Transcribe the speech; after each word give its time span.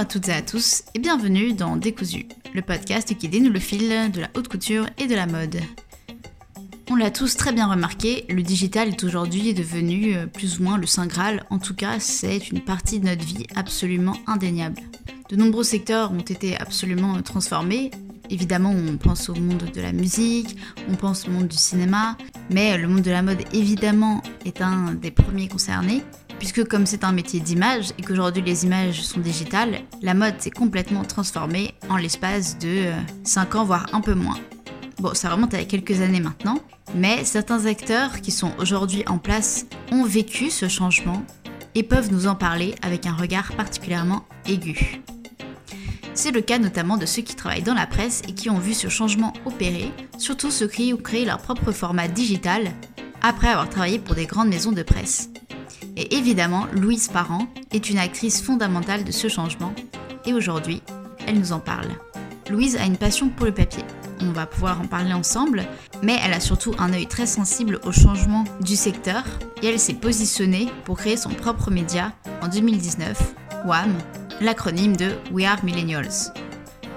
à 0.00 0.06
toutes 0.06 0.28
et 0.30 0.32
à 0.32 0.40
tous 0.40 0.84
et 0.94 0.98
bienvenue 0.98 1.52
dans 1.52 1.76
Décousu, 1.76 2.26
le 2.54 2.62
podcast 2.62 3.14
qui 3.18 3.28
dénoue 3.28 3.50
le 3.50 3.60
fil 3.60 4.10
de 4.10 4.22
la 4.22 4.30
haute 4.34 4.48
couture 4.48 4.86
et 4.96 5.06
de 5.06 5.14
la 5.14 5.26
mode. 5.26 5.60
On 6.90 6.96
l'a 6.96 7.10
tous 7.10 7.36
très 7.36 7.52
bien 7.52 7.66
remarqué, 7.66 8.24
le 8.30 8.42
digital 8.42 8.88
est 8.88 9.04
aujourd'hui 9.04 9.52
devenu 9.52 10.16
euh, 10.16 10.24
plus 10.24 10.58
ou 10.58 10.62
moins 10.62 10.78
le 10.78 10.86
Saint 10.86 11.06
Graal, 11.06 11.44
en 11.50 11.58
tout 11.58 11.74
cas 11.74 12.00
c'est 12.00 12.48
une 12.48 12.62
partie 12.62 12.98
de 12.98 13.08
notre 13.08 13.26
vie 13.26 13.46
absolument 13.54 14.16
indéniable. 14.26 14.80
De 15.28 15.36
nombreux 15.36 15.64
secteurs 15.64 16.12
ont 16.12 16.20
été 16.20 16.56
absolument 16.56 17.20
transformés, 17.20 17.90
évidemment 18.30 18.70
on 18.70 18.96
pense 18.96 19.28
au 19.28 19.34
monde 19.34 19.70
de 19.70 19.80
la 19.82 19.92
musique, 19.92 20.56
on 20.88 20.94
pense 20.94 21.28
au 21.28 21.30
monde 21.30 21.48
du 21.48 21.58
cinéma, 21.58 22.16
mais 22.48 22.78
le 22.78 22.88
monde 22.88 23.02
de 23.02 23.10
la 23.10 23.20
mode 23.20 23.42
évidemment 23.52 24.22
est 24.46 24.62
un 24.62 24.94
des 24.94 25.10
premiers 25.10 25.48
concernés, 25.48 26.02
puisque 26.40 26.66
comme 26.66 26.86
c'est 26.86 27.04
un 27.04 27.12
métier 27.12 27.38
d'image 27.38 27.90
et 27.98 28.02
qu'aujourd'hui 28.02 28.42
les 28.42 28.64
images 28.64 29.02
sont 29.02 29.20
digitales, 29.20 29.82
la 30.02 30.14
mode 30.14 30.40
s'est 30.40 30.50
complètement 30.50 31.04
transformée 31.04 31.74
en 31.88 31.96
l'espace 31.96 32.58
de 32.58 32.86
5 33.22 33.54
euh, 33.54 33.58
ans 33.58 33.64
voire 33.64 33.86
un 33.92 34.00
peu 34.00 34.14
moins. 34.14 34.38
Bon, 34.98 35.14
ça 35.14 35.30
remonte 35.30 35.54
à 35.54 35.64
quelques 35.64 36.00
années 36.00 36.20
maintenant, 36.20 36.58
mais 36.94 37.24
certains 37.24 37.66
acteurs 37.66 38.22
qui 38.22 38.32
sont 38.32 38.52
aujourd'hui 38.58 39.04
en 39.06 39.18
place 39.18 39.66
ont 39.92 40.04
vécu 40.04 40.50
ce 40.50 40.66
changement 40.66 41.22
et 41.74 41.82
peuvent 41.82 42.10
nous 42.10 42.26
en 42.26 42.34
parler 42.34 42.74
avec 42.82 43.06
un 43.06 43.14
regard 43.14 43.52
particulièrement 43.52 44.24
aigu. 44.46 45.02
C'est 46.14 46.32
le 46.32 46.40
cas 46.40 46.58
notamment 46.58 46.96
de 46.96 47.06
ceux 47.06 47.22
qui 47.22 47.36
travaillent 47.36 47.62
dans 47.62 47.74
la 47.74 47.86
presse 47.86 48.22
et 48.26 48.32
qui 48.32 48.48
ont 48.48 48.58
vu 48.58 48.72
ce 48.72 48.88
changement 48.88 49.34
opérer, 49.44 49.92
surtout 50.18 50.50
ceux 50.50 50.68
qui 50.68 50.92
ont 50.94 50.96
créé 50.96 51.26
leur 51.26 51.38
propre 51.38 51.70
format 51.70 52.08
digital 52.08 52.72
après 53.22 53.48
avoir 53.48 53.68
travaillé 53.68 53.98
pour 53.98 54.14
des 54.14 54.26
grandes 54.26 54.48
maisons 54.48 54.72
de 54.72 54.82
presse. 54.82 55.29
Et 56.00 56.16
évidemment, 56.16 56.66
Louise 56.72 57.08
Parent 57.08 57.46
est 57.72 57.90
une 57.90 57.98
actrice 57.98 58.42
fondamentale 58.42 59.04
de 59.04 59.12
ce 59.12 59.28
changement 59.28 59.72
et 60.26 60.34
aujourd'hui, 60.34 60.82
elle 61.26 61.38
nous 61.38 61.52
en 61.52 61.60
parle. 61.60 61.90
Louise 62.50 62.76
a 62.76 62.86
une 62.86 62.96
passion 62.96 63.28
pour 63.28 63.46
le 63.46 63.54
papier 63.54 63.84
on 64.22 64.32
va 64.32 64.46
pouvoir 64.46 64.80
en 64.80 64.86
parler 64.86 65.12
ensemble, 65.12 65.64
mais 66.02 66.18
elle 66.24 66.32
a 66.32 66.40
surtout 66.40 66.74
un 66.78 66.92
œil 66.92 67.06
très 67.06 67.26
sensible 67.26 67.80
au 67.84 67.92
changement 67.92 68.44
du 68.60 68.76
secteur 68.76 69.24
et 69.62 69.68
elle 69.68 69.78
s'est 69.78 69.94
positionnée 69.94 70.68
pour 70.84 70.98
créer 70.98 71.16
son 71.16 71.30
propre 71.30 71.70
média 71.70 72.12
en 72.42 72.48
2019, 72.48 73.34
WAM, 73.66 73.94
l'acronyme 74.40 74.96
de 74.96 75.12
We 75.32 75.46
Are 75.46 75.64
Millennials. 75.64 76.32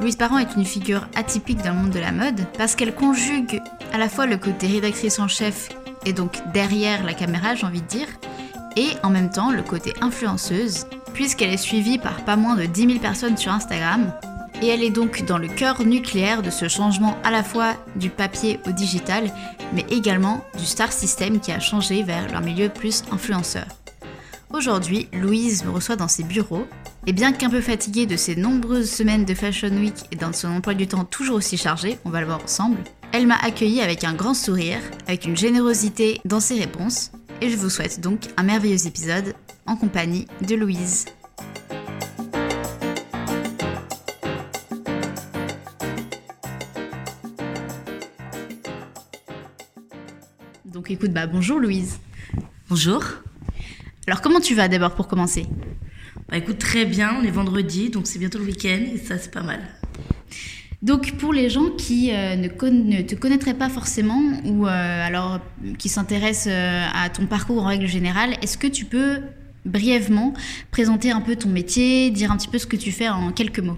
Louise 0.01 0.15
Parent 0.15 0.39
est 0.39 0.55
une 0.55 0.65
figure 0.65 1.07
atypique 1.15 1.61
dans 1.61 1.73
le 1.73 1.79
monde 1.79 1.91
de 1.91 1.99
la 1.99 2.11
mode 2.11 2.45
parce 2.57 2.75
qu'elle 2.75 2.95
conjugue 2.95 3.61
à 3.93 3.97
la 3.97 4.09
fois 4.09 4.25
le 4.25 4.38
côté 4.38 4.67
rédactrice 4.67 5.19
en 5.19 5.27
chef 5.27 5.69
et 6.05 6.13
donc 6.13 6.41
derrière 6.53 7.03
la 7.03 7.13
caméra, 7.13 7.55
j'ai 7.55 7.65
envie 7.65 7.81
de 7.81 7.88
dire, 7.88 8.07
et 8.75 8.89
en 9.03 9.09
même 9.09 9.29
temps 9.29 9.52
le 9.52 9.63
côté 9.63 9.93
influenceuse, 10.02 10.85
puisqu'elle 11.13 11.53
est 11.53 11.57
suivie 11.57 11.97
par 11.97 12.25
pas 12.25 12.35
moins 12.35 12.55
de 12.55 12.66
10 12.66 12.88
000 12.88 12.99
personnes 12.99 13.38
sur 13.38 13.52
Instagram. 13.52 14.13
Et 14.61 14.67
elle 14.67 14.83
est 14.83 14.89
donc 14.89 15.25
dans 15.25 15.38
le 15.38 15.47
cœur 15.47 15.83
nucléaire 15.83 16.41
de 16.41 16.49
ce 16.49 16.67
changement 16.67 17.17
à 17.23 17.31
la 17.31 17.44
fois 17.44 17.73
du 17.95 18.09
papier 18.09 18.59
au 18.67 18.71
digital, 18.71 19.31
mais 19.73 19.85
également 19.89 20.44
du 20.57 20.66
star 20.66 20.91
system 20.91 21.39
qui 21.39 21.51
a 21.51 21.59
changé 21.59 22.03
vers 22.03 22.31
leur 22.31 22.41
milieu 22.41 22.69
plus 22.69 23.03
influenceur. 23.11 23.66
Aujourd'hui, 24.53 25.09
Louise 25.13 25.66
me 25.66 25.71
reçoit 25.71 25.95
dans 25.95 26.07
ses 26.07 26.23
bureaux, 26.23 26.67
et 27.07 27.11
bien 27.11 27.33
qu'un 27.33 27.49
peu 27.49 27.59
fatiguée 27.59 28.05
de 28.05 28.16
ses 28.16 28.35
nombreuses 28.35 28.89
semaines 28.89 29.25
de 29.25 29.33
Fashion 29.33 29.69
Week 29.69 29.95
et 30.11 30.16
dans 30.16 30.31
son 30.31 30.49
emploi 30.49 30.73
du 30.73 30.88
temps 30.88 31.03
toujours 31.03 31.38
aussi 31.38 31.57
chargé, 31.57 31.97
on 32.05 32.09
va 32.09 32.21
le 32.21 32.27
voir 32.27 32.41
ensemble, 32.44 32.77
elle 33.11 33.27
m'a 33.27 33.35
accueilli 33.35 33.81
avec 33.81 34.03
un 34.03 34.13
grand 34.13 34.33
sourire, 34.33 34.79
avec 35.07 35.25
une 35.25 35.35
générosité 35.35 36.21
dans 36.25 36.39
ses 36.39 36.59
réponses, 36.59 37.11
et 37.44 37.49
je 37.49 37.58
vous 37.58 37.69
souhaite 37.69 37.99
donc 37.99 38.30
un 38.38 38.44
merveilleux 38.44 38.88
épisode 38.88 39.33
en 39.66 39.75
compagnie 39.75 40.28
de 40.47 40.56
Louise. 40.56 41.07
Donc 50.63 50.90
écoute, 50.90 51.12
bah 51.12 51.28
bonjour 51.28 51.59
Louise. 51.59 52.00
Bonjour. 52.69 53.03
Alors 54.07 54.22
comment 54.22 54.40
tu 54.40 54.56
vas 54.56 54.69
d'abord 54.69 54.96
pour 54.96 55.09
commencer? 55.09 55.46
Bah 56.29 56.38
écoute, 56.38 56.59
très 56.59 56.85
bien, 56.85 57.13
on 57.19 57.23
est 57.23 57.31
vendredi, 57.31 57.90
donc 57.90 58.07
c'est 58.07 58.19
bientôt 58.19 58.40
le 58.40 58.46
week-end 58.46 58.85
et 58.94 58.97
ça 58.97 59.17
c'est 59.17 59.31
pas 59.31 59.44
mal. 59.44 59.59
Donc 60.83 61.13
pour 61.13 61.33
les 61.33 61.49
gens 61.49 61.69
qui 61.69 62.11
euh, 62.11 62.35
ne, 62.35 63.01
te 63.01 63.16
connaîtraient 63.16 63.53
pas 63.55 63.69
forcément 63.69 64.21
ou 64.45 64.67
euh, 64.67 64.69
alors 65.07 65.39
qui 65.79 65.89
s'intéressent 65.89 66.53
euh, 66.53 66.85
à 66.94 67.09
ton 67.09 67.25
parcours 67.25 67.63
en 67.63 67.67
règle 67.67 67.88
générale, 67.88 68.35
est-ce 68.41 68.57
que 68.57 68.67
tu 68.67 68.85
peux 68.85 69.22
brièvement 69.66 70.33
présenter 70.72 71.09
un 71.09 71.22
peu 71.22 71.35
ton 71.35 71.49
métier, 71.49 72.11
dire 72.11 72.31
un 72.31 72.38
petit 72.38 72.49
peu 72.49 72.57
ce 72.57 72.67
que 72.67 72.75
tu 72.75 72.91
fais 72.91 73.09
en 73.09 73.31
quelques 73.31 73.59
mots? 73.59 73.77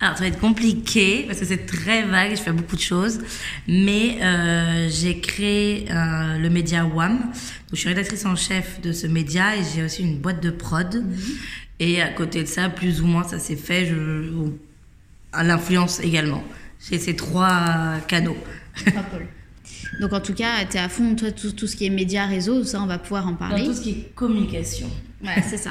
Alors, 0.00 0.18
ça 0.18 0.24
va 0.24 0.28
être 0.28 0.40
compliqué 0.40 1.24
parce 1.26 1.40
que 1.40 1.46
c'est 1.46 1.64
très 1.64 2.02
vague, 2.02 2.32
je 2.32 2.42
fais 2.42 2.52
beaucoup 2.52 2.76
de 2.76 2.80
choses. 2.80 3.20
Mais 3.66 4.18
euh, 4.20 4.88
j'ai 4.90 5.20
créé 5.20 5.86
euh, 5.90 6.36
le 6.36 6.50
média 6.50 6.84
WAM. 6.84 7.20
Donc, 7.20 7.30
je 7.72 7.76
suis 7.76 7.88
rédactrice 7.88 8.26
en 8.26 8.36
chef 8.36 8.82
de 8.82 8.92
ce 8.92 9.06
média 9.06 9.56
et 9.56 9.60
j'ai 9.74 9.82
aussi 9.82 10.02
une 10.02 10.18
boîte 10.18 10.42
de 10.42 10.50
prod. 10.50 10.96
Mhm. 10.96 11.16
Et 11.80 12.02
à 12.02 12.08
côté 12.08 12.42
de 12.42 12.48
ça, 12.48 12.68
plus 12.68 13.00
ou 13.00 13.06
moins, 13.06 13.24
ça 13.24 13.38
s'est 13.38 13.56
fait 13.56 13.86
je, 13.86 13.94
à 15.34 15.44
l'influence 15.44 16.00
également. 16.00 16.42
J'ai 16.88 16.98
ces 16.98 17.16
trois 17.16 17.98
canaux. 18.08 18.36
Donc 20.00 20.12
en 20.12 20.20
tout 20.20 20.34
cas, 20.34 20.64
tu 20.68 20.76
es 20.76 20.80
à 20.80 20.88
fond, 20.88 21.14
toi, 21.14 21.30
tout, 21.30 21.52
tout, 21.52 21.66
ce 21.66 21.76
qui 21.76 21.86
est 21.86 21.90
média, 21.90 22.26
réseau, 22.26 22.64
ça, 22.64 22.82
on 22.82 22.86
va 22.86 22.98
pouvoir 22.98 23.28
en 23.28 23.34
parler. 23.34 23.62
Dans 23.62 23.68
tout 23.68 23.74
ce 23.74 23.80
qui 23.82 23.90
est 23.90 24.14
communication. 24.14 24.90
Ouais, 25.22 25.42
c'est 25.48 25.56
ça. 25.56 25.70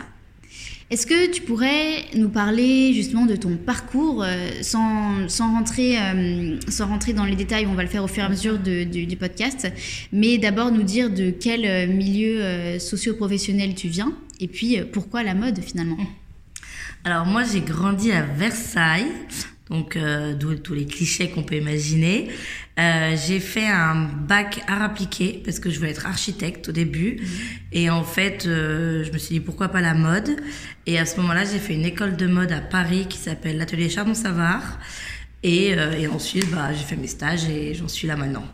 Est-ce 0.89 1.07
que 1.07 1.31
tu 1.31 1.41
pourrais 1.41 2.05
nous 2.15 2.29
parler 2.29 2.93
justement 2.93 3.25
de 3.25 3.35
ton 3.35 3.57
parcours 3.57 4.23
euh, 4.23 4.51
sans, 4.61 5.27
sans, 5.27 5.51
rentrer, 5.51 5.97
euh, 5.97 6.59
sans 6.67 6.87
rentrer 6.87 7.13
dans 7.13 7.25
les 7.25 7.35
détails, 7.35 7.65
on 7.65 7.73
va 7.73 7.81
le 7.81 7.89
faire 7.89 8.03
au 8.03 8.07
fur 8.07 8.21
et 8.21 8.25
à 8.25 8.29
mesure 8.29 8.59
du 8.59 9.17
podcast, 9.17 9.71
mais 10.11 10.37
d'abord 10.37 10.71
nous 10.71 10.83
dire 10.83 11.09
de 11.09 11.31
quel 11.31 11.65
euh, 11.65 11.87
milieu 11.87 12.77
socio-professionnel 12.79 13.73
tu 13.73 13.87
viens 13.87 14.13
et 14.39 14.47
puis 14.47 14.77
pourquoi 14.91 15.23
la 15.23 15.33
mode 15.33 15.59
finalement? 15.63 15.97
Alors 17.05 17.25
moi 17.25 17.43
j'ai 17.43 17.61
grandi 17.61 18.11
à 18.11 18.21
Versailles, 18.21 19.11
donc 19.73 19.97
euh, 19.97 20.33
d'où 20.35 20.53
tous 20.55 20.75
les 20.75 20.85
clichés 20.85 21.29
qu'on 21.29 21.43
peut 21.43 21.55
imaginer. 21.55 22.29
Euh, 22.79 23.15
j'ai 23.27 23.39
fait 23.39 23.65
un 23.67 24.03
bac 24.03 24.61
art 24.67 24.83
appliqué 24.83 25.41
parce 25.43 25.59
que 25.59 25.69
je 25.69 25.79
voulais 25.79 25.91
être 25.91 26.05
architecte 26.05 26.69
au 26.69 26.71
début. 26.71 27.17
Mhm. 27.19 27.27
Et 27.71 27.89
en 27.89 28.03
fait, 28.03 28.45
euh, 28.45 29.03
je 29.03 29.11
me 29.11 29.17
suis 29.17 29.35
dit 29.35 29.39
pourquoi 29.41 29.69
pas 29.69 29.81
la 29.81 29.95
mode? 29.95 30.37
Et 30.85 30.99
à 30.99 31.05
ce 31.05 31.17
moment-là, 31.17 31.43
j'ai 31.45 31.59
fait 31.59 31.73
une 31.73 31.85
école 31.85 32.15
de 32.15 32.27
mode 32.27 32.51
à 32.51 32.61
Paris 32.61 33.07
qui 33.09 33.17
s'appelle 33.17 33.57
l'atelier 33.57 33.89
Chardon-Savard. 33.89 34.79
Et, 35.41 35.71
et 35.99 36.07
ensuite, 36.07 36.49
bah, 36.51 36.71
j'ai 36.71 36.85
fait 36.85 36.95
mes 36.95 37.07
stages 37.07 37.49
et 37.49 37.73
j'en 37.73 37.89
suis 37.89 38.07
là 38.07 38.15
maintenant. 38.15 38.45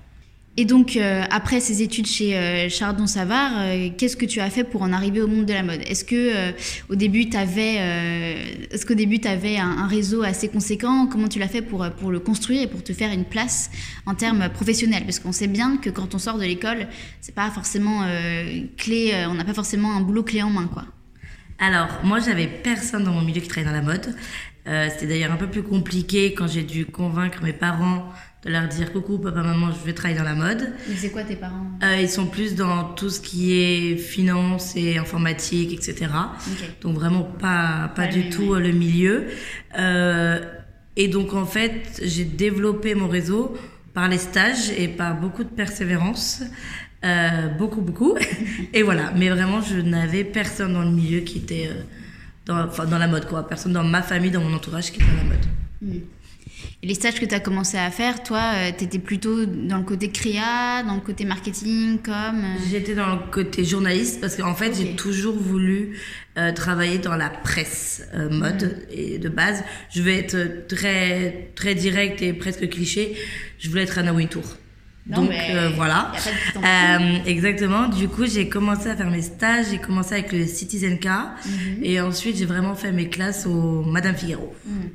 Et 0.58 0.66
donc, 0.66 0.98
euh, 0.98 1.24
après 1.32 1.62
ces 1.62 1.82
études 1.84 2.06
chez 2.06 2.36
euh, 2.36 2.68
Chardon-Savard, 2.70 3.52
euh, 3.56 3.90
qu'est-ce 3.98 4.18
que 4.18 4.26
tu 4.26 4.42
as 4.42 4.50
fait 4.50 4.66
pour 4.66 4.82
en 4.82 4.92
arriver 4.92 5.22
au 5.22 5.28
monde 5.28 5.46
de 5.46 5.54
la 5.54 5.64
mode? 5.64 5.80
Est-ce 5.88 6.04
que 6.04 6.52
au 6.90 6.96
début, 6.96 7.30
tu 7.30 7.38
avais, 7.38 8.36
début, 8.90 9.22
avais 9.26 9.58
un, 9.58 9.88
réseau 9.88 10.24
assez 10.24 10.50
conséquent? 10.50 11.08
Comment 11.08 11.30
tu 11.30 11.40
l'as 11.40 11.48
fait 11.48 11.62
pour, 11.62 11.90
pour 11.92 12.12
le 12.12 12.20
construire 12.20 12.64
et 12.64 12.68
pour 12.68 12.84
te 12.84 12.92
faire 12.92 13.14
une 13.14 13.24
place 13.24 13.72
en 14.06 14.16
termes 14.16 14.50
professionnels? 14.50 15.04
Parce 15.06 15.20
qu'on 15.20 15.32
sait 15.32 15.48
bien 15.48 15.78
que 15.78 15.90
quand 15.90 16.14
on 16.14 16.20
sort 16.20 16.38
de 16.38 16.44
l'école, 16.44 16.88
c'est 17.22 17.36
pas 17.36 17.50
forcément 17.52 18.06
clé, 18.78 19.14
on 19.30 19.36
n'a 19.36 19.46
pas 19.46 19.54
forcément 19.54 19.96
un 19.96 20.02
boulot 20.02 20.24
clé 20.24 20.42
en 20.42 20.50
main, 20.50 20.68
quoi. 20.68 20.84
Alors, 21.60 21.88
moi, 22.04 22.20
j'avais 22.20 22.48
personne 22.48 23.04
dans 23.04 23.14
mon 23.14 23.22
milieu 23.22 23.42
qui 23.42 23.48
travaillait 23.48 23.72
dans 23.72 23.78
la 23.78 23.84
mode. 23.84 24.14
C'était 24.66 25.08
d'ailleurs 25.08 25.32
un 25.32 25.38
peu 25.38 25.48
plus 25.48 25.64
compliqué 25.64 26.34
quand 26.34 26.48
j'ai 26.48 26.64
dû 26.64 26.86
convaincre 26.86 27.44
mes 27.44 27.54
parents 27.54 28.12
de 28.44 28.52
leur 28.52 28.68
dire 28.68 28.94
coucou 28.94 29.18
papa 29.18 29.42
maman 29.42 29.72
je 29.72 29.86
vais 29.86 29.94
travailler 29.94 30.18
dans 30.18 30.26
la 30.26 30.36
mode. 30.36 30.74
Mais 30.88 30.96
c'est 30.96 31.10
quoi 31.10 31.24
tes 31.24 31.36
parents? 31.36 31.66
Euh, 31.84 31.98
Ils 32.02 32.10
sont 32.10 32.28
plus 32.28 32.56
dans 32.56 32.86
tout 32.94 33.10
ce 33.10 33.20
qui 33.20 33.54
est 33.54 33.98
finance 33.98 34.76
et 34.76 34.98
informatique 34.98 35.74
etc. 35.74 36.08
Donc 36.82 36.96
vraiment 36.96 37.24
pas 37.24 37.92
pas, 37.96 38.08
du 38.08 38.30
tout 38.30 38.54
euh, 38.54 38.60
le 38.60 38.72
milieu. 38.72 39.26
Euh, 39.78 40.40
et 40.96 41.08
donc 41.10 41.34
en 41.34 41.46
fait 41.46 42.02
j'ai 42.04 42.24
développé 42.24 42.96
mon 42.96 43.10
réseau 43.10 43.58
par 43.94 44.08
les 44.08 44.18
stages 44.18 44.70
et 44.78 44.88
par 44.88 45.20
beaucoup 45.20 45.44
de 45.44 45.50
persévérance. 45.50 46.44
Euh, 47.06 47.48
beaucoup 47.58 47.80
beaucoup 47.80 48.18
et 48.74 48.84
voilà 48.84 49.14
mais 49.16 49.30
vraiment 49.30 49.62
je 49.62 49.78
n'avais 49.78 50.26
personne 50.26 50.74
dans 50.74 50.82
le 50.82 50.92
milieu 50.92 51.22
qui 51.22 51.38
était 51.38 51.70
dans, 52.46 52.68
dans 52.68 52.98
la 52.98 53.08
mode 53.08 53.26
quoi 53.26 53.48
personne 53.48 53.72
dans 53.72 53.86
ma 53.86 54.02
famille 54.02 54.32
dans 54.32 54.42
mon 54.42 54.54
entourage 54.54 54.92
qui 54.92 54.98
était 55.02 55.10
dans 55.10 55.16
la 55.16 55.24
mode 55.24 55.46
hmm. 55.82 56.00
Et 56.82 56.88
les 56.88 56.94
stages 56.94 57.20
que 57.20 57.26
tu 57.26 57.36
as 57.36 57.42
commencé 57.42 57.78
à 57.78 57.92
faire, 57.92 58.24
toi, 58.24 58.42
euh, 58.56 58.72
tu 58.78 58.86
étais 58.86 59.00
plutôt 59.00 59.46
dans 59.46 59.78
le 59.78 59.84
côté 59.84 60.12
créa, 60.12 60.82
dans 60.84 60.96
le 60.96 61.02
côté 61.02 61.26
marketing, 61.26 62.00
comme 62.00 62.14
euh 62.16 62.70
J'étais 62.72 62.96
dans 62.96 63.16
le 63.16 63.32
côté 63.32 63.66
journaliste 63.66 64.22
parce 64.22 64.38
qu'en 64.38 64.56
fait, 64.56 64.74
j'ai 64.78 64.96
toujours 64.96 65.36
voulu 65.36 66.00
euh, 66.38 66.54
travailler 66.54 66.98
dans 66.98 67.18
la 67.18 67.30
presse 67.30 68.08
mode 68.32 68.64
mm. 68.64 68.94
et 68.94 69.18
de 69.18 69.28
base. 69.28 69.64
Je 69.94 70.02
vais 70.02 70.18
être 70.18 70.68
très 70.68 71.52
très 71.56 71.76
direct 71.76 72.22
et 72.22 72.32
presque 72.32 72.70
cliché. 72.70 73.16
Je 73.58 73.70
voulais 73.70 73.84
être 73.84 73.98
Anna 73.98 74.14
Wintour. 74.14 74.56
Donc 75.06 75.32
voilà. 75.76 76.14
exactement. 77.26 77.90
Du 77.90 78.08
coup, 78.08 78.26
j'ai 78.26 78.48
commencé 78.48 78.90
à 78.90 78.96
faire 78.96 79.10
mes 79.10 79.22
stages. 79.22 79.66
J'ai 79.72 79.80
commencé 79.80 80.14
avec 80.14 80.32
le 80.32 80.46
Citizen 80.46 80.98
K. 80.98 81.08
Mhm. 81.08 81.84
Et 81.84 82.00
ensuite, 82.00 82.38
j'ai 82.38 82.46
vraiment 82.46 82.76
fait 82.76 82.92
mes 82.92 83.10
classes 83.10 83.46
au 83.46 83.84
Madame 83.84 84.16
Figaro. 84.16 84.56
Mhm. 84.66 84.90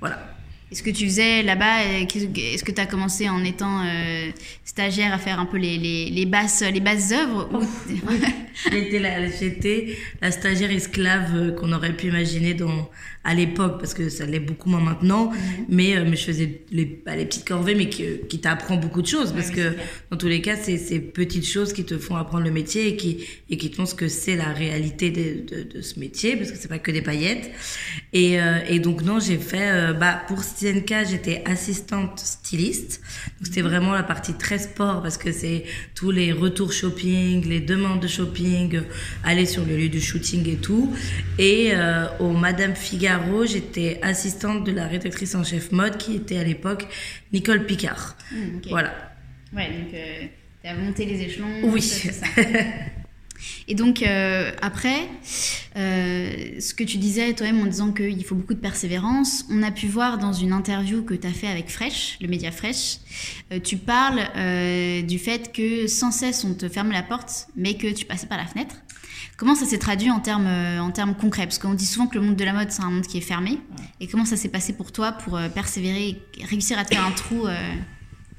Voilà. 0.00 0.35
Est-ce 0.72 0.82
que 0.82 0.90
tu 0.90 1.04
faisais 1.04 1.44
là-bas, 1.44 1.84
est-ce 1.84 2.64
que 2.64 2.72
tu 2.72 2.80
as 2.80 2.86
commencé 2.86 3.28
en 3.28 3.44
étant 3.44 3.84
euh, 3.84 4.30
stagiaire 4.64 5.12
à 5.12 5.18
faire 5.18 5.38
un 5.38 5.46
peu 5.46 5.58
les, 5.58 5.78
les, 5.78 6.10
les 6.10 6.26
basses, 6.26 6.60
les 6.62 6.80
basses 6.80 7.12
œuvres 7.12 7.48
J'étais 8.72 8.98
la, 8.98 9.20
la, 9.20 10.30
stagiaire 10.32 10.70
esclave 10.72 11.36
euh, 11.36 11.52
qu'on 11.52 11.72
aurait 11.72 11.92
pu 11.92 12.08
imaginer 12.08 12.54
dans, 12.54 12.90
à 13.26 13.34
l'époque, 13.34 13.78
parce 13.78 13.92
que 13.92 14.08
ça 14.08 14.24
l'est 14.24 14.40
beaucoup 14.40 14.70
moins 14.70 14.80
maintenant, 14.80 15.30
mhm. 15.30 15.36
mais, 15.68 15.96
euh, 15.96 16.04
mais 16.08 16.16
je 16.16 16.24
faisais 16.24 16.62
les, 16.70 17.02
les 17.16 17.24
petites 17.24 17.46
corvées, 17.46 17.74
mais 17.74 17.88
qui, 17.88 18.04
qui 18.28 18.38
t'apprend 18.40 18.76
beaucoup 18.76 19.02
de 19.02 19.06
choses, 19.06 19.32
parce 19.32 19.50
que 19.50 19.74
dans 20.10 20.16
tous 20.16 20.28
les 20.28 20.40
cas, 20.40 20.56
c'est 20.56 20.78
ces 20.78 21.00
petites 21.00 21.46
choses 21.46 21.72
qui 21.72 21.84
te 21.84 21.98
font 21.98 22.16
apprendre 22.16 22.44
le 22.44 22.52
métier 22.52 22.88
et 22.88 22.96
qui, 22.96 23.26
et 23.50 23.56
qui 23.56 23.70
te 23.70 23.78
montrent 23.78 23.90
ce 23.90 23.96
que 23.96 24.08
c'est 24.08 24.36
la 24.36 24.52
réalité 24.52 25.10
de, 25.10 25.56
de, 25.56 25.62
de, 25.64 25.80
ce 25.82 25.98
métier, 25.98 26.36
parce 26.36 26.52
que 26.52 26.58
c'est 26.58 26.68
pas 26.68 26.78
que 26.78 26.90
des 26.90 27.02
paillettes. 27.02 27.50
Et, 28.12 28.38
et 28.68 28.78
donc 28.78 29.02
non, 29.02 29.18
j'ai 29.18 29.38
fait, 29.38 29.92
bah, 29.94 30.22
pour 30.28 30.42
CNK, 30.42 31.08
j'étais 31.08 31.42
assistante 31.44 32.18
styliste. 32.18 33.00
Donc 33.38 33.46
c'était 33.46 33.62
vraiment 33.62 33.92
la 33.92 34.02
partie 34.02 34.34
très 34.34 34.58
sport 34.58 35.02
parce 35.02 35.18
que 35.18 35.32
c'est 35.32 35.64
tous 35.94 36.10
les 36.10 36.32
retours 36.32 36.72
shopping, 36.72 37.46
les 37.46 37.60
demandes 37.60 38.00
de 38.00 38.08
shopping, 38.08 38.80
aller 39.24 39.46
sur 39.46 39.64
le 39.64 39.76
lieu 39.76 39.88
du 39.88 40.00
shooting 40.00 40.48
et 40.48 40.56
tout. 40.56 40.92
Et 41.38 41.70
euh, 41.72 42.06
au 42.20 42.30
Madame 42.30 42.74
Figaro, 42.74 43.15
j'étais 43.46 43.98
assistante 44.02 44.64
de 44.64 44.72
la 44.72 44.86
rédactrice 44.86 45.34
en 45.34 45.44
chef 45.44 45.72
mode 45.72 45.96
qui 45.96 46.16
était 46.16 46.38
à 46.38 46.44
l'époque 46.44 46.86
Nicole 47.32 47.66
Picard. 47.66 48.16
Mmh, 48.32 48.68
voilà. 48.70 48.92
Ouais, 49.54 49.66
donc 49.66 49.94
euh, 49.94 50.26
tu 50.62 50.68
as 50.68 50.74
monté 50.74 51.04
les 51.04 51.22
échelons. 51.22 51.46
Oui. 51.64 51.82
Et 53.68 53.74
donc, 53.74 54.02
euh, 54.02 54.52
après, 54.62 55.08
euh, 55.76 56.60
ce 56.60 56.74
que 56.74 56.84
tu 56.84 56.98
disais 56.98 57.32
toi-même 57.34 57.60
en 57.60 57.66
disant 57.66 57.92
qu'il 57.92 58.24
faut 58.24 58.34
beaucoup 58.34 58.54
de 58.54 58.60
persévérance, 58.60 59.44
on 59.50 59.62
a 59.62 59.70
pu 59.70 59.86
voir 59.86 60.18
dans 60.18 60.32
une 60.32 60.52
interview 60.52 61.02
que 61.02 61.14
tu 61.14 61.26
as 61.26 61.32
fait 61.32 61.48
avec 61.48 61.68
Fresh, 61.68 62.18
le 62.20 62.28
média 62.28 62.50
Fresh, 62.50 62.98
euh, 63.52 63.60
tu 63.60 63.76
parles 63.76 64.20
du 65.06 65.18
fait 65.18 65.52
que 65.52 65.86
sans 65.86 66.10
cesse 66.10 66.44
on 66.44 66.54
te 66.54 66.68
ferme 66.68 66.90
la 66.90 67.02
porte, 67.02 67.48
mais 67.56 67.74
que 67.74 67.92
tu 67.92 68.04
passais 68.04 68.26
par 68.26 68.38
la 68.38 68.46
fenêtre. 68.46 68.76
Comment 69.36 69.54
ça 69.54 69.66
s'est 69.66 69.78
traduit 69.78 70.10
en 70.10 70.20
termes, 70.20 70.46
en 70.46 70.90
termes 70.90 71.14
concrets? 71.14 71.44
Parce 71.44 71.58
qu'on 71.58 71.74
dit 71.74 71.86
souvent 71.86 72.06
que 72.06 72.16
le 72.18 72.24
monde 72.24 72.36
de 72.36 72.44
la 72.44 72.52
mode, 72.52 72.70
c'est 72.70 72.82
un 72.82 72.90
monde 72.90 73.06
qui 73.06 73.18
est 73.18 73.22
fermé. 73.22 73.60
Et 74.00 74.06
comment 74.06 74.24
ça 74.24 74.36
s'est 74.36 74.48
passé 74.48 74.72
pour 74.72 74.92
toi 74.92 75.12
pour 75.12 75.38
persévérer, 75.54 76.22
réussir 76.48 76.78
à 76.78 76.84
te 76.84 76.94
faire 76.94 77.04
un 77.04 77.10
trou 77.10 77.46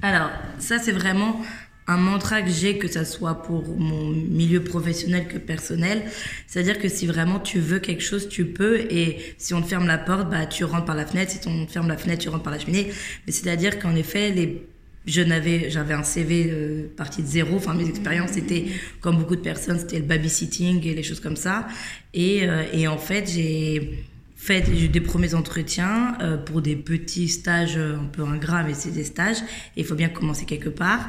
Alors, 0.02 0.30
ça, 0.58 0.78
c'est 0.78 0.92
vraiment 0.92 1.40
un 1.88 1.96
mantra 1.96 2.42
que 2.42 2.50
j'ai, 2.50 2.76
que 2.76 2.86
ça 2.86 3.04
soit 3.04 3.42
pour 3.42 3.66
mon 3.78 4.10
milieu 4.10 4.62
professionnel 4.62 5.26
que 5.26 5.38
personnel. 5.38 6.02
C'est-à-dire 6.46 6.78
que 6.78 6.88
si 6.88 7.06
vraiment 7.06 7.40
tu 7.40 7.58
veux 7.58 7.78
quelque 7.78 8.02
chose, 8.02 8.28
tu 8.28 8.44
peux. 8.44 8.80
Et 8.90 9.34
si 9.38 9.54
on 9.54 9.62
te 9.62 9.66
ferme 9.66 9.86
la 9.86 9.98
porte, 9.98 10.30
bah, 10.30 10.46
tu 10.46 10.64
rentres 10.64 10.84
par 10.84 10.94
la 10.94 11.06
fenêtre. 11.06 11.32
Si 11.32 11.48
on 11.48 11.64
te 11.64 11.72
ferme 11.72 11.88
la 11.88 11.96
fenêtre, 11.96 12.22
tu 12.22 12.28
rentres 12.28 12.44
par 12.44 12.52
la 12.52 12.58
cheminée. 12.58 12.92
Mais 13.26 13.32
c'est-à-dire 13.32 13.78
qu'en 13.78 13.96
effet, 13.96 14.30
les 14.30 14.66
je 15.06 15.22
n'avais 15.22 15.70
j'avais 15.70 15.94
un 15.94 16.02
CV 16.02 16.50
euh, 16.50 16.92
parti 16.94 17.22
de 17.22 17.26
zéro 17.26 17.56
enfin 17.56 17.72
mes 17.72 17.88
expériences 17.88 18.32
c'était 18.32 18.66
comme 19.00 19.16
beaucoup 19.16 19.36
de 19.36 19.40
personnes 19.40 19.78
c'était 19.78 20.00
le 20.00 20.04
babysitting 20.04 20.86
et 20.86 20.92
les 20.92 21.02
choses 21.02 21.20
comme 21.20 21.36
ça 21.36 21.66
et, 22.12 22.46
euh, 22.46 22.64
et 22.74 22.88
en 22.88 22.98
fait 22.98 23.26
j'ai 23.26 24.04
fait 24.48 24.88
des 24.88 25.00
premiers 25.00 25.34
entretiens 25.34 26.16
euh, 26.20 26.36
pour 26.36 26.62
des 26.62 26.74
petits 26.74 27.28
stages 27.28 27.76
un 27.76 28.06
peu 28.10 28.22
ingrats 28.22 28.62
mais 28.62 28.74
c'est 28.74 28.90
des 28.90 29.04
stages 29.04 29.38
il 29.76 29.84
faut 29.84 29.94
bien 29.94 30.08
commencer 30.08 30.46
quelque 30.46 30.70
part 30.70 31.08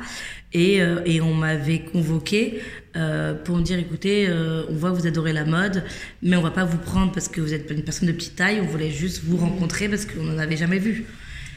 et, 0.52 0.82
euh, 0.82 1.04
on 1.22 1.34
m'avait 1.34 1.80
convoqué 1.80 2.62
euh, 2.96 3.36
pour 3.36 3.58
me 3.58 3.62
dire 3.62 3.78
écoutez, 3.78 4.28
euh, 4.28 4.64
on 4.70 4.74
voit 4.74 4.92
que 4.92 4.96
vous 4.96 5.08
adorez 5.08 5.32
la 5.32 5.46
mode, 5.46 5.84
mais 6.24 6.36
on 6.38 6.42
va 6.42 6.50
pas 6.50 6.66
vous 6.66 6.78
prendre 6.78 7.12
parce 7.12 7.28
que 7.28 7.40
vous 7.40 7.54
êtes 7.54 7.70
une 7.70 7.84
personne 7.84 8.08
de 8.08 8.14
petite 8.14 8.36
taille, 8.36 8.60
on 8.60 8.66
voulait 8.66 8.90
juste 8.90 9.24
vous 9.24 9.38
rencontrer 9.38 9.88
parce 9.88 10.06
qu'on 10.06 10.24
n'en 10.24 10.40
avait 10.40 10.58
jamais 10.58 10.80
vu. 10.80 11.06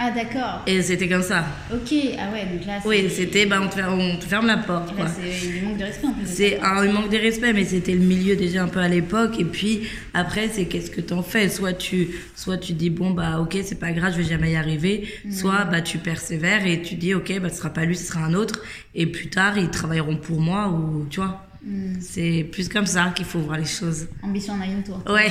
Ah 0.04 0.10
d'accord. 0.10 0.62
Et 0.66 0.82
c'était 0.82 1.08
comme 1.08 1.22
ça. 1.22 1.44
Ok, 1.72 1.94
ah 2.18 2.32
ouais, 2.32 2.44
donc 2.52 2.66
là 2.66 2.80
Oui, 2.84 3.08
c'était, 3.08 3.46
bah, 3.46 3.60
on, 3.62 3.68
te 3.68 3.76
ferme, 3.76 4.00
on 4.00 4.16
te 4.16 4.24
ferme 4.24 4.48
la 4.48 4.56
porte. 4.56 4.92
C'est 4.96 5.60
un 5.60 5.64
manque 5.64 5.78
de 5.78 5.84
respect 5.84 6.06
en 6.08 6.12
plus. 6.12 6.26
C'est 6.26 6.60
un 6.60 6.92
manque 6.92 7.10
de 7.10 7.18
respect, 7.18 7.52
mais 7.52 7.64
c'était 7.64 7.92
le 7.92 8.00
milieu 8.00 8.34
déjà 8.34 8.64
un 8.64 8.68
peu 8.68 8.80
à 8.80 8.88
l'époque. 8.88 9.38
Et 9.38 9.44
puis 9.44 9.82
après, 10.12 10.48
c'est 10.48 10.64
qu'est-ce 10.64 10.90
que 10.90 11.00
t'en 11.00 11.22
fais? 11.22 11.48
Soit 11.48 11.74
tu, 11.74 12.08
soit 12.34 12.58
tu 12.58 12.72
dis, 12.72 12.90
bon, 12.90 13.12
bah 13.12 13.38
ok, 13.38 13.58
c'est 13.62 13.78
pas 13.78 13.92
grave, 13.92 14.14
je 14.14 14.22
vais 14.22 14.28
jamais 14.28 14.50
y 14.50 14.56
arriver. 14.56 15.06
Soit 15.30 15.66
bah, 15.66 15.82
tu 15.82 15.98
persévères 15.98 16.66
et 16.66 16.82
tu 16.82 16.96
dis, 16.96 17.14
ok, 17.14 17.38
bah, 17.40 17.48
ce 17.48 17.58
sera 17.58 17.70
pas 17.70 17.84
lui, 17.84 17.94
ce 17.94 18.06
sera 18.06 18.24
un 18.24 18.34
autre. 18.34 18.60
Et 18.96 19.06
plus 19.06 19.28
tard, 19.28 19.56
ils 19.56 19.70
travailleront 19.70 20.16
pour 20.16 20.40
moi 20.40 20.68
ou 20.68 21.06
tu 21.10 21.20
vois. 21.20 21.46
Hmm. 21.64 21.94
C'est 22.00 22.48
plus 22.50 22.68
comme 22.68 22.86
ça 22.86 23.12
qu'il 23.14 23.24
faut 23.24 23.38
voir 23.38 23.56
les 23.56 23.64
choses. 23.64 24.08
Ambition 24.24 24.54
en 24.54 24.62
une 24.62 24.82
tour. 24.82 25.00
Ouais. 25.08 25.28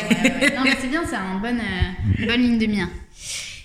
non, 0.55 0.61
mais 0.63 0.77
c'est 0.79 0.87
bien, 0.87 1.03
c'est 1.05 1.17
une 1.17 1.41
bonne, 1.41 1.59
euh, 1.59 2.25
bonne 2.25 2.39
ligne 2.39 2.57
de 2.57 2.67
mien. 2.67 2.89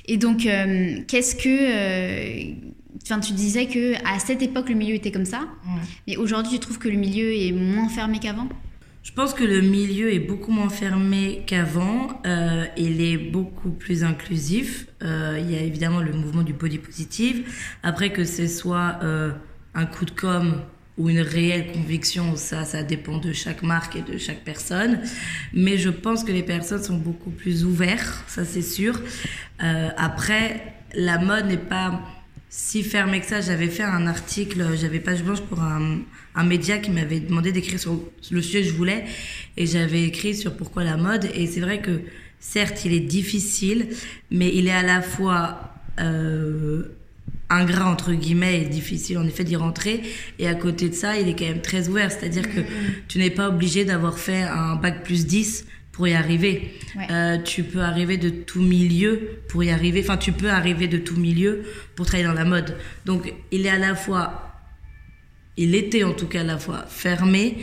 Et 0.06 0.16
donc, 0.16 0.46
euh, 0.46 1.00
qu'est-ce 1.06 1.34
que. 1.34 1.48
Euh, 1.48 2.54
enfin, 3.02 3.20
tu 3.20 3.32
disais 3.32 3.66
que 3.66 3.94
à 4.04 4.18
cette 4.18 4.42
époque, 4.42 4.68
le 4.68 4.74
milieu 4.74 4.94
était 4.94 5.12
comme 5.12 5.24
ça. 5.24 5.48
Mais 6.06 6.16
aujourd'hui, 6.16 6.52
tu 6.52 6.58
trouves 6.58 6.78
que 6.78 6.88
le 6.88 6.96
milieu 6.96 7.34
est 7.34 7.52
moins 7.52 7.88
fermé 7.88 8.18
qu'avant? 8.18 8.48
Je 9.02 9.12
pense 9.12 9.34
que 9.34 9.44
le 9.44 9.60
milieu 9.60 10.12
est 10.12 10.18
beaucoup 10.18 10.50
moins 10.50 10.68
fermé 10.68 11.42
qu'avant. 11.46 12.20
Euh, 12.26 12.64
il 12.76 13.00
est 13.00 13.16
beaucoup 13.16 13.70
plus 13.70 14.02
inclusif. 14.02 14.86
Euh, 15.02 15.38
il 15.40 15.50
y 15.50 15.56
a 15.56 15.60
évidemment 15.60 16.00
le 16.00 16.12
mouvement 16.12 16.42
du 16.42 16.52
body 16.52 16.78
positive. 16.78 17.48
Après, 17.82 18.10
que 18.10 18.24
ce 18.24 18.46
soit 18.48 18.98
un 19.74 19.86
coup 19.86 20.04
de 20.04 20.10
com' 20.10 20.60
ou 20.98 21.10
une 21.10 21.20
réelle 21.20 21.72
conviction, 21.72 22.36
ça, 22.36 22.64
ça 22.64 22.82
dépend 22.82 23.18
de 23.18 23.32
chaque 23.32 23.62
marque 23.62 23.96
et 23.96 24.02
de 24.02 24.18
chaque 24.18 24.44
personne. 24.44 25.00
Mais 25.52 25.76
je 25.76 25.90
pense 25.90 26.24
que 26.24 26.32
les 26.32 26.42
personnes 26.42 26.82
sont 26.82 26.96
beaucoup 26.96 27.30
plus 27.30 27.64
ouvertes, 27.64 28.24
ça 28.26 28.44
c'est 28.44 28.62
sûr. 28.62 29.00
Euh, 29.62 29.88
après, 29.96 30.74
la 30.94 31.18
mode 31.18 31.46
n'est 31.46 31.56
pas 31.56 32.00
si 32.48 32.82
fermée 32.82 33.20
que 33.20 33.26
ça. 33.26 33.40
J'avais 33.40 33.68
fait 33.68 33.82
un 33.82 34.06
article, 34.06 34.76
j'avais 34.80 35.00
page 35.00 35.22
blanche 35.22 35.42
pour 35.42 35.60
un, 35.60 35.98
un 36.34 36.44
média 36.44 36.78
qui 36.78 36.90
m'avait 36.90 37.20
demandé 37.20 37.52
d'écrire 37.52 37.78
sur 37.78 38.00
le 38.30 38.42
sujet 38.42 38.62
que 38.62 38.68
je 38.68 38.72
voulais, 38.72 39.04
et 39.56 39.66
j'avais 39.66 40.04
écrit 40.04 40.34
sur 40.34 40.56
pourquoi 40.56 40.84
la 40.84 40.96
mode. 40.96 41.28
Et 41.34 41.46
c'est 41.46 41.60
vrai 41.60 41.80
que 41.80 42.00
certes, 42.40 42.84
il 42.84 42.94
est 42.94 43.00
difficile, 43.00 43.88
mais 44.30 44.50
il 44.54 44.68
est 44.68 44.72
à 44.72 44.82
la 44.82 45.02
fois 45.02 45.74
euh, 46.00 46.84
ingrat 47.48 47.86
entre 47.86 48.12
guillemets 48.12 48.62
et 48.62 48.64
difficile 48.64 49.18
en 49.18 49.26
effet 49.26 49.44
d'y 49.44 49.56
rentrer. 49.56 50.02
Et 50.38 50.48
à 50.48 50.54
côté 50.54 50.88
de 50.88 50.94
ça 50.94 51.18
il 51.18 51.28
est 51.28 51.34
quand 51.34 51.46
même 51.46 51.62
très 51.62 51.88
ouvert. 51.88 52.10
C'est 52.10 52.26
à 52.26 52.28
dire 52.28 52.42
que 52.42 52.60
tu 53.08 53.18
n'es 53.18 53.30
pas 53.30 53.48
obligé 53.48 53.84
d'avoir 53.84 54.18
fait 54.18 54.42
un 54.42 54.76
bac 54.76 55.04
plus 55.04 55.26
10 55.26 55.66
pour 55.92 56.06
y 56.08 56.14
arriver. 56.14 56.74
Euh, 57.10 57.38
tu 57.38 57.62
peux 57.62 57.80
arriver 57.80 58.18
de 58.18 58.28
tout 58.28 58.60
milieu 58.60 59.40
pour 59.48 59.64
y 59.64 59.70
arriver. 59.70 60.00
Enfin 60.00 60.16
tu 60.16 60.32
peux 60.32 60.50
arriver 60.50 60.88
de 60.88 60.98
tout 60.98 61.16
milieu 61.16 61.62
pour 61.94 62.06
travailler 62.06 62.28
dans 62.28 62.34
la 62.34 62.44
mode. 62.44 62.76
Donc 63.04 63.32
il 63.50 63.66
est 63.66 63.70
à 63.70 63.78
la 63.78 63.94
fois 63.94 64.42
il 65.56 65.74
était 65.74 66.04
en 66.04 66.12
tout 66.12 66.26
cas 66.26 66.40
à 66.40 66.44
la 66.44 66.58
fois 66.58 66.84
fermé 66.88 67.56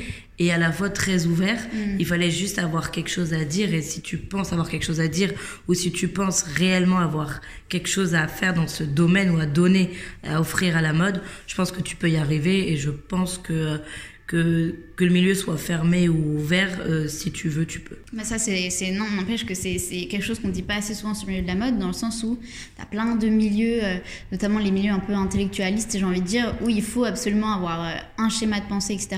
et 0.44 0.52
à 0.52 0.58
la 0.58 0.72
fois 0.72 0.90
très 0.90 1.26
ouvert. 1.26 1.60
Mm. 1.74 1.98
Il 2.00 2.06
fallait 2.06 2.32
juste 2.32 2.60
avoir 2.60 2.92
quelque 2.92 3.10
chose 3.10 3.34
à 3.34 3.46
dire. 3.46 3.74
Et 3.74 3.82
si 3.82 4.02
tu 4.02 4.18
penses 4.18 4.52
avoir 4.52 4.70
quelque 4.70 4.86
chose 4.86 5.00
à 5.00 5.08
dire, 5.08 5.32
ou 5.68 5.74
si 5.74 5.92
tu 5.92 6.08
penses 6.08 6.44
réellement 6.44 7.00
avoir 7.00 7.42
quelque 7.70 7.88
chose 7.88 8.16
à 8.16 8.28
faire 8.28 8.54
dans 8.54 8.68
ce 8.68 8.84
domaine 8.84 9.32
ou 9.32 9.40
à 9.40 9.46
donner, 9.46 9.92
à 10.24 10.40
offrir 10.40 10.78
à 10.78 10.82
la 10.82 10.94
mode, 10.94 11.22
je 11.48 11.56
pense 11.56 11.72
que 11.72 11.82
tu 11.82 11.96
peux 11.96 12.10
y 12.10 12.18
arriver. 12.18 12.72
Et 12.72 12.78
je 12.78 12.90
pense 12.90 13.38
que 13.38 13.80
que, 14.28 14.74
que 14.96 15.04
le 15.04 15.12
milieu 15.12 15.36
soit 15.36 15.58
fermé 15.58 16.08
ou 16.08 16.38
ouvert, 16.38 16.80
euh, 16.82 17.08
si 17.08 17.32
tu 17.32 17.50
veux, 17.50 17.66
tu 17.66 17.82
peux. 17.82 17.98
Mais 18.14 18.24
ça, 18.24 18.38
c'est, 18.38 18.92
non, 18.92 19.06
n'empêche 19.16 19.46
que 19.46 19.54
c'est, 19.54 19.78
quelque 20.10 20.24
chose 20.24 20.40
qu'on 20.40 20.48
ne 20.48 20.54
dit 20.54 20.62
pas 20.62 20.76
assez 20.76 20.94
souvent 20.94 21.14
sur 21.14 21.28
le 21.28 21.34
milieu 21.34 21.44
de 21.44 21.48
la 21.48 21.56
mode, 21.56 21.78
dans 21.78 21.88
le 21.88 21.94
sens 21.94 22.24
où 22.24 22.40
tu 22.76 22.82
as 22.82 22.86
plein 22.86 23.16
de 23.16 23.28
milieux, 23.28 23.84
euh, 23.84 23.98
notamment 24.32 24.60
les 24.60 24.72
milieux 24.72 24.92
un 24.92 25.00
peu 25.00 25.14
intellectualistes, 25.14 25.98
j'ai 25.98 26.06
envie 26.06 26.22
de 26.22 26.26
dire, 26.26 26.56
où 26.62 26.70
il 26.70 26.82
faut 26.82 27.04
absolument 27.04 27.54
avoir 27.54 27.84
euh, 27.84 27.94
un 28.18 28.30
schéma 28.30 28.62
de 28.62 28.66
pensée, 28.66 28.94
etc. 28.94 29.18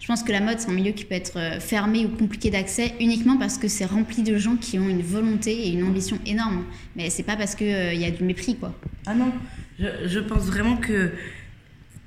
Je 0.00 0.06
pense 0.06 0.22
que 0.22 0.32
la 0.32 0.40
mode, 0.40 0.60
c'est 0.60 0.68
un 0.68 0.74
milieu 0.74 0.92
qui 0.92 1.04
peut 1.04 1.14
être 1.14 1.38
fermé 1.60 2.04
ou 2.04 2.10
compliqué 2.10 2.50
d'accès 2.50 2.94
uniquement 3.00 3.38
parce 3.38 3.56
que 3.56 3.68
c'est 3.68 3.86
rempli 3.86 4.22
de 4.22 4.36
gens 4.36 4.56
qui 4.56 4.78
ont 4.78 4.88
une 4.88 5.02
volonté 5.02 5.66
et 5.66 5.72
une 5.72 5.84
ambition 5.84 6.18
énorme. 6.26 6.64
Mais 6.94 7.08
c'est 7.08 7.22
pas 7.22 7.36
parce 7.36 7.54
qu'il 7.54 7.66
il 7.66 8.00
y 8.00 8.04
a 8.04 8.10
du 8.10 8.22
mépris, 8.22 8.56
quoi. 8.56 8.78
Ah 9.06 9.14
non, 9.14 9.32
je, 9.78 9.86
je 10.06 10.18
pense 10.18 10.42
vraiment 10.42 10.76
que 10.76 11.10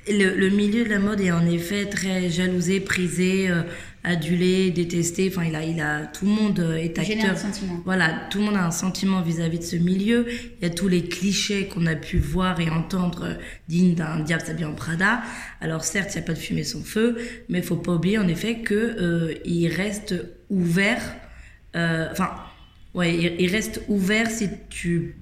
le, 0.07 0.49
milieu 0.49 0.83
de 0.83 0.89
la 0.89 0.99
mode 0.99 1.21
est 1.21 1.31
en 1.31 1.45
effet 1.45 1.85
très 1.85 2.29
jalousé, 2.29 2.79
prisé, 2.79 3.49
euh, 3.49 3.63
adulé, 4.03 4.71
détesté. 4.71 5.29
Enfin, 5.31 5.45
il 5.45 5.55
a, 5.55 5.63
il 5.63 5.81
a, 5.81 6.05
tout 6.05 6.25
le 6.25 6.31
monde 6.31 6.59
euh, 6.59 6.75
est 6.75 6.97
acteur. 6.99 7.35
Voilà, 7.85 8.27
tout 8.29 8.39
le 8.39 8.45
monde 8.45 8.55
a 8.55 8.65
un 8.65 8.71
sentiment 8.71 9.21
vis-à-vis 9.21 9.59
de 9.59 9.63
ce 9.63 9.75
milieu. 9.75 10.25
Il 10.29 10.63
y 10.63 10.65
a 10.65 10.69
tous 10.69 10.87
les 10.87 11.03
clichés 11.05 11.67
qu'on 11.67 11.85
a 11.85 11.95
pu 11.95 12.19
voir 12.19 12.59
et 12.59 12.69
entendre 12.69 13.25
euh, 13.25 13.33
dignes 13.67 13.95
d'un 13.95 14.19
diable 14.19 14.43
s'habillé 14.45 14.65
en 14.65 14.75
Prada. 14.75 15.21
Alors 15.59 15.83
certes, 15.83 16.11
il 16.13 16.17
n'y 16.17 16.23
a 16.23 16.27
pas 16.27 16.33
de 16.33 16.39
fumée 16.39 16.63
sans 16.63 16.83
feu, 16.83 17.17
mais 17.49 17.59
il 17.59 17.63
faut 17.63 17.75
pas 17.75 17.93
oublier 17.93 18.17
en 18.17 18.27
effet 18.27 18.59
que 18.59 19.35
il 19.45 19.67
reste 19.69 20.15
ouvert. 20.49 21.01
Enfin, 21.73 22.31
ouais, 22.93 23.15
il, 23.15 23.35
il 23.39 23.51
reste 23.51 23.81
ouvert 23.87 24.29
si 24.29 24.49
tu 24.69 25.15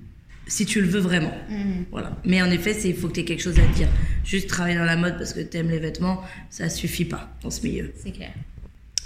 si 0.47 0.65
tu 0.65 0.81
le 0.81 0.87
veux 0.87 0.99
vraiment. 0.99 1.33
Mhm. 1.49 1.85
Voilà. 1.91 2.17
Mais 2.25 2.41
en 2.41 2.51
effet, 2.51 2.75
il 2.85 2.95
faut 2.95 3.07
que 3.07 3.13
tu 3.13 3.19
aies 3.21 3.25
quelque 3.25 3.43
chose 3.43 3.59
à 3.59 3.65
dire. 3.73 3.87
Juste 4.23 4.47
travailler 4.47 4.77
dans 4.77 4.85
la 4.85 4.97
mode 4.97 5.17
parce 5.17 5.33
que 5.33 5.41
tu 5.41 5.57
aimes 5.57 5.69
les 5.69 5.79
vêtements, 5.79 6.21
ça 6.49 6.69
suffit 6.69 7.05
pas 7.05 7.35
dans 7.41 7.49
ce 7.49 7.61
milieu. 7.65 7.91
C'est 7.95 8.11
clair. 8.11 8.31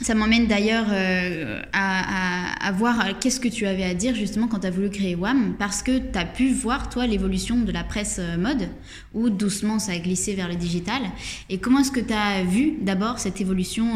Ça 0.02 0.14
m'emmène 0.14 0.46
d'ailleurs 0.46 0.86
euh, 0.92 1.62
à, 1.74 2.72
voir 2.74 3.00
euh, 3.00 3.14
qu'est-ce 3.20 3.40
que 3.40 3.48
tu 3.48 3.66
avais 3.66 3.84
à 3.84 3.96
dire 3.96 4.14
justement 4.14 4.48
quand 4.48 4.60
tu 4.60 4.68
as 4.68 4.72
voulu 4.72 4.92
créer 4.92 5.16
WAM, 5.16 5.56
parce 5.58 5.82
que 5.82 5.98
tu 5.98 6.20
as 6.20 6.26
pu 6.26 6.54
voir, 6.54 6.90
toi, 6.90 7.08
l'évolution 7.08 7.58
de 7.58 7.72
la 7.72 7.84
presse 7.84 8.18
euh, 8.20 8.38
mode, 8.38 8.70
où 9.16 9.30
doucement 9.30 9.80
ça 9.80 9.94
a 9.94 9.98
glissé 9.98 10.36
vers 10.36 10.50
le 10.50 10.56
digital. 10.56 11.02
Et 11.50 11.58
comment 11.58 11.80
est-ce 11.80 11.92
que 11.92 12.00
tu 12.00 12.14
as 12.14 12.44
vu 12.44 12.78
d'abord 12.82 13.18
cette 13.18 13.42
évolution, 13.42 13.88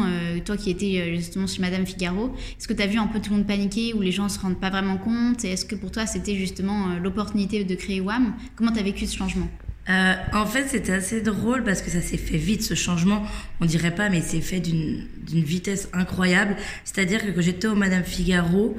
toi 0.44 0.56
qui 0.56 0.70
étais 0.70 1.14
justement 1.14 1.46
chez 1.46 1.60
Madame 1.60 1.86
Figaro? 1.86 2.34
Est-ce 2.58 2.66
que 2.66 2.72
tu 2.72 2.82
as 2.82 2.86
vu 2.86 2.98
un 2.98 3.06
peu 3.06 3.20
tout 3.20 3.30
le 3.30 3.36
monde 3.36 3.46
paniquer, 3.46 3.94
où 3.94 4.00
les 4.00 4.12
gens 4.12 4.24
ne 4.24 4.28
se 4.28 4.40
rendent 4.40 4.60
pas 4.60 4.70
vraiment 4.70 4.96
compte? 4.96 5.44
Et 5.44 5.52
est-ce 5.52 5.64
que 5.64 5.76
pour 5.76 5.92
toi 5.92 6.06
c'était 6.06 6.34
justement 6.34 6.96
l'opportunité 7.00 7.62
de 7.64 7.74
créer 7.76 8.00
WAM 8.00 8.34
Comment 8.56 8.72
tu 8.72 8.80
as 8.80 8.82
vécu 8.82 9.06
ce 9.06 9.16
changement? 9.16 9.48
Euh, 9.88 10.14
en 10.32 10.46
fait, 10.46 10.68
c'était 10.68 10.92
assez 10.92 11.20
drôle 11.20 11.64
parce 11.64 11.82
que 11.82 11.90
ça 11.90 12.00
s'est 12.00 12.16
fait 12.16 12.36
vite, 12.36 12.62
ce 12.62 12.74
changement. 12.74 13.24
On 13.60 13.66
dirait 13.66 13.94
pas, 13.94 14.08
mais 14.10 14.20
c'est 14.20 14.40
fait 14.40 14.60
d'une 14.60 15.06
vitesse 15.26 15.88
incroyable. 15.92 16.56
C'est-à-dire 16.84 17.24
que 17.24 17.30
quand 17.30 17.40
j'étais 17.40 17.66
au 17.66 17.74
Madame 17.74 18.04
Figaro, 18.04 18.76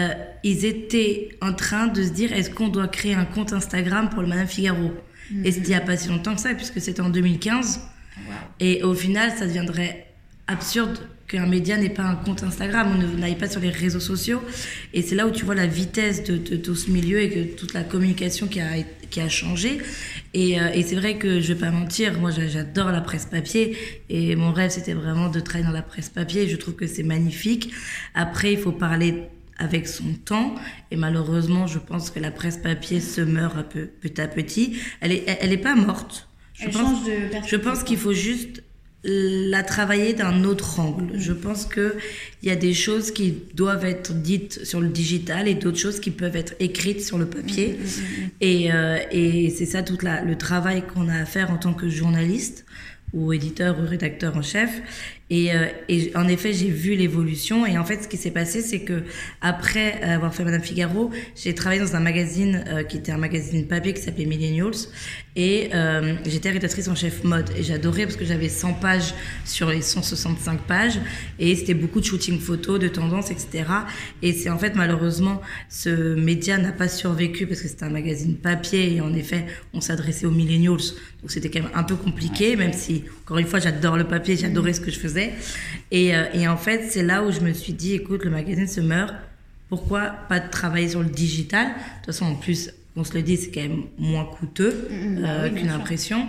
euh, 0.00 0.08
ils 0.42 0.64
étaient 0.64 1.30
en 1.40 1.52
train 1.52 1.86
de 1.86 2.02
se 2.02 2.10
dire 2.10 2.32
est-ce 2.32 2.50
qu'on 2.50 2.68
doit 2.68 2.88
créer 2.88 3.14
un 3.14 3.24
compte 3.24 3.52
Instagram 3.52 4.08
pour 4.08 4.22
le 4.22 4.28
Madame 4.28 4.48
Figaro? 4.48 4.92
Et 5.44 5.52
c'était 5.52 5.66
il 5.66 5.70
n'y 5.70 5.74
a 5.76 5.80
pas 5.80 5.96
si 5.96 6.08
longtemps 6.08 6.34
que 6.34 6.40
ça, 6.40 6.52
puisque 6.54 6.80
c'était 6.80 7.00
en 7.00 7.08
2015. 7.08 7.80
Et 8.60 8.82
au 8.82 8.94
final, 8.94 9.32
ça 9.36 9.46
deviendrait 9.46 10.06
absurde 10.46 10.98
qu'un 11.28 11.46
média 11.46 11.78
n'ait 11.78 11.88
pas 11.88 12.02
un 12.02 12.16
compte 12.16 12.42
Instagram, 12.42 12.88
on 12.92 13.18
n'aille 13.18 13.38
pas 13.38 13.48
sur 13.48 13.60
les 13.60 13.70
réseaux 13.70 14.00
sociaux. 14.00 14.42
Et 14.92 15.00
c'est 15.00 15.14
là 15.14 15.26
où 15.26 15.30
tu 15.30 15.44
vois 15.44 15.54
la 15.54 15.66
vitesse 15.66 16.24
de, 16.24 16.36
tout 16.56 16.74
ce 16.74 16.90
milieu 16.90 17.20
et 17.20 17.30
que 17.30 17.56
toute 17.56 17.72
la 17.72 17.82
communication 17.82 18.48
qui 18.48 18.60
a, 18.60 18.76
qui 19.12 19.20
a 19.20 19.28
changé. 19.28 19.78
Et, 20.34 20.60
euh, 20.60 20.72
et 20.74 20.82
c'est 20.82 20.96
vrai 20.96 21.18
que 21.18 21.40
je 21.40 21.52
vais 21.52 21.60
pas 21.60 21.70
mentir, 21.70 22.18
moi 22.18 22.30
j'adore 22.30 22.90
la 22.90 23.00
presse 23.00 23.26
papier 23.26 23.76
et 24.08 24.34
mon 24.34 24.52
rêve 24.52 24.70
c'était 24.70 24.94
vraiment 24.94 25.28
de 25.28 25.38
travailler 25.38 25.66
dans 25.66 25.74
la 25.74 25.82
presse 25.82 26.08
papier. 26.08 26.48
Je 26.48 26.56
trouve 26.56 26.74
que 26.74 26.88
c'est 26.88 27.04
magnifique. 27.04 27.72
Après, 28.14 28.52
il 28.52 28.58
faut 28.58 28.72
parler 28.72 29.22
avec 29.58 29.86
son 29.86 30.14
temps 30.24 30.54
et 30.90 30.96
malheureusement, 30.96 31.66
je 31.68 31.78
pense 31.78 32.10
que 32.10 32.18
la 32.18 32.32
presse 32.32 32.56
papier 32.56 33.00
se 33.00 33.20
meurt 33.20 33.56
un 33.56 33.62
peu 33.62 33.86
petit 33.86 34.20
à 34.20 34.26
petit. 34.26 34.78
Elle 35.00 35.12
est, 35.12 35.24
elle, 35.40 35.52
est 35.52 35.58
pas 35.58 35.76
morte. 35.76 36.28
Je 36.54 36.64
elle 36.64 36.70
pense, 36.72 36.80
change 36.80 37.06
de 37.06 37.46
je 37.46 37.56
pense 37.56 37.84
qu'il 37.84 37.98
faut 37.98 38.14
juste 38.14 38.62
la 39.04 39.62
travailler 39.62 40.12
d'un 40.12 40.44
autre 40.44 40.78
angle. 40.78 41.18
Je 41.18 41.32
pense 41.32 41.66
que 41.66 41.96
il 42.42 42.48
y 42.48 42.52
a 42.52 42.56
des 42.56 42.74
choses 42.74 43.10
qui 43.10 43.34
doivent 43.54 43.84
être 43.84 44.12
dites 44.12 44.64
sur 44.64 44.80
le 44.80 44.88
digital 44.88 45.48
et 45.48 45.54
d'autres 45.54 45.78
choses 45.78 45.98
qui 45.98 46.10
peuvent 46.10 46.36
être 46.36 46.54
écrites 46.60 47.02
sur 47.02 47.18
le 47.18 47.26
papier. 47.26 47.78
Mm, 47.78 47.82
mm, 47.82 48.24
mm, 48.24 48.30
et, 48.40 48.72
euh, 48.72 48.98
et 49.10 49.50
c'est 49.50 49.66
ça 49.66 49.82
tout 49.82 49.98
la, 50.02 50.22
le 50.22 50.36
travail 50.36 50.82
qu'on 50.82 51.08
a 51.08 51.16
à 51.16 51.24
faire 51.24 51.50
en 51.50 51.56
tant 51.56 51.74
que 51.74 51.88
journaliste 51.88 52.64
ou 53.12 53.32
éditeur 53.32 53.78
ou 53.80 53.86
rédacteur 53.86 54.36
en 54.36 54.42
chef. 54.42 54.70
Et, 55.32 55.50
euh, 55.54 55.64
et 55.88 56.12
en 56.14 56.28
effet, 56.28 56.52
j'ai 56.52 56.68
vu 56.68 56.94
l'évolution. 56.94 57.64
Et 57.64 57.78
en 57.78 57.86
fait, 57.86 58.02
ce 58.02 58.08
qui 58.08 58.18
s'est 58.18 58.30
passé, 58.30 58.60
c'est 58.60 58.80
que 58.80 59.02
après 59.40 60.02
avoir 60.02 60.34
fait 60.34 60.44
Madame 60.44 60.62
Figaro, 60.62 61.10
j'ai 61.34 61.54
travaillé 61.54 61.80
dans 61.80 61.96
un 61.96 62.00
magazine 62.00 62.62
euh, 62.68 62.82
qui 62.82 62.98
était 62.98 63.12
un 63.12 63.16
magazine 63.16 63.66
papier 63.66 63.94
qui 63.94 64.02
s'appelait 64.02 64.26
Millennials. 64.26 64.88
Et 65.34 65.70
euh, 65.72 66.16
j'étais 66.26 66.50
rédactrice 66.50 66.86
en 66.88 66.94
chef 66.94 67.24
mode. 67.24 67.48
Et 67.56 67.62
j'adorais 67.62 68.04
parce 68.04 68.16
que 68.16 68.26
j'avais 68.26 68.50
100 68.50 68.74
pages 68.74 69.14
sur 69.46 69.70
les 69.70 69.80
165 69.80 70.60
pages. 70.60 71.00
Et 71.38 71.56
c'était 71.56 71.72
beaucoup 71.72 72.00
de 72.00 72.04
shooting 72.04 72.38
photos, 72.38 72.78
de 72.78 72.88
tendances, 72.88 73.30
etc. 73.30 73.64
Et 74.20 74.34
c'est 74.34 74.50
en 74.50 74.58
fait, 74.58 74.74
malheureusement, 74.74 75.40
ce 75.70 76.14
média 76.14 76.58
n'a 76.58 76.72
pas 76.72 76.88
survécu 76.88 77.46
parce 77.46 77.62
que 77.62 77.68
c'était 77.68 77.84
un 77.84 77.90
magazine 77.90 78.36
papier. 78.36 78.96
Et 78.96 79.00
en 79.00 79.14
effet, 79.14 79.46
on 79.72 79.80
s'adressait 79.80 80.26
aux 80.26 80.30
Millennials. 80.30 80.92
Donc 81.22 81.30
c'était 81.30 81.48
quand 81.48 81.62
même 81.62 81.70
un 81.74 81.84
peu 81.84 81.94
compliqué, 81.94 82.56
même 82.56 82.72
si, 82.72 83.04
encore 83.22 83.38
une 83.38 83.46
fois, 83.46 83.60
j'adore 83.60 83.96
le 83.96 84.04
papier, 84.04 84.36
j'adorais 84.36 84.72
ce 84.72 84.80
que 84.80 84.90
je 84.90 84.98
faisais. 84.98 85.21
Et, 85.90 86.14
euh, 86.14 86.24
et 86.32 86.48
en 86.48 86.56
fait, 86.56 86.86
c'est 86.90 87.02
là 87.02 87.22
où 87.22 87.30
je 87.30 87.40
me 87.40 87.52
suis 87.52 87.72
dit, 87.72 87.94
écoute, 87.94 88.24
le 88.24 88.30
magazine 88.30 88.66
se 88.66 88.80
meurt. 88.80 89.14
Pourquoi 89.68 90.14
pas 90.28 90.40
travailler 90.40 90.88
sur 90.88 91.02
le 91.02 91.08
digital? 91.08 91.66
De 91.66 91.72
toute 91.72 92.06
façon, 92.06 92.26
en 92.26 92.34
plus, 92.34 92.70
on 92.96 93.04
se 93.04 93.14
le 93.14 93.22
dit, 93.22 93.36
c'est 93.36 93.50
quand 93.50 93.62
même 93.62 93.84
moins 93.98 94.24
coûteux 94.24 94.88
mm, 94.90 94.94
mm, 94.94 95.24
euh, 95.24 95.50
qu'une 95.50 95.70
impression. 95.70 96.26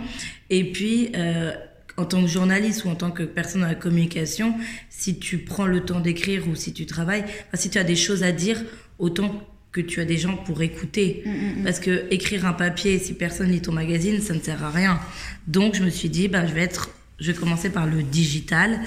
Et 0.50 0.70
puis, 0.72 1.12
euh, 1.14 1.52
en 1.96 2.04
tant 2.04 2.22
que 2.22 2.26
journaliste 2.28 2.84
ou 2.84 2.88
en 2.88 2.94
tant 2.94 3.10
que 3.10 3.22
personne 3.22 3.62
dans 3.62 3.66
la 3.66 3.74
communication, 3.74 4.54
si 4.90 5.18
tu 5.18 5.38
prends 5.38 5.66
le 5.66 5.80
temps 5.80 6.00
d'écrire 6.00 6.48
ou 6.48 6.54
si 6.54 6.72
tu 6.72 6.86
travailles, 6.86 7.24
si 7.54 7.70
tu 7.70 7.78
as 7.78 7.84
des 7.84 7.96
choses 7.96 8.22
à 8.22 8.32
dire, 8.32 8.62
autant 8.98 9.42
que 9.72 9.80
tu 9.80 10.00
as 10.00 10.04
des 10.04 10.16
gens 10.16 10.36
pour 10.36 10.62
écouter. 10.62 11.22
Mm, 11.26 11.64
Parce 11.64 11.80
que 11.80 12.04
écrire 12.10 12.46
un 12.46 12.52
papier, 12.52 12.98
si 12.98 13.14
personne 13.14 13.50
lit 13.50 13.60
ton 13.60 13.72
magazine, 13.72 14.20
ça 14.20 14.32
ne 14.34 14.40
sert 14.40 14.62
à 14.64 14.70
rien. 14.70 15.00
Donc, 15.46 15.74
je 15.74 15.82
me 15.82 15.90
suis 15.90 16.08
dit, 16.08 16.28
bah, 16.28 16.46
je 16.46 16.54
vais 16.54 16.62
être 16.62 16.90
je 17.24 17.32
vais 17.32 17.38
commencer 17.38 17.70
par 17.70 17.86
le 17.86 18.02
digital 18.02 18.80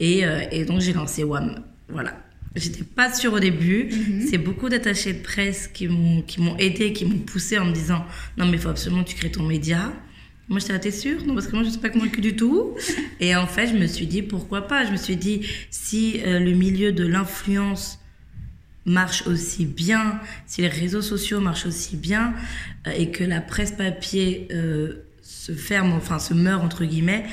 et, 0.00 0.24
euh, 0.24 0.40
et 0.50 0.64
donc 0.64 0.80
j'ai 0.80 0.94
lancé 0.94 1.24
WAM. 1.24 1.62
Voilà. 1.90 2.16
J'étais 2.56 2.84
pas 2.84 3.12
sûre 3.12 3.34
au 3.34 3.38
début. 3.38 3.90
Mhm. 3.90 4.26
C'est 4.30 4.38
beaucoup 4.38 4.70
d'attachés 4.70 5.12
de 5.12 5.22
presse 5.22 5.68
qui 5.68 5.88
m'ont 5.88 6.56
aidé, 6.58 6.94
qui 6.94 7.04
m'ont 7.04 7.18
poussé 7.18 7.58
en 7.58 7.66
me 7.66 7.72
disant 7.72 8.04
non 8.38 8.46
mais 8.46 8.52
il 8.52 8.58
faut 8.58 8.70
absolument 8.70 9.04
que 9.04 9.10
tu 9.10 9.16
crées 9.16 9.30
ton 9.30 9.42
média. 9.42 9.92
Moi 10.48 10.58
j'étais 10.58 10.72
là 10.72 10.78
t'es 10.78 10.90
sûre 10.90 11.24
non 11.26 11.34
parce 11.34 11.46
que 11.46 11.54
moi 11.54 11.64
je 11.64 11.68
suis 11.68 11.80
pas 11.80 11.90
convaincue 11.90 12.22
du 12.22 12.34
tout. 12.34 12.74
Et 13.20 13.36
en 13.36 13.46
fait 13.46 13.66
je 13.66 13.74
me 13.74 13.86
suis 13.86 14.06
dit 14.06 14.22
pourquoi 14.22 14.66
pas? 14.66 14.86
Je 14.86 14.92
me 14.92 14.96
suis 14.96 15.16
dit 15.16 15.46
si 15.70 16.22
euh, 16.24 16.38
le 16.38 16.52
milieu 16.52 16.92
de 16.92 17.06
l'influence 17.06 17.98
marche 18.86 19.26
aussi 19.26 19.66
bien, 19.66 20.18
si 20.46 20.62
les 20.62 20.68
réseaux 20.68 21.02
sociaux 21.02 21.40
marchent 21.40 21.66
aussi 21.66 21.96
bien 21.96 22.32
euh, 22.86 22.92
et 22.92 23.10
que 23.10 23.22
la 23.22 23.42
presse 23.42 23.72
papier 23.72 24.48
se 25.32 25.52
ferme, 25.52 25.92
enfin 25.92 26.18
se 26.18 26.34
meurt 26.34 26.62
entre 26.62 26.84
guillemets, 26.84 27.24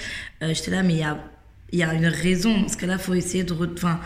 euh, 0.41 0.53
j'étais 0.53 0.71
là, 0.71 0.83
mais 0.83 0.93
il 0.93 0.99
y 0.99 1.03
a, 1.03 1.19
y 1.71 1.83
a 1.83 1.93
une 1.93 2.07
raison. 2.07 2.61
Dans 2.61 2.67
ce 2.67 2.77
cas-là, 2.77 2.93
il 2.93 2.99
faut 2.99 3.13
essayer 3.13 3.43
de 3.43 3.53
enfin, 3.53 3.99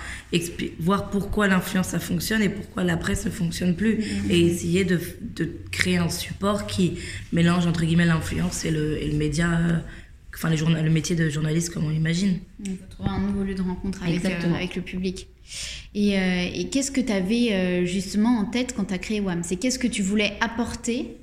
voir 0.80 1.10
pourquoi 1.10 1.48
l'influence 1.48 1.90
ça 1.90 2.00
fonctionne 2.00 2.42
et 2.42 2.50
pourquoi 2.50 2.84
la 2.84 2.98
presse 2.98 3.26
ne 3.26 3.32
fonctionne 3.32 3.76
plus. 3.76 3.98
Mm-hmm. 3.98 4.32
Et 4.32 4.42
essayer 4.42 4.84
de, 4.84 5.00
de, 5.22 5.50
créer 5.72 5.98
un 5.98 6.10
support 6.10 6.68
qui 6.68 6.98
mélange 7.32 7.66
entre 7.68 7.86
guillemets 7.86 8.06
l'influence 8.06 8.66
et 8.66 8.72
le, 8.72 9.02
et 9.02 9.08
le 9.08 9.18
média. 9.18 9.52
Euh, 9.52 9.78
enfin, 10.34 10.50
les 10.50 10.58
le 10.58 10.90
métier 10.90 11.16
de 11.16 11.30
journaliste 11.30 11.74
comme 11.74 11.86
on 11.86 11.90
l'imagine. 11.90 12.40
Il 12.66 12.72
faut 12.72 12.84
trouver 12.90 13.10
un 13.10 13.20
nouveau 13.20 13.44
lieu 13.44 13.56
de 13.56 13.62
rencontre 13.62 14.04
avec, 14.04 14.26
euh, 14.26 14.54
avec 14.54 14.76
le 14.76 14.82
public. 14.82 15.28
Et, 15.94 16.14
et 16.16 16.70
qu'est-ce 16.70 16.90
que 16.90 17.02
tu 17.02 17.12
avais 17.12 17.86
justement 17.86 18.40
en 18.40 18.46
tête 18.46 18.74
quand 18.76 18.86
tu 18.86 18.94
as 18.94 18.98
créé 18.98 19.20
WAM? 19.20 19.44
C'est 19.44 19.58
qu'est-ce 19.58 19.78
que 19.78 19.88
tu 19.88 20.02
voulais 20.02 20.34
apporter 20.42 21.18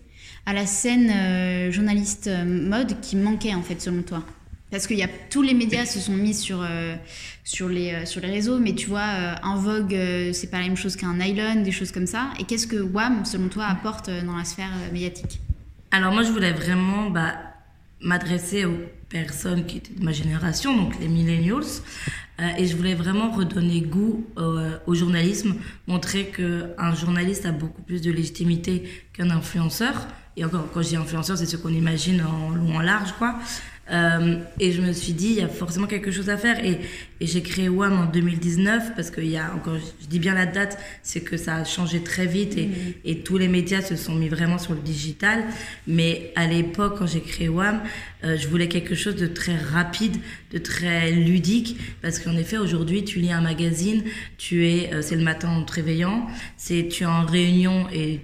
à 0.47 0.53
la 0.53 0.67
scène 0.67 1.71
journaliste 1.71 2.31
mode 2.45 3.01
qui 3.01 3.17
manquait 3.17 3.55
en 3.55 3.63
fait 3.63 3.81
selon 3.81 4.03
toi? 4.03 4.25
Parce 4.71 4.87
que 4.87 4.95
y 4.95 5.03
a, 5.03 5.09
tous 5.31 5.43
les 5.43 5.55
médias 5.55 5.85
se 5.85 5.99
sont 5.99 6.15
mis 6.15 6.35
sur, 6.35 6.63
euh, 6.63 6.95
sur, 7.43 7.69
les, 7.69 7.93
euh, 7.93 8.07
sur 8.07 8.21
les 8.21 8.31
réseaux, 8.31 8.59
mais 8.59 8.75
tu 8.75 8.89
vois, 8.89 9.01
euh, 9.01 9.35
un 9.43 9.57
Vogue, 9.57 9.97
c'est 10.33 10.51
pas 10.51 10.59
la 10.59 10.67
même 10.67 10.77
chose 10.77 10.97
qu'un 10.97 11.15
Nylon, 11.15 11.63
des 11.63 11.73
choses 11.73 11.91
comme 11.91 12.07
ça. 12.07 12.31
Et 12.39 12.45
qu'est-ce 12.45 12.69
que 12.69 12.77
WAM, 12.77 13.25
selon 13.25 13.49
toi, 13.49 13.65
apporte 13.65 14.11
dans 14.25 14.37
la 14.37 14.45
sphère 14.45 14.71
médiatique? 14.93 15.41
Alors 15.91 16.13
moi, 16.13 16.23
je 16.23 16.31
voulais 16.31 16.53
vraiment 16.53 17.11
bah, 17.11 17.35
m'adresser 18.01 18.65
aux 18.65 18.79
personnes 19.09 19.67
qui 19.67 19.79
étaient 19.79 19.95
de 19.95 20.05
ma 20.05 20.13
génération, 20.13 20.77
donc 20.77 20.95
les 21.01 21.09
millennials, 21.09 21.65
et 22.57 22.65
je 22.67 22.77
voulais 22.77 22.95
vraiment 22.95 23.31
redonner 23.33 23.81
goût 23.81 24.25
au 24.87 24.95
journalisme, 24.95 25.57
montrer 25.89 26.27
qu'un 26.27 26.95
journaliste 26.95 27.45
a 27.45 27.51
beaucoup 27.51 27.83
plus 27.83 28.01
de 28.01 28.13
légitimité 28.13 28.85
qu'un 29.13 29.31
influenceur. 29.31 30.07
Et 30.37 30.45
encore, 30.45 30.69
quand 30.73 30.83
je 30.83 30.89
dis 30.89 30.97
influenceur, 30.97 31.37
c'est 31.37 31.47
ce 31.47 31.57
qu'on 31.57 31.73
imagine 31.73 32.23
en 32.23 32.51
long, 32.51 32.77
en 32.77 32.81
large, 32.81 33.13
quoi. 33.19 33.37
Euh, 33.91 34.37
et 34.61 34.71
je 34.71 34.81
me 34.81 34.93
suis 34.93 35.13
dit, 35.13 35.31
il 35.31 35.35
y 35.37 35.41
a 35.41 35.49
forcément 35.49 35.87
quelque 35.87 36.11
chose 36.11 36.31
à 36.31 36.37
faire. 36.37 36.65
Et, 36.65 36.81
et 37.21 37.27
j'ai 37.27 37.43
créé 37.43 37.69
WAM 37.69 37.99
en 37.99 38.07
2019 38.07 38.95
parce 38.95 39.11
qu'il 39.11 39.27
y 39.29 39.37
a 39.37 39.53
encore, 39.55 39.77
je 40.01 40.07
dis 40.07 40.21
bien 40.21 40.35
la 40.35 40.47
date, 40.47 40.79
c'est 41.03 41.21
que 41.21 41.37
ça 41.37 41.57
a 41.57 41.65
changé 41.65 42.01
très 42.01 42.27
vite 42.27 42.57
et, 42.57 42.67
mm-hmm. 42.67 42.95
et, 43.05 43.19
tous 43.21 43.37
les 43.37 43.49
médias 43.49 43.83
se 43.83 43.97
sont 43.97 44.15
mis 44.15 44.29
vraiment 44.29 44.59
sur 44.59 44.75
le 44.75 44.81
digital. 44.81 45.43
Mais 45.87 46.33
à 46.37 46.47
l'époque, 46.47 46.99
quand 46.99 47.07
j'ai 47.07 47.21
créé 47.21 47.49
WAM, 47.49 47.81
euh, 48.23 48.37
je 48.37 48.47
voulais 48.47 48.69
quelque 48.69 48.95
chose 48.95 49.17
de 49.17 49.27
très 49.27 49.57
rapide, 49.57 50.17
de 50.53 50.59
très 50.59 51.11
ludique. 51.11 51.77
Parce 52.01 52.21
qu'en 52.21 52.37
effet, 52.37 52.59
aujourd'hui, 52.59 53.05
tu 53.05 53.19
lis 53.19 53.33
un 53.33 53.41
magazine, 53.41 54.05
tu 54.39 54.69
es, 54.69 54.95
euh, 54.95 55.03
c'est 55.03 55.17
le 55.17 55.25
matin 55.25 55.49
en 55.49 55.65
te 55.65 55.73
réveillant, 55.73 56.29
c'est, 56.57 56.87
tu 56.89 57.03
es 57.03 57.07
en 57.07 57.27
réunion 57.27 57.89
et 57.93 58.21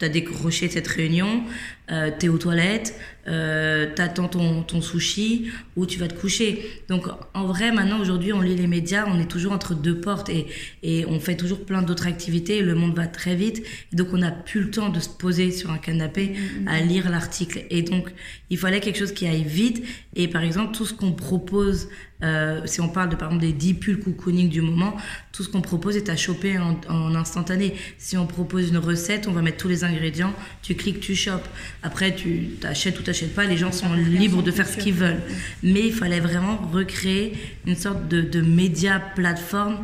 tu 0.00 0.06
as 0.06 0.08
décroché 0.08 0.68
cette 0.68 0.88
réunion, 0.88 1.44
euh, 1.90 2.10
t'es 2.16 2.28
aux 2.28 2.38
toilettes, 2.38 2.94
euh, 3.28 3.86
t'attends 3.94 4.28
ton, 4.28 4.62
ton 4.62 4.80
sushi 4.80 5.50
ou 5.76 5.86
tu 5.86 5.98
vas 5.98 6.08
te 6.08 6.14
coucher. 6.14 6.64
Donc 6.88 7.06
en 7.34 7.46
vrai, 7.46 7.72
maintenant, 7.72 8.00
aujourd'hui, 8.00 8.32
on 8.32 8.40
lit 8.40 8.54
les 8.54 8.66
médias, 8.66 9.04
on 9.08 9.20
est 9.20 9.26
toujours 9.26 9.52
entre 9.52 9.74
deux 9.74 10.00
portes 10.00 10.28
et, 10.28 10.46
et 10.82 11.04
on 11.06 11.20
fait 11.20 11.36
toujours 11.36 11.64
plein 11.64 11.82
d'autres 11.82 12.06
activités. 12.06 12.62
le 12.62 12.74
monde 12.74 12.96
va 12.96 13.06
très 13.06 13.34
vite. 13.34 13.64
Et 13.92 13.96
donc 13.96 14.08
on 14.12 14.18
n'a 14.18 14.30
plus 14.30 14.60
le 14.62 14.70
temps 14.70 14.88
de 14.88 15.00
se 15.00 15.08
poser 15.08 15.50
sur 15.50 15.70
un 15.70 15.78
canapé 15.78 16.28
mm, 16.28 16.62
mm, 16.62 16.68
à 16.68 16.80
mm. 16.80 16.86
lire 16.86 17.10
l'article. 17.10 17.64
Et 17.70 17.82
donc 17.82 18.10
il 18.50 18.58
fallait 18.58 18.80
quelque 18.80 18.98
chose 18.98 19.12
qui 19.12 19.26
aille 19.26 19.44
vite. 19.44 19.84
Et 20.14 20.28
par 20.28 20.42
exemple, 20.42 20.74
tout 20.74 20.86
ce 20.86 20.94
qu'on 20.94 21.12
propose 21.12 21.88
euh, 22.22 22.60
si 22.66 22.80
on 22.80 22.88
parle 22.88 23.08
de 23.08 23.16
par 23.16 23.28
exemple 23.28 23.46
des 23.46 23.52
10 23.52 23.74
pulls 23.74 24.00
cocooning 24.00 24.48
du 24.48 24.60
moment, 24.60 24.96
tout 25.32 25.42
ce 25.42 25.48
qu'on 25.48 25.62
propose 25.62 25.96
est 25.96 26.10
à 26.10 26.16
choper 26.16 26.58
en, 26.58 26.78
en, 26.88 27.14
instantané. 27.14 27.74
Si 27.98 28.16
on 28.16 28.26
propose 28.26 28.68
une 28.68 28.78
recette, 28.78 29.26
on 29.26 29.32
va 29.32 29.42
mettre 29.42 29.56
tous 29.56 29.68
les 29.68 29.84
ingrédients, 29.84 30.34
tu 30.62 30.74
cliques, 30.74 31.00
tu 31.00 31.14
chopes. 31.14 31.48
Après, 31.82 32.14
tu 32.14 32.50
t'achètes 32.60 32.98
ou 33.00 33.02
t'achètes 33.02 33.34
pas, 33.34 33.46
les 33.46 33.56
gens 33.56 33.72
sont 33.72 33.94
libres 33.94 34.42
de 34.42 34.50
faire 34.50 34.68
ce 34.68 34.76
qu'ils 34.76 34.94
veulent. 34.94 35.22
Mais 35.62 35.86
il 35.86 35.92
fallait 35.92 36.20
vraiment 36.20 36.58
recréer 36.72 37.32
une 37.66 37.76
sorte 37.76 38.08
de, 38.08 38.20
de 38.20 38.42
média 38.42 39.00
plateforme 39.00 39.78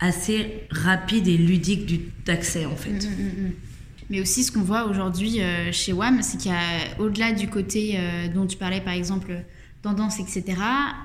assez 0.00 0.62
rapide 0.70 1.28
et 1.28 1.36
ludique 1.36 2.24
d'accès 2.24 2.64
en 2.64 2.76
fait. 2.76 2.90
Mm, 2.90 3.22
mm, 3.22 3.46
mm, 3.48 3.52
mais 4.10 4.20
aussi, 4.20 4.42
ce 4.42 4.50
qu'on 4.50 4.62
voit 4.62 4.86
aujourd'hui 4.86 5.40
euh, 5.42 5.70
chez 5.70 5.92
WAM, 5.92 6.22
c'est 6.22 6.38
qu'il 6.38 6.50
y 6.50 6.54
a, 6.54 6.98
au-delà 6.98 7.32
du 7.32 7.48
côté 7.48 7.96
euh, 7.96 8.28
dont 8.28 8.46
tu 8.46 8.56
parlais, 8.56 8.80
par 8.80 8.94
exemple, 8.94 9.32
tendance, 9.82 10.18
etc. 10.18 10.44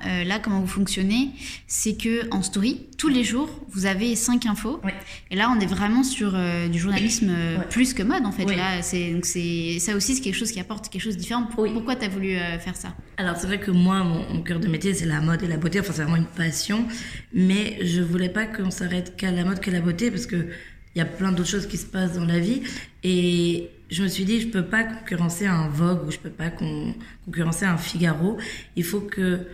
Euh, 0.06 0.24
là, 0.24 0.40
comment 0.40 0.60
vous 0.60 0.68
fonctionnez, 0.68 1.30
c'est 1.68 1.96
que 1.96 2.28
en 2.32 2.42
story, 2.42 2.88
tous 2.98 3.08
les 3.08 3.24
jours, 3.24 3.50
vous 3.70 3.86
avez 3.86 4.16
cinq 4.16 4.46
infos. 4.46 4.82
Et 5.30 5.36
là, 5.36 5.54
on 5.56 5.60
est 5.60 5.68
vraiment 5.68 6.04
sur 6.04 6.34
euh, 6.34 6.68
du 6.68 6.80
journalisme 6.80 7.30
euh, 7.30 7.58
plus 7.70 7.94
que 7.94 8.02
mode, 8.04 8.26
en 8.26 8.32
fait. 8.32 8.46
Là, 8.46 8.82
c'est 8.82 9.80
ça 9.80 9.96
aussi, 9.96 10.16
c'est 10.16 10.22
quelque 10.22 10.36
chose 10.36 10.52
qui 10.52 10.60
apporte 10.60 10.90
quelque 10.90 11.02
chose 11.02 11.16
de 11.16 11.22
différent. 11.22 11.48
Pourquoi 11.54 11.96
tu 11.96 12.06
as 12.06 12.10
voulu 12.10 12.36
faire 12.60 12.76
ça? 12.76 12.96
Alors, 13.18 13.38
c'est 13.38 13.48
vrai 13.48 13.60
que 13.60 13.72
moi, 13.72 14.04
mon, 14.04 14.42
cœur 14.42 14.60
de 14.60 14.68
métier, 14.68 14.94
c'est 14.94 15.06
la 15.06 15.22
mode 15.22 15.44
et 15.44 15.48
la 15.48 15.58
beauté. 15.58 15.80
Enfin, 15.80 15.94
c'est 15.94 16.04
vraiment 16.04 16.18
une 16.18 16.26
passion. 16.26 16.86
Mais 17.34 17.78
je 17.86 18.02
voulais 18.02 18.30
pas 18.30 18.46
qu'on 18.46 18.72
s'arrête 18.72 19.16
qu'à 19.16 19.32
la 19.32 19.46
mode, 19.46 19.60
qu'à 19.60 19.72
la 19.72 19.82
beauté, 19.82 20.10
parce 20.10 20.26
que 20.26 20.48
il 20.96 21.00
y 21.00 21.02
a 21.02 21.06
plein 21.06 21.32
d'autres 21.32 21.50
choses 21.50 21.68
qui 21.68 21.78
se 21.78 21.86
passent 21.86 22.14
dans 22.14 22.26
la 22.26 22.40
vie. 22.40 22.62
Et 23.04 23.70
je 23.94 24.02
me 24.02 24.08
suis 24.08 24.26
dit, 24.26 24.42
je 24.42 24.48
peux 24.48 24.66
pas 24.66 24.84
concurrencer 24.84 25.46
un 25.46 25.68
Vogue 25.68 26.08
ou 26.08 26.12
je 26.12 26.18
peux 26.18 26.32
pas 26.32 26.50
concurrencer 26.50 27.66
un 27.66 27.78
Figaro. 27.78 28.38
Il 28.76 28.84
faut 28.84 29.02
que 29.02 29.48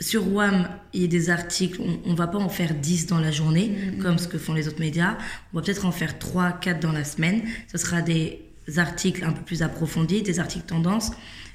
sur 0.00 0.32
WAM, 0.32 0.68
il 0.92 1.02
y 1.02 1.04
ait 1.04 1.08
des 1.08 1.28
articles, 1.28 1.80
on, 1.80 2.12
ne 2.12 2.16
va 2.16 2.28
pas 2.28 2.38
en 2.38 2.48
faire 2.48 2.72
10 2.72 3.06
dans 3.06 3.18
la 3.18 3.32
journée, 3.32 3.68
mm-hmm. 3.70 3.98
comme 3.98 4.18
ce 4.18 4.28
que 4.28 4.38
font 4.38 4.54
les 4.54 4.68
autres 4.68 4.78
médias. 4.78 5.18
On 5.52 5.58
va 5.58 5.64
peut-être 5.64 5.86
en 5.86 5.90
faire 5.90 6.20
3, 6.20 6.52
4 6.52 6.80
dans 6.80 6.92
la 6.92 7.02
semaine. 7.02 7.42
Ce 7.66 7.78
sera 7.78 8.00
des 8.00 8.40
articles 8.76 9.24
un 9.24 9.32
peu 9.32 9.42
plus 9.42 9.62
approfondis, 9.62 10.22
des 10.22 10.38
articles 10.38 10.66
tendances. 10.66 11.10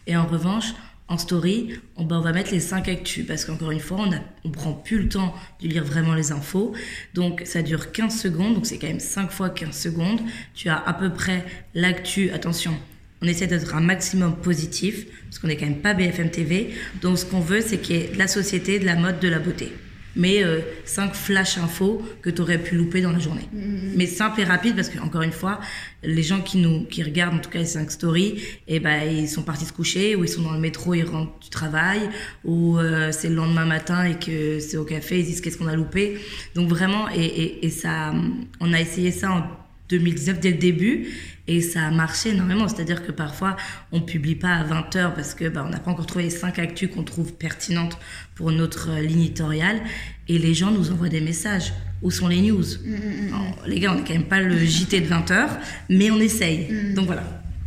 Et 0.06 0.18
en 0.18 0.26
revanche, 0.26 0.74
en 1.08 1.18
story, 1.18 1.70
on, 1.96 2.08
on 2.10 2.22
va 2.22 2.32
mettre 2.32 2.52
les 2.52 2.60
5 2.60 2.88
actus 2.88 3.26
parce 3.26 3.46
qu'encore 3.46 3.72
une 3.72 3.80
fois, 3.80 4.00
on 4.02 4.48
ne 4.48 4.54
prend 4.54 4.74
plus 4.74 5.00
le 5.00 5.10
temps 5.10 5.36
de 5.62 5.68
lire 5.68 5.84
vraiment 5.84 6.16
les 6.16 6.32
infos. 6.32 6.74
Donc 7.14 7.42
ça 7.46 7.62
dure 7.62 7.92
15 7.92 8.20
secondes, 8.20 8.56
donc 8.56 8.66
c'est 8.66 8.78
quand 8.78 8.88
même 8.88 9.00
5 9.00 9.32
fois 9.32 9.50
15 9.50 9.78
secondes. 9.78 10.22
Tu 10.54 10.70
as 10.70 10.78
à 10.78 10.94
peu 10.94 11.12
près 11.12 11.46
l'actu, 11.74 12.32
attention, 12.32 12.74
on 13.22 13.28
essaie 13.28 13.48
d'être 13.48 13.76
un 13.76 13.82
maximum 13.82 14.36
positif 14.36 15.06
parce 15.26 15.40
qu'on 15.40 15.48
n'est 15.48 15.58
quand 15.58 15.66
même 15.66 15.82
pas 15.82 15.94
BFM 15.94 16.30
TV. 16.30 16.74
Donc 17.02 17.18
ce 17.18 17.26
qu'on 17.26 17.40
veut, 17.40 17.62
c'est 17.62 17.78
qu'il 17.78 17.96
y 17.96 18.00
ait 18.00 18.08
de 18.10 18.18
la 18.18 18.28
société, 18.28 18.80
de 18.80 18.86
la 18.86 18.96
mode, 18.96 19.20
de 19.20 19.28
la 19.28 19.40
beauté 19.40 19.72
mais 20.16 20.44
euh, 20.44 20.60
cinq 20.86 21.16
flash 21.16 21.58
infos 21.58 22.02
que 22.22 22.30
tu 22.30 22.42
aurais 22.42 22.58
pu 22.58 22.76
louper 22.76 23.02
dans 23.02 23.12
la 23.12 23.20
journée. 23.20 23.48
Mm-hmm. 23.56 23.94
Mais 23.96 24.06
simple 24.06 24.42
et 24.42 24.44
rapide 24.44 24.76
parce 24.76 24.90
que 24.90 25.00
encore 25.00 25.22
une 25.22 25.32
fois, 25.32 25.60
les 26.04 26.24
gens 26.24 26.42
qui 26.42 26.58
nous 26.58 26.86
qui 26.86 27.04
regardent 27.04 27.36
en 27.36 27.40
tout 27.40 27.50
cas 27.50 27.60
les 27.60 27.66
cinq 27.66 27.92
stories, 27.92 28.38
et 28.68 28.76
eh 28.76 28.80
ben 28.80 29.04
ils 29.04 29.30
sont 29.30 29.44
partis 29.44 29.66
se 29.66 29.74
coucher 29.74 30.16
ou 30.16 30.24
ils 30.24 30.30
sont 30.30 30.42
dans 30.42 30.54
le 30.54 30.60
métro, 30.60 30.94
ils 30.94 31.04
rentrent 31.04 31.40
du 31.40 31.50
travail 31.50 32.02
ou 32.44 32.78
euh, 32.78 33.12
c'est 33.12 33.30
le 33.30 33.36
lendemain 33.36 33.66
matin 33.66 34.04
et 34.06 34.20
que 34.20 34.60
c'est 34.60 34.78
au 34.78 34.86
café, 34.86 35.20
ils 35.20 35.26
disent 35.26 35.42
qu'est-ce 35.42 35.58
qu'on 35.58 35.68
a 35.68 35.76
loupé. 35.76 36.18
Donc 36.56 36.70
vraiment 36.70 37.10
et, 37.10 37.24
et, 37.24 37.66
et 37.66 37.70
ça 37.70 38.14
on 38.60 38.74
a 38.74 38.80
essayé 38.80 39.12
ça 39.12 39.32
en 39.32 39.63
2019 39.90 40.40
dès 40.40 40.52
le 40.52 40.58
début 40.58 41.08
et 41.48 41.62
ça 41.62 41.82
a 41.82 41.92
marché 41.92 42.30
énormément. 42.30 42.68
C'est-à-dire 42.68 43.06
que 43.06 43.12
parfois, 43.12 43.58
on 43.92 44.02
publie 44.02 44.36
pas 44.36 44.56
à 44.56 44.64
20h 44.64 45.14
parce 45.14 45.34
que 45.34 45.50
bah, 45.50 45.64
on 45.66 45.70
n'a 45.70 45.80
pas 45.80 45.92
encore 45.92 46.06
trouvé 46.06 46.26
les 46.26 46.30
5 46.30 46.58
actus 46.60 46.90
qu'on 46.90 47.04
trouve 47.04 47.34
pertinentes 47.34 47.98
pour 48.36 48.52
notre 48.52 48.92
euh, 48.92 49.02
ligne 49.02 49.24
éditoriale. 49.24 49.82
Et 50.30 50.40
les 50.40 50.54
gens 50.54 50.72
nous 50.72 50.92
envoient 50.92 51.10
des 51.10 51.22
messages. 51.22 51.74
Où 52.02 52.12
sont 52.12 52.28
les 52.28 52.42
news? 52.42 52.64
Mm, 52.64 52.92
mm, 52.92 53.30
mm, 53.32 53.54
Les 53.68 53.80
gars, 53.80 53.92
on 53.92 53.96
n'est 53.96 54.04
quand 54.04 54.14
même 54.14 54.28
pas 54.28 54.42
le 54.42 54.58
JT 54.58 55.02
de 55.02 55.08
20h, 55.08 55.50
mais 55.90 56.12
on 56.12 56.20
essaye. 56.20 56.68
Donc 56.96 57.06
voilà. 57.06 57.24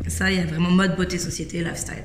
Ça, 0.09 0.31
il 0.31 0.39
y 0.39 0.41
a 0.41 0.47
vraiment 0.47 0.71
mode 0.71 0.97
beauté, 0.97 1.19
société, 1.19 1.63
lifestyle. 1.63 2.05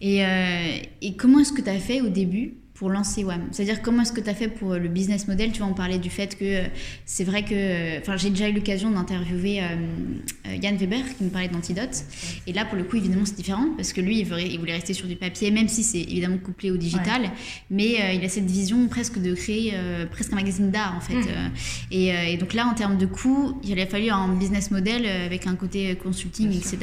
Et, 0.00 0.24
euh, 0.24 0.76
et 1.00 1.16
comment 1.16 1.40
est-ce 1.40 1.52
que 1.52 1.62
tu 1.62 1.70
as 1.70 1.78
fait 1.78 2.00
au 2.00 2.08
début? 2.08 2.54
Pour 2.74 2.90
lancer 2.90 3.22
WAM 3.22 3.40
C'est-à-dire 3.52 3.82
comment 3.82 4.02
est-ce 4.02 4.12
que 4.12 4.20
tu 4.20 4.28
as 4.28 4.34
fait 4.34 4.48
pour 4.48 4.74
le 4.74 4.88
business 4.88 5.28
model? 5.28 5.52
Tu 5.52 5.58
vois, 5.58 5.68
on 5.68 5.74
parlait 5.74 5.98
du 5.98 6.10
fait 6.10 6.36
que 6.36 6.44
euh, 6.44 6.66
c'est 7.06 7.22
vrai 7.22 7.44
que... 7.44 7.54
Euh, 7.54 8.00
enfin, 8.00 8.16
j'ai 8.16 8.30
déjà 8.30 8.48
eu 8.48 8.52
l'occasion 8.52 8.90
d'interviewer 8.90 9.62
euh, 9.62 10.56
Yann 10.60 10.76
Weber 10.76 11.04
qui 11.16 11.22
me 11.22 11.30
parlait 11.30 11.48
d'Antidote. 11.48 12.04
Et 12.48 12.52
là, 12.52 12.64
pour 12.64 12.76
le 12.76 12.82
coup, 12.82 12.96
évidemment, 12.96 13.26
c'est 13.26 13.36
différent 13.36 13.68
parce 13.76 13.92
que 13.92 14.00
lui, 14.00 14.18
il 14.18 14.26
voulait, 14.26 14.48
il 14.48 14.58
voulait, 14.58 14.72
rester 14.72 14.92
sur 14.92 15.06
du 15.06 15.14
papier, 15.14 15.52
même 15.52 15.68
si 15.68 15.84
c'est 15.84 16.00
évidemment 16.00 16.38
couplé 16.38 16.72
au 16.72 16.76
digital. 16.76 17.30
Mais 17.70 18.16
il 18.16 18.24
a 18.24 18.28
cette 18.28 18.50
vision 18.50 18.88
presque 18.88 19.20
de 19.20 19.34
créer 19.34 19.74
presque 20.10 20.32
un 20.32 20.36
magazine 20.36 20.70
d'art, 20.72 20.96
en 20.96 21.00
fait. 21.00 21.14
Mmh. 21.14 21.52
Et, 21.92 22.08
et, 22.32 22.36
donc 22.38 22.54
là, 22.54 22.66
en 22.66 22.74
termes 22.74 22.98
de 22.98 23.06
coûts, 23.06 23.56
il 23.62 23.78
a 23.78 23.86
fallu 23.86 24.10
un 24.10 24.34
business 24.34 24.72
model 24.72 25.06
avec 25.06 25.46
un 25.46 25.54
côté 25.54 25.94
consulting, 25.94 26.50
etc. 26.52 26.78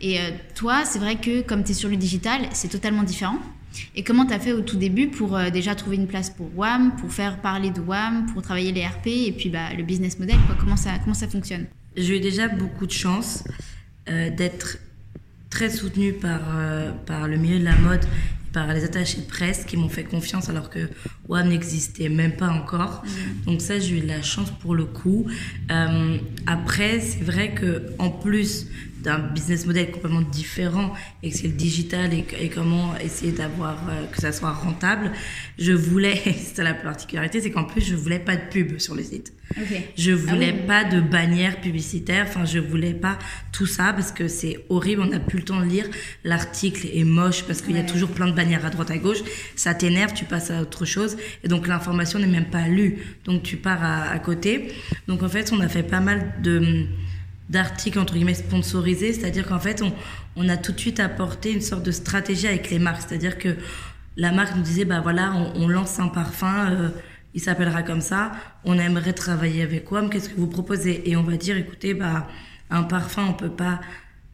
Et 0.00 0.18
toi, 0.54 0.84
c'est 0.84 1.00
vrai 1.00 1.16
que 1.16 1.40
comme 1.40 1.64
tu 1.64 1.72
es 1.72 1.74
sur 1.74 1.88
le 1.88 1.96
digital, 1.96 2.42
c'est 2.52 2.68
totalement 2.68 3.02
différent. 3.02 3.40
Et 3.94 4.02
comment 4.02 4.26
tu 4.26 4.32
as 4.32 4.38
fait 4.38 4.52
au 4.52 4.60
tout 4.60 4.76
début 4.76 5.08
pour 5.08 5.36
euh, 5.36 5.50
déjà 5.50 5.74
trouver 5.74 5.96
une 5.96 6.06
place 6.06 6.30
pour 6.30 6.50
WAM, 6.56 6.96
pour 6.96 7.12
faire 7.12 7.40
parler 7.40 7.70
de 7.70 7.80
WAM, 7.80 8.26
pour 8.32 8.42
travailler 8.42 8.72
les 8.72 8.84
RP 8.84 9.06
et 9.06 9.32
puis 9.32 9.48
bah, 9.48 9.72
le 9.76 9.82
business 9.82 10.18
model 10.18 10.36
quoi, 10.46 10.56
comment, 10.58 10.76
ça, 10.76 10.98
comment 11.02 11.14
ça 11.14 11.28
fonctionne? 11.28 11.66
J'ai 11.96 12.16
eu 12.16 12.20
déjà 12.20 12.48
beaucoup 12.48 12.86
de 12.86 12.92
chance 12.92 13.44
euh, 14.08 14.30
d'être 14.30 14.78
très 15.50 15.70
soutenue 15.70 16.12
par, 16.12 16.40
euh, 16.56 16.90
par 17.06 17.28
le 17.28 17.36
milieu 17.36 17.58
de 17.58 17.64
la 17.64 17.76
mode 17.76 18.04
par 18.52 18.72
les 18.72 18.84
attachés 18.84 19.20
de 19.20 19.26
presse 19.26 19.64
qui 19.64 19.76
m'ont 19.76 19.88
fait 19.88 20.04
confiance 20.04 20.48
alors 20.48 20.70
que 20.70 20.88
WAM 21.28 21.48
n'existait 21.48 22.08
même 22.08 22.36
pas 22.36 22.48
encore. 22.48 23.02
Mmh. 23.04 23.44
Donc 23.46 23.60
ça, 23.60 23.80
j'ai 23.80 23.98
eu 23.98 24.00
de 24.00 24.06
la 24.06 24.22
chance 24.22 24.52
pour 24.60 24.76
le 24.76 24.84
coup. 24.84 25.26
après, 26.46 27.00
c'est 27.00 27.24
vrai 27.24 27.52
que 27.52 27.82
en 27.98 28.10
plus 28.10 28.68
d'un 29.04 29.18
business 29.18 29.66
model 29.66 29.90
complètement 29.90 30.22
différent 30.22 30.94
et 31.22 31.30
que 31.30 31.36
c'est 31.36 31.46
le 31.46 31.52
digital 31.52 32.10
et, 32.14 32.48
comment 32.48 32.96
essayer 32.96 33.32
d'avoir 33.32 33.76
euh, 33.88 34.06
que 34.06 34.20
ça 34.20 34.32
soit 34.32 34.52
rentable, 34.52 35.12
je 35.58 35.72
voulais, 35.72 36.20
c'est 36.54 36.62
la 36.62 36.74
particularité, 36.74 37.40
c'est 37.40 37.50
qu'en 37.50 37.64
plus 37.64 37.82
je 37.82 37.94
voulais 37.94 38.18
pas 38.18 38.36
de 38.36 38.42
pub 38.50 38.78
sur 38.78 38.94
le 38.94 39.02
site. 39.02 39.32
Je 39.96 40.10
voulais 40.10 40.54
ah 40.64 40.66
pas 40.66 40.84
de 40.84 41.00
bannière 41.00 41.60
publicitaire, 41.60 42.26
enfin 42.28 42.44
je 42.46 42.58
voulais 42.58 42.94
pas 42.94 43.18
tout 43.52 43.66
ça 43.66 43.92
parce 43.92 44.10
que 44.10 44.26
c'est 44.26 44.64
horrible, 44.70 45.02
on 45.02 45.06
n'a 45.06 45.20
plus 45.20 45.38
le 45.38 45.44
temps 45.44 45.60
de 45.60 45.66
lire, 45.66 45.86
l'article 46.24 46.88
est 46.92 47.04
moche 47.04 47.44
parce 47.44 47.60
qu'il 47.60 47.76
y 47.76 47.78
a 47.78 47.84
toujours 47.84 48.10
plein 48.10 48.26
de 48.26 48.32
bannières 48.32 48.64
à 48.64 48.70
droite 48.70 48.90
à 48.90 48.96
gauche, 48.96 49.22
ça 49.54 49.74
t'énerve, 49.74 50.14
tu 50.14 50.24
passes 50.24 50.50
à 50.50 50.62
autre 50.62 50.86
chose 50.86 51.16
et 51.44 51.48
donc 51.48 51.68
l'information 51.68 52.18
n'est 52.18 52.26
même 52.26 52.50
pas 52.50 52.66
lue, 52.68 52.98
donc 53.26 53.42
tu 53.42 53.56
pars 53.56 53.84
à, 53.84 54.10
à 54.10 54.18
côté. 54.18 54.72
Donc 55.08 55.22
en 55.22 55.28
fait 55.28 55.52
on 55.52 55.60
a 55.60 55.68
fait 55.68 55.82
pas 55.82 56.00
mal 56.00 56.34
de 56.42 56.86
d'articles 57.48 57.98
entre 57.98 58.14
guillemets 58.14 58.34
sponsorisés, 58.34 59.12
c'est-à-dire 59.12 59.46
qu'en 59.46 59.60
fait 59.60 59.82
on, 59.82 59.92
on, 60.36 60.48
a 60.48 60.56
tout 60.56 60.72
de 60.72 60.80
suite 60.80 61.00
apporté 61.00 61.52
une 61.52 61.60
sorte 61.60 61.82
de 61.82 61.90
stratégie 61.90 62.46
avec 62.46 62.70
les 62.70 62.78
marques, 62.78 63.02
c'est-à-dire 63.06 63.38
que 63.38 63.56
la 64.16 64.32
marque 64.32 64.56
nous 64.56 64.62
disait 64.62 64.84
bah 64.84 65.00
voilà 65.00 65.32
on, 65.56 65.68
lance 65.68 65.98
un 66.00 66.08
parfum, 66.08 66.70
euh, 66.70 66.88
il 67.34 67.40
s'appellera 67.40 67.82
comme 67.82 68.00
ça, 68.00 68.32
on 68.64 68.78
aimerait 68.78 69.12
travailler 69.12 69.62
avec 69.62 69.90
WAM, 69.90 70.08
qu'est-ce 70.08 70.30
que 70.30 70.36
vous 70.36 70.46
proposez? 70.46 71.10
Et 71.10 71.16
on 71.16 71.22
va 71.22 71.36
dire 71.36 71.56
écoutez 71.56 71.92
bah 71.94 72.28
un 72.70 72.84
parfum 72.84 73.26
on 73.28 73.34
peut 73.34 73.50
pas 73.50 73.80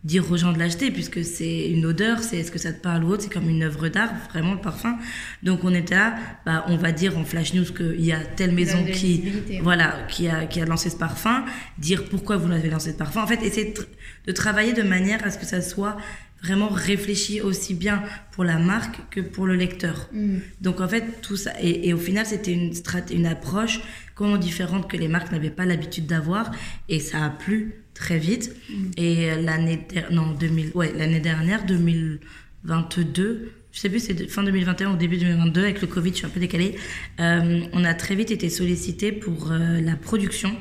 dire 0.03 0.31
aux 0.31 0.37
gens 0.37 0.53
de 0.53 0.59
l'acheter 0.59 0.91
puisque 0.91 1.25
c'est 1.25 1.69
une 1.69 1.85
odeur, 1.85 2.21
c'est 2.21 2.39
est-ce 2.39 2.51
que 2.51 2.59
ça 2.59 2.73
te 2.73 2.81
parle 2.81 3.05
ou 3.05 3.09
autre, 3.09 3.25
c'est 3.25 3.33
comme 3.33 3.49
une 3.49 3.63
œuvre 3.63 3.89
d'art, 3.89 4.13
vraiment 4.31 4.55
le 4.55 4.61
parfum. 4.61 4.97
Donc 5.43 5.63
on 5.63 5.75
était 5.75 5.95
là, 5.95 6.17
bah, 6.47 6.65
on 6.69 6.77
va 6.77 6.93
dire 6.93 7.19
en 7.19 7.25
flash 7.25 7.53
news 7.53 7.67
qu'il 7.67 8.05
y 8.05 8.13
a 8.13 8.21
telle 8.21 8.53
maison 8.53 8.85
qui, 8.85 9.25
voilà, 9.63 10.07
qui 10.09 10.29
a, 10.29 10.47
qui 10.47 10.61
a 10.61 10.65
lancé 10.65 10.89
ce 10.89 10.97
parfum, 10.97 11.45
dire 11.79 12.05
pourquoi 12.05 12.39
vous 12.39 12.49
l'avez 12.49 12.71
lancé 12.71 12.93
ce 12.93 12.97
parfum. 12.97 13.23
En 13.23 13.27
fait, 13.27 13.43
essayer 13.43 13.75
de, 14.27 14.33
travailler 14.33 14.73
de 14.73 14.83
manière 14.83 15.25
à 15.27 15.31
ce 15.31 15.39
que 15.39 15.45
ça 15.45 15.61
soit 15.61 15.99
vraiment 16.43 16.69
réfléchi 16.69 17.43
aussi 17.43 17.75
bien 17.75 18.03
pour 18.33 18.45
la 18.45 18.59
marque 18.59 19.01
que 19.11 19.21
pour 19.21 19.47
le 19.47 19.55
lecteur. 19.55 20.09
Mm. 20.13 20.39
Donc 20.63 20.81
en 20.81 20.89
fait 20.89 21.21
tout 21.21 21.37
ça 21.37 21.53
et, 21.61 21.89
et 21.89 21.93
au 21.93 21.99
final 21.99 22.25
c'était 22.25 22.53
une 22.55 22.73
une 23.11 23.27
approche 23.27 23.81
complètement 24.15 24.39
différente 24.39 24.91
que 24.91 24.97
les 24.97 25.09
marques 25.09 25.33
n'avaient 25.33 25.51
pas 25.51 25.67
l'habitude 25.67 26.07
d'avoir 26.07 26.51
et 26.89 26.99
ça 26.99 27.27
a 27.27 27.29
plu 27.29 27.75
très 28.01 28.19
vite. 28.19 28.57
Mm. 28.69 28.91
Et 28.97 29.35
l'année 29.37 29.87
non 30.11 30.33
2000 30.33 30.73
ouais 30.75 30.93
l'année 30.97 31.21
dernière 31.21 31.65
2022 31.67 33.53
je 33.73 33.79
sais 33.79 33.89
plus 33.89 34.01
c'est 34.01 34.29
fin 34.29 34.43
2021 34.43 34.95
ou 34.95 34.97
début 34.97 35.19
2022 35.19 35.63
avec 35.63 35.81
le 35.81 35.87
Covid 35.87 36.11
je 36.11 36.17
suis 36.17 36.27
un 36.27 36.31
peu 36.31 36.41
décalée 36.41 36.77
euh, 37.21 37.61
on 37.73 37.85
a 37.85 37.95
très 37.95 38.17
vite 38.17 38.33
été 38.33 38.49
sollicité 38.49 39.13
pour 39.13 39.53
euh, 39.53 39.81
la 39.81 39.95
production 39.95 40.57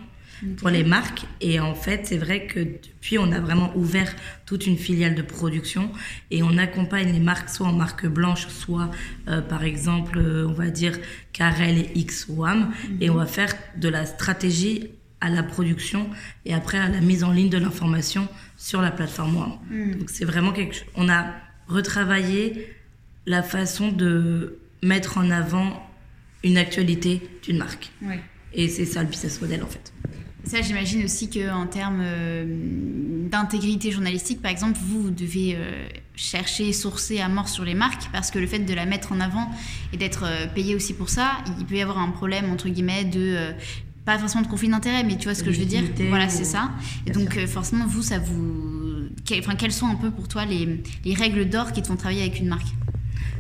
pour 0.58 0.69
les 0.69 0.84
marques. 0.84 1.25
Et 1.41 1.60
en 1.60 1.75
fait, 1.75 2.06
c'est 2.06 2.17
vrai 2.17 2.45
que 2.45 2.60
depuis, 2.60 3.17
on 3.17 3.32
a 3.32 3.39
vraiment 3.39 3.71
ouvert 3.75 4.13
toute 4.45 4.65
une 4.67 4.78
filiale 4.78 5.15
de 5.15 5.21
production 5.21 5.91
et 6.32 6.43
on 6.43 6.58
accompagne 6.58 7.12
les 7.12 7.19
marques 7.19 7.49
soit 7.49 7.67
en 7.67 7.73
marque 7.73 8.06
blanche, 8.08 8.47
soit 8.47 8.91
euh, 9.28 9.41
par 9.41 9.63
exemple, 9.63 10.17
euh, 10.17 10.47
on 10.47 10.54
va 10.54 10.69
dire 10.69 10.97
Carel 11.34 11.78
et 11.78 11.91
X 11.95 12.28
WAM. 12.30 12.71
Et 13.02 13.10
on 13.10 13.15
va 13.15 13.25
faire 13.25 13.54
de 13.78 13.89
la 13.89 14.06
stratégie 14.06 14.89
à 15.21 15.29
la 15.29 15.43
production 15.43 16.10
et 16.45 16.53
après 16.53 16.77
à 16.77 16.89
la 16.89 17.01
mise 17.01 17.23
en 17.23 17.32
ligne 17.32 17.49
de 17.49 17.58
l'information 17.58 18.27
sur 18.58 18.82
la 18.82 18.91
plateforme 18.91 19.36
WAM. 19.36 19.51
Mm. 19.69 19.95
Donc 19.99 20.10
c'est 20.10 20.25
vraiment 20.25 20.51
quelque 20.51 20.75
chose. 20.75 20.88
On 20.95 21.10
a 21.10 21.27
retravaillé 21.67 22.73
la 23.25 23.43
façon 23.43 23.91
de 23.91 24.60
mettre 24.82 25.17
en 25.17 25.29
avant 25.29 25.86
une 26.43 26.58
actualité 26.58 27.21
d'une 27.43 27.58
marque. 27.58 27.91
Et 28.53 28.67
c'est 28.67 28.86
ça 28.86 29.03
le 29.03 29.10
business 29.10 29.41
model 29.41 29.63
en 29.63 29.67
fait. 29.67 29.93
Ça, 30.45 30.62
j'imagine 30.62 31.03
aussi 31.03 31.29
qu'en 31.29 31.67
termes 31.67 32.01
euh, 32.01 32.43
d'intégrité 33.29 33.91
journalistique, 33.91 34.41
par 34.41 34.49
exemple, 34.49 34.79
vous, 34.82 35.03
vous 35.03 35.12
devez 35.12 35.55
euh, 35.55 35.88
chercher, 36.15 36.71
sourcer 36.73 37.19
à 37.19 37.27
mort 37.27 37.49
sur 37.49 37.65
les 37.65 37.75
marques, 37.75 38.10
parce 38.12 38.32
que 38.32 38.39
le 38.39 38.47
fait 38.47 38.60
de 38.60 38.73
la 38.73 38.86
mettre 38.86 39.12
en 39.12 39.19
avant 39.19 39.49
et 39.93 39.97
d'être 39.97 40.23
euh, 40.25 40.47
payé 40.47 40.75
aussi 40.75 40.93
pour 40.93 41.10
ça, 41.10 41.34
il 41.60 41.65
peut 41.65 41.75
y 41.75 41.82
avoir 41.82 41.99
un 41.99 42.10
problème, 42.10 42.49
entre 42.51 42.69
guillemets, 42.69 43.03
de... 43.03 43.51
pas 44.10 44.17
forcément 44.17 44.41
de 44.41 44.48
conflit 44.48 44.69
d'intérêt, 44.69 45.04
mais 45.04 45.17
tu 45.17 45.26
vois 45.26 45.36
ce 45.36 45.43
que 45.43 45.52
je 45.52 45.60
veux 45.60 45.67
dire 45.67 45.84
Voilà, 46.08 46.30
c'est 46.30 46.43
ça. 46.43 46.72
Et 47.06 47.12
donc, 47.12 47.38
forcément, 47.45 47.86
vous, 47.86 48.02
ça 48.02 48.17
vous... 48.17 49.08
enfin, 49.38 49.54
quelles 49.54 49.72
sont 49.72 49.86
un 49.86 49.93
peu 49.93 50.10
pour 50.10 50.28
toi 50.28 50.45
les, 50.45 50.82
les 51.06 51.13
règles 51.13 51.48
d'or 51.48 51.72
qui 51.74 51.84
te 51.84 51.88
font 51.88 51.95
travailler 51.95 52.22
avec 52.22 52.39
une 52.39 52.48
marque? 52.48 52.69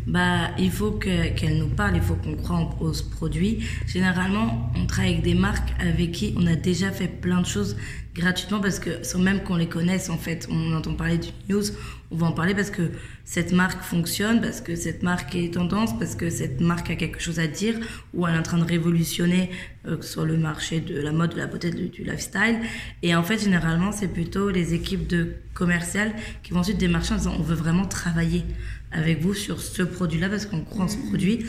Bah, 0.05 0.51
il 0.59 0.69
faut 0.69 0.91
qu'elle 0.91 1.57
nous 1.57 1.69
parle, 1.69 1.95
il 1.95 2.03
faut 2.03 2.13
qu'on 2.13 2.35
croit 2.35 2.69
au 2.81 2.91
produit. 3.09 3.63
Généralement, 3.87 4.71
on 4.75 4.85
travaille 4.85 5.13
avec 5.13 5.23
des 5.23 5.33
marques 5.33 5.73
avec 5.79 6.11
qui 6.11 6.35
on 6.37 6.45
a 6.45 6.55
déjà 6.55 6.91
fait 6.91 7.07
plein 7.07 7.41
de 7.41 7.47
choses 7.47 7.75
gratuitement 8.19 8.59
parce 8.59 8.79
que 8.79 9.03
sans 9.03 9.19
même 9.19 9.43
qu'on 9.43 9.55
les 9.55 9.67
connaisse, 9.67 10.09
en 10.09 10.17
fait, 10.17 10.47
on 10.51 10.73
entend 10.73 10.93
parler 10.93 11.17
du 11.17 11.29
news, 11.49 11.63
on 12.11 12.15
va 12.15 12.27
en 12.27 12.31
parler 12.31 12.55
parce 12.55 12.69
que 12.71 12.91
cette 13.25 13.51
marque 13.51 13.83
fonctionne, 13.83 14.41
parce 14.41 14.61
que 14.61 14.75
cette 14.75 15.03
marque 15.03 15.35
est 15.35 15.53
tendance, 15.53 15.97
parce 15.97 16.15
que 16.15 16.29
cette 16.29 16.61
marque 16.61 16.89
a 16.89 16.95
quelque 16.95 17.19
chose 17.19 17.39
à 17.39 17.47
dire 17.47 17.75
ou 18.13 18.27
elle 18.27 18.35
est 18.35 18.37
en 18.37 18.43
train 18.43 18.57
de 18.57 18.63
révolutionner 18.63 19.51
euh, 19.85 20.01
sur 20.01 20.25
le 20.25 20.37
marché 20.37 20.79
de 20.79 20.99
la 20.99 21.11
mode, 21.11 21.31
de 21.31 21.37
la 21.37 21.47
beauté, 21.47 21.71
du, 21.71 22.03
lifestyle. 22.03 22.59
Et 23.03 23.15
en 23.15 23.23
fait, 23.23 23.39
généralement, 23.39 23.91
c'est 23.91 24.07
plutôt 24.07 24.49
les 24.49 24.73
équipes 24.73 25.07
de 25.07 25.33
commerciales 25.53 26.13
qui 26.43 26.51
vont 26.51 26.59
ensuite 26.59 26.77
démarcher 26.77 27.13
en 27.13 27.17
disant 27.17 27.35
on 27.37 27.43
veut 27.43 27.55
vraiment 27.55 27.85
travailler 27.85 28.43
avec 28.91 29.21
vous 29.21 29.33
sur 29.33 29.61
ce 29.61 29.83
produit-là 29.83 30.29
parce 30.29 30.45
qu'on 30.45 30.61
croit 30.61 30.85
en 30.85 30.87
ce 30.87 30.97
mm. 30.97 31.09
produit. 31.09 31.45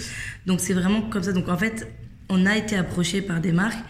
Donc 0.46 0.60
c'est 0.60 0.74
vraiment 0.74 1.02
comme 1.02 1.22
ça. 1.22 1.32
Donc 1.32 1.48
en 1.48 1.56
fait, 1.56 1.86
on 2.28 2.46
a 2.46 2.56
été 2.56 2.76
approché 2.76 3.22
par 3.22 3.40
des 3.40 3.52
marques 3.52 3.84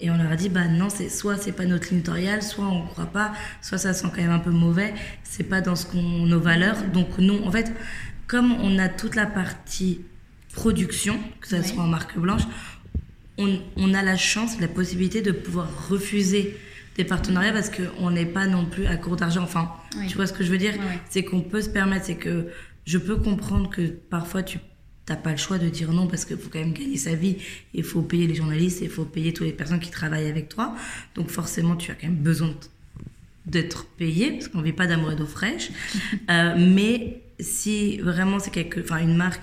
et 0.00 0.10
on 0.10 0.16
leur 0.16 0.32
a 0.32 0.36
dit 0.36 0.48
bah 0.48 0.66
non, 0.66 0.88
c'est 0.88 1.08
soit 1.08 1.36
c'est 1.36 1.52
pas 1.52 1.66
notre 1.66 1.92
ligne 1.92 2.02
soit 2.40 2.66
on 2.66 2.86
croit 2.86 3.06
pas, 3.06 3.32
soit 3.60 3.78
ça 3.78 3.92
sent 3.92 4.08
quand 4.14 4.22
même 4.22 4.30
un 4.30 4.38
peu 4.38 4.50
mauvais, 4.50 4.94
c'est 5.22 5.44
pas 5.44 5.60
dans 5.60 5.76
ce 5.76 5.86
qu'on 5.86 6.02
nos 6.02 6.40
valeurs. 6.40 6.82
Donc 6.92 7.18
non, 7.18 7.46
en 7.46 7.52
fait, 7.52 7.72
comme 8.26 8.52
on 8.52 8.78
a 8.78 8.88
toute 8.88 9.14
la 9.14 9.26
partie 9.26 10.00
production, 10.52 11.18
que 11.40 11.48
ça 11.48 11.62
soit 11.62 11.82
en 11.82 11.86
marque 11.86 12.18
blanche, 12.18 12.42
on, 13.38 13.60
on, 13.76 13.94
a 13.94 14.02
la 14.02 14.16
chance, 14.16 14.60
la 14.60 14.68
possibilité 14.68 15.22
de 15.22 15.32
pouvoir 15.32 15.88
refuser 15.88 16.56
des 16.96 17.04
partenariats 17.04 17.52
parce 17.52 17.70
qu'on 17.70 18.10
n'est 18.10 18.26
pas 18.26 18.46
non 18.46 18.66
plus 18.66 18.86
à 18.86 18.96
court 18.96 19.16
d'argent. 19.16 19.42
Enfin, 19.42 19.72
tu 20.08 20.16
vois 20.16 20.26
ce 20.26 20.32
que 20.32 20.44
je 20.44 20.50
veux 20.50 20.58
dire? 20.58 20.74
C'est 21.08 21.24
qu'on 21.24 21.40
peut 21.40 21.62
se 21.62 21.70
permettre, 21.70 22.06
c'est 22.06 22.16
que 22.16 22.48
je 22.84 22.98
peux 22.98 23.16
comprendre 23.16 23.70
que 23.70 23.82
parfois 23.82 24.42
tu 24.42 24.58
n'as 25.10 25.16
pas 25.16 25.32
le 25.32 25.36
choix 25.36 25.58
de 25.58 25.68
dire 25.68 25.92
non 25.92 26.06
parce 26.06 26.24
qu'il 26.24 26.36
faut 26.36 26.48
quand 26.50 26.58
même 26.58 26.72
gagner 26.72 26.96
sa 26.96 27.14
vie, 27.14 27.36
il 27.74 27.84
faut 27.84 28.02
payer 28.02 28.26
les 28.26 28.34
journalistes, 28.34 28.80
il 28.82 28.90
faut 28.90 29.04
payer 29.04 29.32
toutes 29.32 29.46
les 29.46 29.52
personnes 29.52 29.80
qui 29.80 29.90
travaillent 29.90 30.28
avec 30.28 30.48
toi. 30.48 30.74
Donc 31.14 31.28
forcément, 31.28 31.76
tu 31.76 31.90
as 31.90 31.94
quand 31.94 32.06
même 32.06 32.16
besoin 32.16 32.54
d'être 33.46 33.86
payé 33.86 34.32
parce 34.32 34.48
qu'on 34.48 34.58
ne 34.58 34.64
vit 34.64 34.72
pas 34.72 34.86
d'amour 34.86 35.12
et 35.12 35.16
d'eau 35.16 35.26
fraîche. 35.26 35.70
Euh, 36.28 36.54
mais 36.56 37.22
si 37.40 37.98
vraiment 37.98 38.38
c'est 38.38 38.50
quelque, 38.52 38.80
enfin 38.80 38.98
une 38.98 39.16
marque 39.16 39.42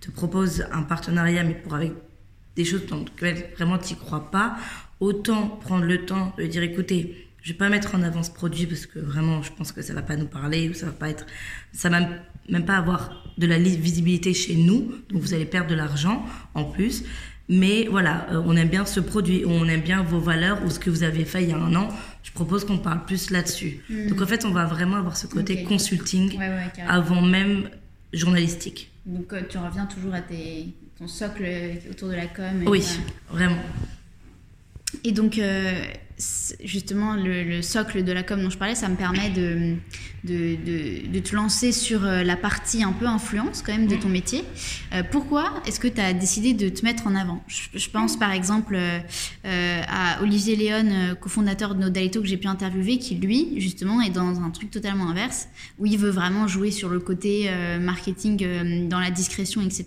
te 0.00 0.10
propose 0.10 0.64
un 0.72 0.82
partenariat 0.82 1.42
mais 1.42 1.54
pour 1.54 1.74
avec 1.74 1.92
des 2.56 2.64
choses 2.64 2.86
dans 2.86 2.98
lesquelles 2.98 3.50
vraiment 3.54 3.76
tu 3.76 3.96
crois 3.96 4.30
pas, 4.30 4.56
autant 5.00 5.46
prendre 5.48 5.84
le 5.84 6.06
temps 6.06 6.32
de 6.38 6.46
dire 6.46 6.62
écoutez, 6.62 7.28
je 7.42 7.52
vais 7.52 7.58
pas 7.58 7.68
mettre 7.68 7.94
en 7.94 8.02
avant 8.02 8.22
ce 8.22 8.30
produit 8.30 8.66
parce 8.66 8.86
que 8.86 8.98
vraiment 8.98 9.42
je 9.42 9.52
pense 9.52 9.72
que 9.72 9.82
ça 9.82 9.92
va 9.92 10.02
pas 10.02 10.16
nous 10.16 10.26
parler 10.26 10.70
ou 10.70 10.74
ça 10.74 10.86
va 10.86 10.92
pas 10.92 11.10
être 11.10 11.26
ça 11.72 11.90
va 11.90 12.00
même 12.48 12.64
pas 12.64 12.76
avoir 12.76 13.22
de 13.38 13.46
la 13.46 13.58
visibilité 13.58 14.34
chez 14.34 14.54
nous 14.56 14.92
donc 15.10 15.22
vous 15.22 15.34
allez 15.34 15.46
perdre 15.46 15.70
de 15.70 15.74
l'argent 15.74 16.24
en 16.54 16.64
plus. 16.64 17.04
Mais 17.48 17.86
voilà 17.90 18.26
euh, 18.30 18.42
on 18.46 18.56
aime 18.56 18.68
bien 18.68 18.84
ce 18.86 19.00
produit 19.00 19.44
on 19.46 19.66
aime 19.68 19.80
bien 19.80 20.02
vos 20.02 20.20
valeurs 20.20 20.64
ou 20.64 20.70
ce 20.70 20.78
que 20.78 20.90
vous 20.90 21.02
avez 21.02 21.24
fait 21.24 21.42
il 21.42 21.50
y 21.50 21.52
a 21.52 21.56
un 21.56 21.74
an. 21.74 21.88
Je 22.22 22.32
propose 22.32 22.64
qu'on 22.64 22.78
parle 22.78 23.04
plus 23.04 23.30
là-dessus. 23.30 23.80
Hmm. 23.90 24.08
donc 24.08 24.20
en 24.22 24.26
fait 24.26 24.44
on 24.44 24.50
va 24.52 24.64
vraiment 24.66 24.96
avoir 24.96 25.16
ce 25.16 25.26
côté 25.26 25.64
consulting 25.64 26.38
avant 26.86 27.22
même 27.22 27.68
journalistique. 28.12 28.90
Donc 29.06 29.32
euh, 29.32 29.42
tu 29.48 29.58
reviens 29.58 29.86
toujours 29.86 30.14
à 30.14 30.20
tes, 30.20 30.68
ton 30.98 31.08
socle 31.08 31.44
autour 31.90 32.08
de 32.08 32.14
la 32.14 32.26
com 32.26 32.64
oui 32.66 32.84
vraiment. 33.30 33.58
Et 35.04 35.12
donc, 35.12 35.38
euh, 35.38 35.84
justement, 36.64 37.14
le, 37.14 37.62
socle 37.62 38.04
de 38.04 38.12
la 38.12 38.22
com 38.22 38.42
dont 38.42 38.50
je 38.50 38.58
parlais, 38.58 38.74
ça 38.74 38.88
me 38.88 38.96
permet 38.96 39.30
de, 39.30 39.76
de, 40.24 40.56
de, 41.10 41.18
te 41.18 41.34
lancer 41.34 41.72
sur 41.72 42.04
euh, 42.04 42.22
la 42.22 42.36
partie 42.36 42.82
un 42.82 42.92
peu 42.92 43.06
influence 43.06 43.62
quand 43.62 43.72
même 43.72 43.86
de 43.86 43.96
ton 43.96 44.08
métier. 44.08 44.44
Euh, 44.92 45.02
pourquoi 45.08 45.62
est-ce 45.66 45.80
que 45.80 45.88
tu 45.88 46.00
as 46.00 46.12
décidé 46.12 46.54
de 46.54 46.68
te 46.68 46.84
mettre 46.84 47.06
en 47.06 47.14
avant? 47.14 47.42
Je, 47.48 47.88
pense 47.90 48.16
par 48.16 48.32
exemple 48.32 48.76
euh, 48.76 49.82
à 49.88 50.22
Olivier 50.22 50.56
Léon, 50.56 51.16
cofondateur 51.20 51.74
de 51.74 51.80
Nodalito 51.80 52.20
que 52.20 52.26
j'ai 52.26 52.36
pu 52.36 52.46
interviewer, 52.46 52.98
qui 52.98 53.16
lui, 53.16 53.60
justement, 53.60 54.00
est 54.00 54.10
dans 54.10 54.40
un 54.40 54.50
truc 54.50 54.70
totalement 54.70 55.08
inverse, 55.08 55.48
où 55.78 55.86
il 55.86 55.98
veut 55.98 56.10
vraiment 56.10 56.46
jouer 56.46 56.70
sur 56.70 56.88
le 56.88 57.00
côté 57.00 57.50
marketing 57.80 58.88
dans 58.88 59.00
la 59.00 59.10
discrétion, 59.10 59.60
etc. 59.60 59.84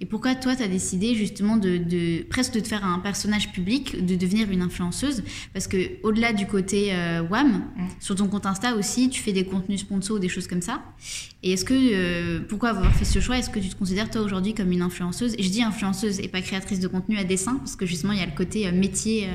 Et 0.00 0.06
pourquoi 0.06 0.34
toi, 0.34 0.54
tu 0.56 0.62
as 0.62 0.68
décidé 0.68 1.14
justement 1.14 1.56
de, 1.56 1.78
de, 1.78 2.22
presque 2.28 2.54
de 2.54 2.60
te 2.60 2.68
faire 2.68 2.84
un 2.84 2.98
personnage 2.98 3.52
public, 3.52 4.04
de 4.04 4.14
devenir 4.14 4.50
une 4.50 4.62
influenceuse? 4.62 5.22
Parce 5.52 5.66
que 5.66 5.76
au-delà 6.02 6.32
du 6.32 6.46
côté 6.46 6.92
WAM, 7.30 7.48
mm. 7.48 7.62
sur 8.00 8.14
ton 8.14 8.28
compte 8.28 8.46
Insta 8.46 8.74
aussi, 8.74 9.10
tu 9.10 9.20
fais 9.20 9.32
des 9.32 9.44
contenus 9.44 9.80
sponsor 9.80 10.16
ou 10.16 10.18
des 10.18 10.28
choses 10.28 10.46
comme 10.46 10.62
ça. 10.62 10.82
Et 11.42 11.52
est-ce 11.52 11.64
que, 11.64 11.74
euh, 11.74 12.40
pourquoi 12.48 12.70
avoir 12.70 12.94
fait 12.94 13.04
ce 13.04 13.18
choix? 13.18 13.36
Est-ce 13.36 13.50
que 13.50 13.58
tu 13.58 13.68
te 13.68 13.76
considères 13.76 14.08
toi 14.10 14.20
aujourd'hui 14.20 14.54
comme 14.54 14.70
une 14.70 14.82
influenceuse? 14.82 15.34
Et 15.38 15.42
je 15.42 15.50
dis 15.50 15.62
influenceuse 15.62 16.20
et 16.20 16.28
pas 16.28 16.40
créatrice 16.40 16.78
de 16.78 16.86
contenu 16.86 17.18
à 17.18 17.24
dessin, 17.24 17.56
parce 17.56 17.74
que 17.74 17.84
justement 17.84 18.12
il 18.12 18.20
y 18.20 18.22
a 18.22 18.26
le 18.26 18.36
côté 18.36 18.66
euh, 18.66 18.72
métier. 18.72 19.26
Euh, 19.26 19.28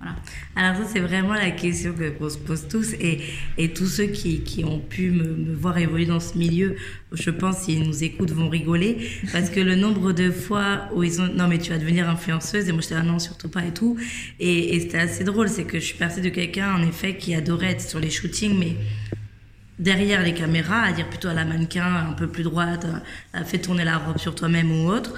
voilà. 0.00 0.16
Alors 0.56 0.82
ça 0.82 0.90
c'est 0.90 1.00
vraiment 1.00 1.34
la 1.34 1.50
question 1.50 1.92
que 1.92 2.28
se 2.30 2.38
pose 2.38 2.68
tous 2.68 2.94
et, 2.94 3.20
et 3.58 3.74
tous 3.74 3.86
ceux 3.86 4.06
qui, 4.06 4.40
qui 4.40 4.64
ont 4.64 4.78
pu 4.78 5.10
me, 5.10 5.54
voir 5.54 5.76
évoluer 5.76 6.06
dans 6.06 6.20
ce 6.20 6.38
milieu, 6.38 6.76
je 7.12 7.28
pense 7.28 7.58
s'ils 7.58 7.82
nous 7.82 8.02
écoutent 8.02 8.30
vont 8.30 8.48
rigoler. 8.48 8.96
Parce 9.30 9.50
que 9.50 9.60
le 9.60 9.76
nombre 9.76 10.12
de 10.12 10.30
fois 10.30 10.88
où 10.94 11.02
ils 11.02 11.20
ont 11.20 11.28
non 11.28 11.48
mais 11.48 11.58
tu 11.58 11.70
vas 11.70 11.78
devenir 11.78 12.08
influenceuse. 12.08 12.66
Et 12.68 12.72
moi 12.72 12.80
j'étais 12.80 12.94
là 12.94 13.02
non 13.02 13.18
surtout 13.18 13.50
pas 13.50 13.62
et 13.64 13.74
tout. 13.74 13.98
Et, 14.38 14.80
c'était 14.80 15.00
assez 15.00 15.24
drôle. 15.24 15.50
C'est 15.50 15.64
que 15.64 15.78
je 15.78 15.84
suis 15.84 15.98
passée 15.98 16.22
de 16.22 16.30
quelqu'un 16.30 16.74
en 16.74 16.82
effet 16.82 17.16
qui 17.16 17.34
adorait 17.34 17.72
être 17.72 17.82
sur 17.82 18.00
les 18.00 18.10
shootings 18.10 18.58
mais 18.58 18.76
derrière 19.78 20.22
les 20.22 20.32
caméras, 20.32 20.80
à 20.80 20.92
dire 20.92 21.08
plutôt 21.10 21.28
à 21.28 21.34
la 21.34 21.44
mannequin 21.44 22.08
un 22.10 22.12
peu 22.12 22.28
plus 22.28 22.42
droite, 22.42 22.86
à, 23.34 23.44
fait 23.44 23.58
tourner 23.58 23.84
la 23.84 23.98
robe 23.98 24.18
sur 24.18 24.34
toi-même 24.34 24.70
ou 24.72 24.88
autre, 24.88 25.14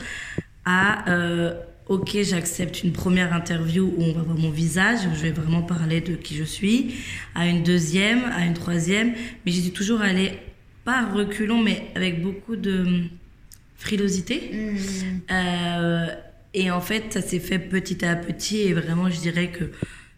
à 0.64 1.08
euh, 1.10 1.54
ok 1.92 2.18
j'accepte 2.22 2.82
une 2.82 2.92
première 2.92 3.34
interview 3.34 3.92
où 3.96 4.02
on 4.02 4.12
va 4.12 4.22
voir 4.22 4.38
mon 4.38 4.50
visage, 4.50 5.00
où 5.06 5.14
je 5.14 5.22
vais 5.22 5.30
vraiment 5.30 5.62
parler 5.62 6.00
de 6.00 6.14
qui 6.14 6.34
je 6.34 6.44
suis, 6.44 6.94
à 7.34 7.46
une 7.46 7.62
deuxième, 7.62 8.24
à 8.24 8.46
une 8.46 8.54
troisième, 8.54 9.12
mais 9.44 9.52
j'étais 9.52 9.70
toujours 9.70 10.00
allée, 10.00 10.32
pas 10.84 11.06
reculons, 11.06 11.62
mais 11.62 11.90
avec 11.94 12.22
beaucoup 12.22 12.56
de 12.56 13.02
frilosité. 13.76 14.50
Mmh. 14.52 14.76
Euh, 15.30 16.06
et 16.54 16.70
en 16.70 16.80
fait, 16.80 17.12
ça 17.12 17.20
s'est 17.20 17.40
fait 17.40 17.58
petit 17.58 18.04
à 18.04 18.16
petit 18.16 18.60
et 18.60 18.72
vraiment, 18.72 19.10
je 19.10 19.20
dirais 19.20 19.50
que 19.50 19.70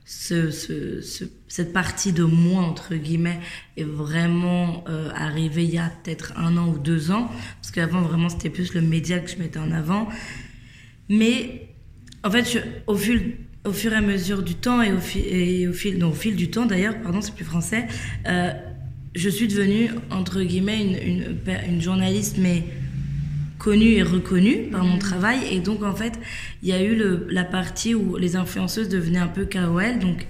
ce, 0.04 0.50
ce, 0.50 1.00
cette 1.48 1.72
partie 1.72 2.12
de 2.12 2.24
moi, 2.24 2.62
entre 2.62 2.94
guillemets, 2.94 3.40
est 3.76 3.84
vraiment 3.84 4.84
euh, 4.88 5.10
arrivée 5.14 5.64
il 5.64 5.74
y 5.74 5.78
a 5.78 5.90
peut-être 6.02 6.34
un 6.36 6.56
an 6.56 6.68
ou 6.68 6.78
deux 6.78 7.10
ans. 7.10 7.30
Parce 7.60 7.72
qu'avant, 7.72 8.02
vraiment, 8.02 8.28
c'était 8.28 8.50
plus 8.50 8.74
le 8.74 8.80
média 8.80 9.18
que 9.18 9.30
je 9.30 9.38
mettais 9.38 9.58
en 9.58 9.72
avant. 9.72 10.08
Mais, 11.08 11.68
en 12.22 12.30
fait, 12.30 12.62
au, 12.86 12.96
fil, 12.96 13.36
au 13.64 13.72
fur 13.72 13.92
et 13.92 13.96
à 13.96 14.00
mesure 14.00 14.42
du 14.42 14.54
temps, 14.54 14.82
et 14.82 14.92
au, 14.92 14.98
et 15.16 15.68
au 15.68 15.72
fil, 15.72 15.98
non, 15.98 16.10
au 16.10 16.14
fil 16.14 16.36
du 16.36 16.50
temps 16.50 16.66
d'ailleurs, 16.66 17.00
pardon, 17.02 17.20
c'est 17.20 17.34
plus 17.34 17.44
français, 17.44 17.86
euh, 18.26 18.52
je 19.14 19.28
suis 19.28 19.46
devenue, 19.46 19.90
entre 20.10 20.42
guillemets, 20.42 20.82
une, 20.82 20.96
une, 20.96 21.38
une 21.68 21.80
journaliste, 21.80 22.38
mais 22.38 22.64
connue 23.58 23.92
et 23.92 24.02
reconnue 24.02 24.68
par 24.70 24.84
mon 24.84 24.98
travail. 24.98 25.38
Et 25.50 25.60
donc, 25.60 25.82
en 25.82 25.94
fait, 25.94 26.18
il 26.62 26.68
y 26.68 26.72
a 26.72 26.82
eu 26.82 26.96
le, 26.96 27.26
la 27.30 27.44
partie 27.44 27.94
où 27.94 28.16
les 28.16 28.36
influenceuses 28.36 28.88
devenaient 28.88 29.18
un 29.18 29.28
peu 29.28 29.46
KOL. 29.46 29.98
Donc, 30.00 30.26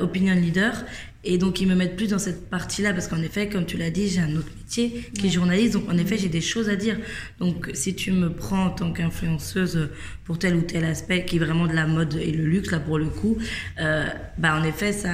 opinion 0.00 0.34
leader. 0.34 0.84
Et 1.24 1.38
donc, 1.38 1.60
ils 1.60 1.68
me 1.68 1.74
mettent 1.74 1.96
plus 1.96 2.08
dans 2.08 2.18
cette 2.18 2.50
partie-là 2.50 2.92
parce 2.92 3.06
qu'en 3.06 3.22
effet, 3.22 3.48
comme 3.48 3.64
tu 3.64 3.76
l'as 3.76 3.90
dit, 3.90 4.08
j'ai 4.08 4.20
un 4.20 4.34
autre 4.34 4.50
métier 4.56 5.08
qui 5.16 5.28
est 5.28 5.30
journaliste. 5.30 5.74
Donc, 5.74 5.88
en 5.88 5.96
effet, 5.96 6.18
j'ai 6.18 6.28
des 6.28 6.40
choses 6.40 6.68
à 6.68 6.74
dire. 6.74 6.98
Donc, 7.38 7.70
si 7.74 7.94
tu 7.94 8.10
me 8.10 8.32
prends 8.32 8.66
en 8.66 8.70
tant 8.70 8.92
qu'influenceuse 8.92 9.90
pour 10.24 10.38
tel 10.38 10.56
ou 10.56 10.62
tel 10.62 10.84
aspect 10.84 11.24
qui 11.24 11.36
est 11.36 11.38
vraiment 11.38 11.66
de 11.66 11.74
la 11.74 11.86
mode 11.86 12.14
et 12.16 12.32
le 12.32 12.44
luxe, 12.44 12.72
là, 12.72 12.80
pour 12.80 12.98
le 12.98 13.06
coup, 13.06 13.38
euh, 13.80 14.06
bah, 14.38 14.58
en 14.58 14.64
effet, 14.64 14.92
ça, 14.92 15.10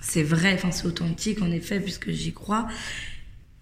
c'est 0.00 0.22
vrai, 0.22 0.52
enfin, 0.54 0.70
c'est 0.70 0.86
authentique, 0.86 1.40
en 1.40 1.50
effet, 1.50 1.80
puisque 1.80 2.10
j'y 2.10 2.34
crois. 2.34 2.68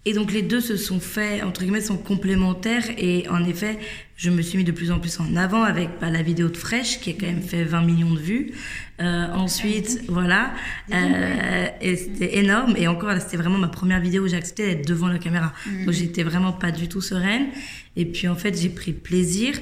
Et 0.05 0.13
donc 0.13 0.33
les 0.33 0.41
deux 0.41 0.61
se 0.61 0.77
sont 0.77 0.99
faits, 0.99 1.43
entre 1.43 1.61
guillemets, 1.61 1.81
sont 1.81 1.97
complémentaires. 1.97 2.85
Et 2.97 3.27
en 3.29 3.43
effet, 3.43 3.77
je 4.15 4.31
me 4.31 4.41
suis 4.41 4.57
mis 4.57 4.63
de 4.63 4.71
plus 4.71 4.91
en 4.91 4.99
plus 4.99 5.19
en 5.19 5.35
avant 5.35 5.63
avec 5.63 5.89
bah, 5.99 6.09
la 6.09 6.23
vidéo 6.23 6.47
de 6.49 6.57
Fresh, 6.57 6.99
qui 6.99 7.11
a 7.11 7.13
quand 7.13 7.27
même 7.27 7.43
fait 7.43 7.63
20 7.63 7.81
millions 7.83 8.13
de 8.13 8.19
vues. 8.19 8.51
Euh, 8.99 9.27
ensuite, 9.33 10.03
voilà. 10.07 10.53
Euh, 10.91 11.67
et 11.81 11.95
c'était 11.95 12.37
énorme. 12.39 12.75
Et 12.77 12.87
encore, 12.87 13.13
c'était 13.19 13.37
vraiment 13.37 13.59
ma 13.59 13.67
première 13.67 13.99
vidéo 13.99 14.23
où 14.23 14.27
j'ai 14.27 14.37
accepté 14.37 14.67
d'être 14.67 14.87
devant 14.87 15.07
la 15.07 15.19
caméra. 15.19 15.53
Mm. 15.67 15.85
Donc 15.85 15.93
j'étais 15.93 16.23
vraiment 16.23 16.51
pas 16.51 16.71
du 16.71 16.87
tout 16.87 17.01
sereine. 17.01 17.47
Et 17.95 18.05
puis 18.05 18.27
en 18.27 18.35
fait, 18.35 18.59
j'ai 18.59 18.69
pris 18.69 18.93
plaisir 18.93 19.53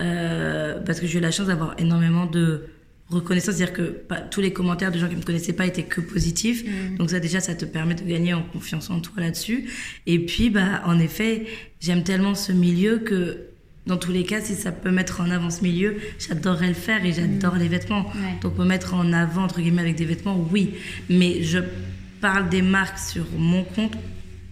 euh, 0.00 0.80
parce 0.86 1.00
que 1.00 1.06
j'ai 1.08 1.18
eu 1.18 1.22
la 1.22 1.32
chance 1.32 1.48
d'avoir 1.48 1.74
énormément 1.78 2.26
de 2.26 2.66
reconnaissance, 3.10 3.56
c'est-à-dire 3.56 3.74
que 3.74 4.02
tous 4.30 4.40
les 4.40 4.52
commentaires 4.52 4.92
de 4.92 4.98
gens 4.98 5.08
qui 5.08 5.16
me 5.16 5.22
connaissaient 5.22 5.52
pas 5.52 5.66
étaient 5.66 5.82
que 5.82 6.00
positifs. 6.00 6.64
Mm. 6.64 6.96
Donc 6.96 7.10
ça 7.10 7.20
déjà, 7.20 7.40
ça 7.40 7.54
te 7.54 7.64
permet 7.64 7.94
de 7.94 8.04
gagner 8.04 8.34
en 8.34 8.42
confiance 8.42 8.90
en 8.90 9.00
toi 9.00 9.14
là-dessus. 9.22 9.68
Et 10.06 10.18
puis, 10.18 10.50
bah, 10.50 10.82
en 10.84 10.98
effet, 10.98 11.46
j'aime 11.80 12.02
tellement 12.02 12.34
ce 12.34 12.52
milieu 12.52 12.98
que 12.98 13.38
dans 13.86 13.96
tous 13.96 14.12
les 14.12 14.24
cas, 14.24 14.40
si 14.40 14.54
ça 14.54 14.72
peut 14.72 14.90
mettre 14.90 15.20
en 15.20 15.30
avant 15.30 15.50
ce 15.50 15.62
milieu, 15.62 15.96
j'adorerais 16.18 16.68
le 16.68 16.74
faire 16.74 17.04
et 17.04 17.12
j'adore 17.12 17.56
mm. 17.56 17.58
les 17.58 17.68
vêtements. 17.68 18.06
Donc 18.42 18.56
me 18.58 18.64
mettre 18.64 18.94
en 18.94 19.12
avant, 19.12 19.44
entre 19.44 19.60
guillemets, 19.60 19.82
avec 19.82 19.96
des 19.96 20.04
vêtements, 20.04 20.38
oui. 20.52 20.74
Mais 21.08 21.42
je 21.42 21.58
parle 22.20 22.48
des 22.48 22.62
marques 22.62 22.98
sur 22.98 23.26
mon 23.36 23.64
compte 23.64 23.96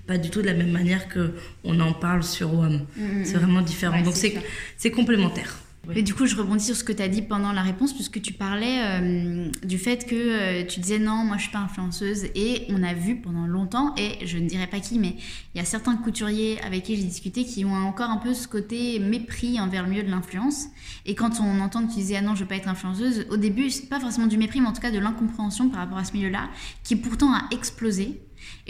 pas 0.08 0.16
du 0.16 0.30
tout 0.30 0.40
de 0.40 0.46
la 0.46 0.54
même 0.54 0.70
manière 0.70 1.06
que 1.06 1.34
on 1.64 1.78
en 1.80 1.92
parle 1.92 2.24
sur 2.24 2.54
WAM. 2.54 2.86
Mm, 2.96 3.24
c'est 3.24 3.34
vraiment 3.34 3.60
différent. 3.60 4.00
Donc 4.00 4.14
c'est 4.16 4.90
complémentaire. 4.90 5.58
Et 5.94 6.02
du 6.02 6.14
coup, 6.14 6.26
je 6.26 6.36
rebondis 6.36 6.64
sur 6.64 6.76
ce 6.76 6.84
que 6.84 6.92
tu 6.92 7.02
as 7.02 7.08
dit 7.08 7.22
pendant 7.22 7.52
la 7.52 7.62
réponse, 7.62 7.94
puisque 7.94 8.20
tu 8.20 8.34
parlais 8.34 8.82
euh, 8.82 9.50
du 9.64 9.78
fait 9.78 10.06
que 10.06 10.14
euh, 10.14 10.66
tu 10.66 10.80
disais 10.80 10.98
non, 10.98 11.24
moi 11.24 11.36
je 11.38 11.42
suis 11.42 11.50
pas 11.50 11.60
influenceuse. 11.60 12.24
Et 12.34 12.66
on 12.68 12.82
a 12.82 12.92
vu 12.92 13.16
pendant 13.16 13.46
longtemps, 13.46 13.94
et 13.96 14.26
je 14.26 14.36
ne 14.36 14.46
dirais 14.46 14.66
pas 14.66 14.80
qui, 14.80 14.98
mais 14.98 15.16
il 15.54 15.58
y 15.58 15.60
a 15.60 15.64
certains 15.64 15.96
couturiers 15.96 16.60
avec 16.62 16.84
qui 16.84 16.96
j'ai 16.96 17.04
discuté 17.04 17.44
qui 17.44 17.64
ont 17.64 17.74
encore 17.74 18.10
un 18.10 18.18
peu 18.18 18.34
ce 18.34 18.46
côté 18.46 18.98
mépris 18.98 19.58
envers 19.60 19.82
le 19.82 19.88
milieu 19.90 20.02
de 20.02 20.10
l'influence. 20.10 20.66
Et 21.06 21.14
quand 21.14 21.40
on 21.40 21.60
entend 21.60 21.86
que 21.86 21.92
tu 21.92 21.98
disais 21.98 22.16
ah 22.16 22.22
non, 22.22 22.34
je 22.34 22.42
veux 22.42 22.48
pas 22.48 22.56
être 22.56 22.68
influenceuse, 22.68 23.26
au 23.30 23.38
début, 23.38 23.70
c'est 23.70 23.88
pas 23.88 24.00
forcément 24.00 24.26
du 24.26 24.36
mépris, 24.36 24.60
mais 24.60 24.68
en 24.68 24.72
tout 24.72 24.82
cas 24.82 24.90
de 24.90 24.98
l'incompréhension 24.98 25.70
par 25.70 25.80
rapport 25.80 25.98
à 25.98 26.04
ce 26.04 26.12
milieu-là, 26.12 26.50
qui 26.84 26.96
pourtant 26.96 27.32
a 27.32 27.44
explosé. 27.50 28.20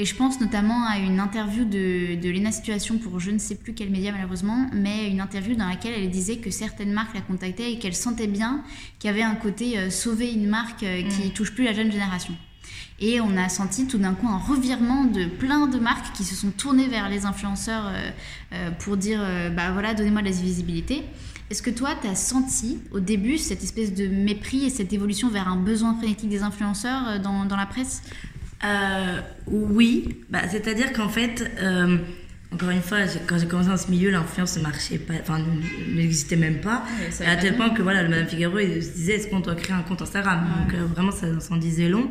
Et 0.01 0.05
je 0.05 0.15
pense 0.15 0.41
notamment 0.41 0.87
à 0.87 0.99
une 0.99 1.19
interview 1.19 1.65
de, 1.65 2.15
de 2.15 2.31
Lena 2.31 2.53
Situation 2.53 2.99
pour 2.99 3.19
je 3.19 3.33
ne 3.33 3.39
sais 3.39 3.57
plus 3.57 3.75
quel 3.75 3.91
média 3.91 4.13
malheureusement, 4.13 4.69
mais 4.73 5.11
une 5.11 5.21
interview 5.21 5.57
dans 5.57 5.69
laquelle 5.69 5.93
elle 5.97 6.09
disait 6.09 6.37
que 6.37 6.51
certaines 6.53 6.93
marques 6.93 7.15
la 7.15 7.21
contactaient 7.21 7.73
et 7.73 7.79
qu'elle 7.81 7.97
sentait 7.97 8.29
bien 8.29 8.63
qu'il 9.01 9.11
y 9.11 9.13
avait 9.13 9.23
un 9.23 9.35
côté 9.35 9.77
euh, 9.77 9.91
sauver 9.91 10.33
une 10.33 10.47
marque 10.47 10.85
euh, 10.85 11.03
qui 11.03 11.29
mm. 11.29 11.33
touche 11.33 11.53
plus 11.53 11.65
la 11.65 11.73
jeune 11.73 11.91
génération. 11.91 12.33
Et 13.01 13.21
on 13.21 13.37
a 13.37 13.49
senti 13.49 13.89
tout 13.89 13.99
d'un 13.99 14.15
coup 14.15 14.29
un 14.29 14.39
revirement 14.39 15.05
de 15.05 15.27
plein 15.27 15.67
de 15.67 15.79
marques 15.79 16.15
qui 16.15 16.23
se 16.23 16.37
sont 16.37 16.51
tournées 16.51 16.87
vers 16.87 17.09
les 17.09 17.27
influenceurs 17.27 17.93
euh, 18.53 18.71
pour 18.79 18.97
dire 18.97 19.21
bah 19.55 19.71
voilà, 19.73 19.95
donnez-moi 19.95 20.21
de 20.21 20.27
la 20.27 20.33
visibilité. 20.33 21.03
Est-ce 21.49 21.63
que 21.63 21.71
toi, 21.71 21.91
tu 22.01 22.09
as 22.09 22.17
senti 22.17 22.79
au 22.91 22.99
début 23.01 23.39
cette 23.39 23.63
espèce 23.63 23.95
de 23.95 24.09
mépris 24.09 24.65
et 24.65 24.71
cette 24.71 24.93
évolution 24.93 25.29
vers 25.29 25.49
un 25.49 25.57
besoin 25.57 25.95
frénétique 25.95 26.29
des 26.29 26.43
influenceurs 26.43 27.21
dans, 27.21 27.45
dans 27.47 27.57
la 27.57 27.67
presse? 27.67 28.03
Euh, 28.65 29.21
oui, 29.47 30.25
bah, 30.29 30.43
c'est-à-dire 30.51 30.93
qu'en 30.93 31.09
fait, 31.09 31.51
euh, 31.61 31.99
encore 32.51 32.71
une 32.71 32.81
fois, 32.81 33.01
quand 33.27 33.39
j'ai 33.39 33.47
commencé 33.47 33.69
dans 33.69 33.77
ce 33.77 33.91
milieu, 33.91 34.11
l'influence 34.11 34.57
ne 34.57 34.63
marchait 34.63 34.97
pas, 34.97 35.15
enfin, 35.21 35.39
n'existait 35.95 36.37
même 36.37 36.61
pas. 36.61 36.83
à 37.27 37.37
tel 37.37 37.57
point 37.57 37.71
que 37.71 37.83
voilà, 37.83 38.03
le 38.03 38.09
Madame 38.09 38.27
Figaro 38.27 38.59
il 38.59 38.83
se 38.83 38.93
disait 38.93 39.17
est-ce 39.17 39.29
qu'on 39.29 39.41
doit 39.41 39.55
créer 39.55 39.77
un 39.77 39.83
compte 39.83 40.01
Instagram? 40.01 40.47
Donc 40.59 40.75
euh, 40.75 40.87
vraiment, 40.87 41.11
ça 41.11 41.41
s'en 41.41 41.57
disait 41.57 41.89
long. 41.89 42.11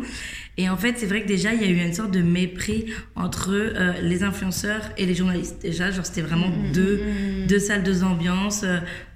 Et 0.57 0.69
en 0.69 0.77
fait, 0.77 0.95
c'est 0.97 1.07
vrai 1.07 1.23
que 1.23 1.27
déjà, 1.27 1.53
il 1.53 1.61
y 1.61 1.65
a 1.65 1.67
eu 1.67 1.77
une 1.77 1.93
sorte 1.93 2.11
de 2.11 2.21
mépris 2.21 2.85
entre 3.15 3.51
euh, 3.51 3.93
les 4.01 4.23
influenceurs 4.23 4.81
et 4.97 5.07
les 5.07 5.15
journalistes. 5.15 5.61
Déjà, 5.61 5.89
genre, 5.89 6.05
c'était 6.05 6.21
vraiment 6.21 6.49
mmh, 6.49 6.71
deux, 6.71 7.01
deux 7.47 7.59
salles, 7.59 7.83
deux 7.83 8.03
ambiances. 8.03 8.63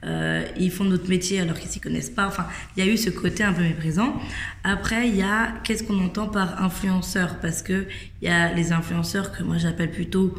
Euh, 0.03 0.43
ils 0.57 0.71
font 0.71 0.85
notre 0.85 1.07
métier 1.07 1.39
alors 1.39 1.59
qu'ils 1.59 1.69
s'y 1.69 1.79
connaissent 1.79 2.09
pas. 2.09 2.27
Enfin, 2.27 2.47
il 2.75 2.83
y 2.83 2.87
a 2.87 2.91
eu 2.91 2.97
ce 2.97 3.11
côté 3.11 3.43
un 3.43 3.53
peu 3.53 3.61
méprisant. 3.61 4.19
Après, 4.63 5.07
il 5.07 5.15
y 5.15 5.23
a 5.23 5.53
qu'est-ce 5.63 5.83
qu'on 5.83 6.03
entend 6.03 6.27
par 6.27 6.63
influenceur? 6.63 7.37
Parce 7.39 7.61
que 7.61 7.85
il 8.21 8.27
y 8.27 8.31
a 8.31 8.53
les 8.53 8.71
influenceurs 8.71 9.31
que 9.31 9.43
moi 9.43 9.57
j'appelle 9.57 9.91
plutôt 9.91 10.35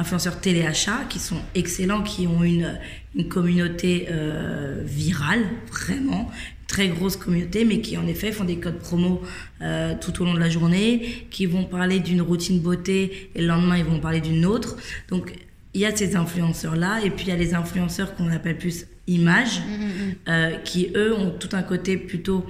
influenceurs 0.00 0.40
téléachat 0.40 1.04
qui 1.08 1.18
sont 1.18 1.40
excellents, 1.54 2.02
qui 2.02 2.26
ont 2.26 2.42
une, 2.42 2.78
une 3.14 3.28
communauté 3.28 4.08
euh, 4.10 4.82
virale, 4.84 5.44
vraiment, 5.70 6.30
très 6.66 6.88
grosse 6.88 7.16
communauté, 7.16 7.64
mais 7.64 7.80
qui 7.80 7.96
en 7.96 8.06
effet 8.06 8.32
font 8.32 8.44
des 8.44 8.56
codes 8.56 8.78
promo 8.78 9.22
euh, 9.60 9.94
tout 10.00 10.22
au 10.22 10.24
long 10.24 10.34
de 10.34 10.38
la 10.38 10.48
journée, 10.48 11.26
qui 11.30 11.46
vont 11.46 11.64
parler 11.64 12.00
d'une 12.00 12.22
routine 12.22 12.60
beauté 12.60 13.30
et 13.34 13.40
le 13.40 13.48
lendemain 13.48 13.76
ils 13.76 13.84
vont 13.84 14.00
parler 14.00 14.20
d'une 14.20 14.46
autre. 14.46 14.76
Donc 15.08 15.34
il 15.74 15.80
y 15.80 15.86
a 15.86 15.94
ces 15.94 16.16
influenceurs-là, 16.16 17.04
et 17.04 17.10
puis 17.10 17.26
il 17.26 17.28
y 17.28 17.32
a 17.32 17.36
les 17.36 17.54
influenceurs 17.54 18.14
qu'on 18.16 18.30
appelle 18.30 18.58
plus 18.58 18.86
images, 19.06 19.60
mmh, 19.60 19.72
mmh, 19.72 19.86
mmh. 19.86 20.14
euh, 20.28 20.50
qui 20.64 20.90
eux 20.96 21.14
ont 21.14 21.30
tout 21.30 21.50
un 21.52 21.62
côté 21.62 21.96
plutôt 21.96 22.44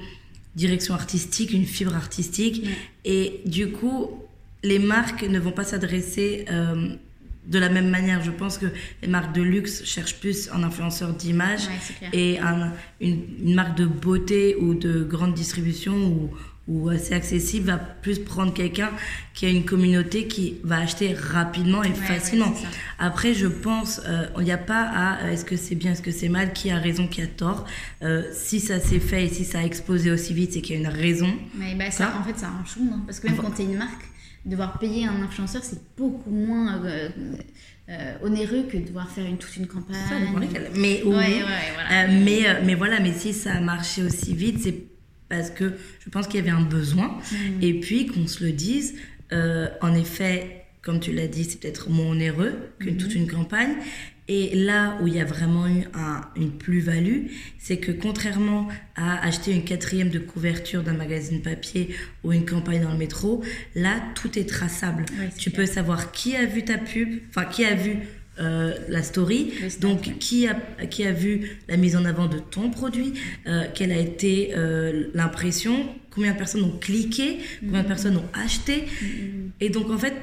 direction 0.54 0.94
artistique, 0.94 1.52
une 1.52 1.66
fibre 1.66 1.94
artistique, 1.94 2.66
et 3.04 3.40
du 3.46 3.72
coup 3.72 4.10
les 4.62 4.78
marques 4.78 5.22
ne 5.22 5.38
vont 5.38 5.52
pas 5.52 5.64
s'adresser 5.64 6.44
euh, 6.50 6.90
de 7.46 7.58
la 7.58 7.68
même 7.68 7.88
manière, 7.88 8.22
je 8.22 8.30
pense 8.30 8.58
que 8.58 8.66
les 9.02 9.08
marques 9.08 9.34
de 9.34 9.42
luxe 9.42 9.84
cherchent 9.84 10.20
plus 10.20 10.50
un 10.52 10.62
influenceur 10.62 11.14
d'image 11.14 11.62
et 12.12 12.38
une, 13.00 13.54
marque 13.54 13.76
de 13.76 13.86
beauté 13.86 14.56
ou 14.56 14.74
de 14.74 15.02
grande 15.02 15.34
distribution 15.34 15.94
ou, 15.94 16.30
ou 16.70 16.88
assez 16.88 17.14
accessible 17.14 17.66
va 17.66 17.78
plus 17.78 18.20
prendre 18.20 18.54
quelqu'un 18.54 18.90
qui 19.34 19.44
a 19.44 19.48
une 19.48 19.64
communauté 19.64 20.28
qui 20.28 20.58
va 20.62 20.78
acheter 20.78 21.12
rapidement 21.14 21.82
et 21.82 21.92
facilement. 21.92 22.54
Après, 22.98 23.34
je 23.34 23.48
pense, 23.48 24.00
euh, 24.06 24.26
il 24.38 24.44
n'y 24.44 24.52
a 24.52 24.58
pas 24.58 24.82
à 24.82 25.22
euh, 25.22 25.32
est-ce 25.32 25.44
que 25.44 25.56
c'est 25.56 25.74
bien, 25.74 25.92
est-ce 25.92 26.02
que 26.02 26.12
c'est 26.12 26.28
mal, 26.28 26.52
qui 26.52 26.70
a 26.70 26.78
raison, 26.78 27.08
qui 27.08 27.22
a 27.22 27.26
tort. 27.26 27.66
Euh, 28.02 28.22
si 28.32 28.60
ça 28.60 28.78
s'est 28.78 29.00
fait 29.00 29.24
et 29.24 29.28
si 29.28 29.44
ça 29.44 29.58
a 29.58 29.62
explosé 29.62 30.12
aussi 30.12 30.32
vite, 30.32 30.52
c'est 30.52 30.60
qu'il 30.60 30.76
y 30.76 30.78
a 30.78 30.80
une 30.80 30.94
raison. 30.94 31.32
Mais 31.54 31.74
bah, 31.74 31.90
ça, 31.90 32.14
en 32.20 32.22
fait, 32.22 32.38
ça 32.38 32.48
un 32.48 32.64
chou, 32.64 32.88
hein, 32.92 33.02
parce 33.04 33.18
que 33.18 33.26
même 33.26 33.36
quand 33.36 33.50
tu 33.50 33.62
es 33.62 33.64
une 33.64 33.78
marque, 33.78 34.04
devoir 34.44 34.78
payer 34.78 35.06
un 35.06 35.22
influenceur, 35.22 35.62
c'est 35.62 35.80
beaucoup 35.96 36.30
moins 36.30 36.82
euh, 36.84 37.08
euh, 37.88 38.14
onéreux 38.22 38.64
que 38.70 38.78
de 38.78 38.86
devoir 38.86 39.10
faire 39.10 39.26
une, 39.26 39.38
toute 39.38 39.56
une 39.56 39.66
campagne. 39.66 39.96
mais, 40.74 41.02
oui, 41.04 41.42
voilà. 41.42 42.04
Euh, 42.04 42.06
mais, 42.24 42.64
mais 42.64 42.74
voilà, 42.74 43.00
mais 43.00 43.12
si 43.12 43.32
ça 43.32 43.54
a 43.54 43.60
marché 43.60 44.02
aussi 44.02 44.34
vite, 44.34 44.60
c'est 44.60 44.84
parce 45.28 45.50
que 45.50 45.74
je 46.04 46.10
pense 46.10 46.26
qu'il 46.26 46.36
y 46.36 46.42
avait 46.42 46.56
un 46.56 46.64
besoin. 46.64 47.18
Mm. 47.32 47.62
Et 47.62 47.80
puis 47.80 48.06
qu'on 48.06 48.26
se 48.26 48.44
le 48.44 48.52
dise, 48.52 48.94
en 49.32 49.94
effet, 49.94 50.64
comme 50.82 51.00
tu 51.00 51.12
l'as 51.12 51.28
dit, 51.28 51.44
c'est 51.44 51.60
peut-être 51.60 51.90
moins 51.90 52.06
onéreux 52.06 52.54
que 52.78 52.86
mm-hmm. 52.86 52.96
toute 52.96 53.14
une 53.14 53.30
campagne. 53.30 53.76
Et 54.32 54.54
là 54.54 54.96
où 55.02 55.08
il 55.08 55.14
y 55.14 55.20
a 55.20 55.24
vraiment 55.24 55.66
eu 55.66 55.82
une 56.36 56.52
plus-value, 56.52 57.26
c'est 57.58 57.78
que 57.78 57.90
contrairement 57.90 58.68
à 58.94 59.26
acheter 59.26 59.50
une 59.50 59.64
quatrième 59.64 60.08
de 60.08 60.20
couverture 60.20 60.84
d'un 60.84 60.92
magazine 60.92 61.42
papier 61.42 61.96
ou 62.22 62.32
une 62.32 62.46
campagne 62.46 62.80
dans 62.80 62.92
le 62.92 62.96
métro, 62.96 63.42
là, 63.74 64.00
tout 64.14 64.38
est 64.38 64.48
traçable. 64.48 65.04
tu 65.36 65.50
peux 65.50 65.66
savoir 65.66 66.12
qui 66.12 66.36
a 66.36 66.46
vu 66.46 66.64
ta 66.64 66.78
pub, 66.78 67.08
enfin 67.30 67.44
qui 67.44 67.64
a 67.64 67.74
vu 67.74 67.96
euh, 68.38 68.72
la 68.88 69.02
story, 69.02 69.52
donc 69.80 70.18
qui 70.20 70.46
a, 70.46 70.54
qui 70.86 71.04
a 71.04 71.10
vu 71.10 71.58
la 71.68 71.76
mise 71.76 71.96
en 71.96 72.04
avant 72.04 72.28
de 72.28 72.38
ton 72.38 72.70
produit, 72.70 73.14
euh, 73.48 73.64
quelle 73.74 73.90
a 73.90 73.98
été 73.98 74.52
euh, 74.56 75.08
l'impression, 75.12 75.74
combien 76.10 76.34
de 76.34 76.38
personnes 76.38 76.62
ont 76.62 76.78
cliqué, 76.78 77.38
combien 77.58 77.80
de 77.80 77.84
mm-hmm. 77.84 77.88
personnes 77.88 78.16
ont 78.16 78.28
acheté. 78.32 78.84
Mm-hmm. 78.84 79.50
Et 79.60 79.70
donc 79.70 79.90
en 79.90 79.98
fait, 79.98 80.14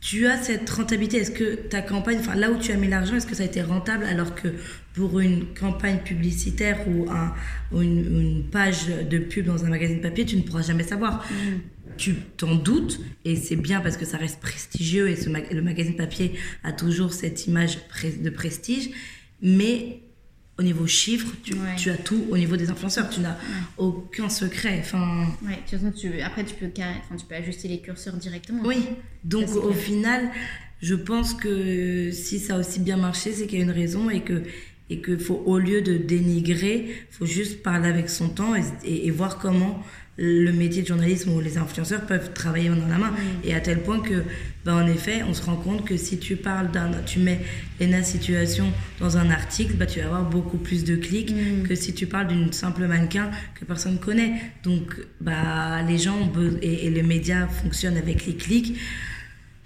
tu 0.00 0.26
as 0.26 0.38
cette 0.42 0.68
rentabilité 0.68 1.18
Est-ce 1.18 1.30
que 1.30 1.54
ta 1.54 1.82
campagne, 1.82 2.18
enfin 2.20 2.34
là 2.34 2.50
où 2.50 2.58
tu 2.58 2.72
as 2.72 2.76
mis 2.76 2.88
l'argent, 2.88 3.16
est-ce 3.16 3.26
que 3.26 3.34
ça 3.34 3.42
a 3.42 3.46
été 3.46 3.62
rentable 3.62 4.04
alors 4.04 4.34
que 4.34 4.48
pour 4.94 5.20
une 5.20 5.46
campagne 5.54 5.98
publicitaire 5.98 6.88
ou, 6.88 7.06
un, 7.10 7.34
une, 7.80 8.44
page 8.50 8.86
de 8.88 9.18
pub 9.18 9.46
dans 9.46 9.64
un 9.64 9.68
magazine 9.68 10.00
papier, 10.00 10.24
tu 10.24 10.36
ne 10.36 10.42
pourras 10.42 10.62
jamais 10.62 10.84
savoir 10.84 11.24
mm. 11.30 11.60
Tu 11.96 12.14
t'en 12.36 12.54
doutes 12.54 13.00
et 13.26 13.36
c'est 13.36 13.56
bien 13.56 13.80
parce 13.80 13.98
que 13.98 14.06
ça 14.06 14.16
reste 14.16 14.40
prestigieux 14.40 15.10
et 15.10 15.16
ce 15.16 15.28
le 15.28 15.60
magazine 15.60 15.96
papier 15.96 16.32
a 16.64 16.72
toujours 16.72 17.12
cette 17.12 17.46
image 17.46 17.78
de 18.22 18.30
prestige, 18.30 18.90
mais 19.42 20.00
au 20.60 20.62
niveau 20.62 20.86
chiffres, 20.86 21.32
tu, 21.42 21.54
tu, 21.78 21.90
as 21.90 21.96
tout 21.96 22.26
au 22.30 22.36
niveau 22.36 22.54
des 22.54 22.70
influenceurs. 22.70 23.08
Tu 23.08 23.20
n'as 23.20 23.36
aucun 23.78 24.28
secret. 24.28 24.78
Enfin... 24.80 25.26
Ouais, 25.42 25.52
de 25.52 25.56
toute 25.56 25.80
façon, 25.80 25.90
tu, 25.90 26.20
après, 26.20 26.44
tu 26.44 26.54
peux, 26.54 26.66
enfin, 26.66 27.16
tu 27.18 27.24
peux 27.24 27.34
ajuster 27.34 27.66
les 27.66 27.80
curseurs 27.80 28.14
directement. 28.14 28.62
Oui, 28.64 28.84
donc 29.24 29.48
au 29.56 29.72
final, 29.72 30.28
je 30.82 30.94
pense 30.94 31.32
que 31.32 32.10
si 32.12 32.38
ça 32.38 32.56
a 32.56 32.58
aussi 32.58 32.78
bien 32.78 32.98
marché, 32.98 33.32
c'est 33.32 33.46
qu'il 33.46 33.58
y 33.58 33.62
a 33.62 33.64
une 33.64 33.70
raison 33.70 34.10
et 34.10 34.20
que 34.20 34.42
et 34.92 34.98
que 34.98 35.16
faut 35.16 35.40
au 35.46 35.58
lieu 35.58 35.82
de 35.82 35.96
dénigrer, 35.96 36.92
faut 37.10 37.24
juste 37.24 37.62
parler 37.62 37.88
avec 37.88 38.10
son 38.10 38.28
temps 38.28 38.56
et, 38.56 39.06
et, 39.06 39.10
voir 39.12 39.38
comment 39.38 39.80
le 40.22 40.52
métier 40.52 40.82
de 40.82 40.86
journalisme 40.86 41.32
ou 41.32 41.40
les 41.40 41.56
influenceurs 41.56 42.02
peuvent 42.02 42.32
travailler 42.34 42.68
dans 42.68 42.86
la 42.86 42.98
main. 42.98 43.12
Et 43.42 43.54
à 43.54 43.60
tel 43.60 43.80
point 43.80 44.00
que, 44.00 44.22
ben, 44.66 44.74
en 44.74 44.86
effet, 44.86 45.22
on 45.26 45.32
se 45.32 45.42
rend 45.42 45.56
compte 45.56 45.86
que 45.86 45.96
si 45.96 46.18
tu 46.18 46.36
parles 46.36 46.70
d'un, 46.70 46.90
tu 47.06 47.20
mets 47.20 47.40
Lena 47.80 48.02
Situation 48.02 48.66
dans 49.00 49.16
un 49.16 49.30
article, 49.30 49.74
bah, 49.74 49.86
tu 49.86 50.00
vas 50.00 50.06
avoir 50.06 50.28
beaucoup 50.28 50.58
plus 50.58 50.84
de 50.84 50.94
clics 50.94 51.34
mm. 51.34 51.66
que 51.66 51.74
si 51.74 51.94
tu 51.94 52.06
parles 52.06 52.28
d'une 52.28 52.52
simple 52.52 52.86
mannequin 52.86 53.30
que 53.58 53.64
personne 53.64 53.98
connaît. 53.98 54.34
Donc, 54.62 54.94
bah, 55.22 55.80
les 55.88 55.96
gens 55.96 56.30
et, 56.60 56.86
et 56.86 56.90
les 56.90 57.02
médias 57.02 57.46
fonctionnent 57.46 57.96
avec 57.96 58.26
les 58.26 58.34
clics. 58.34 58.76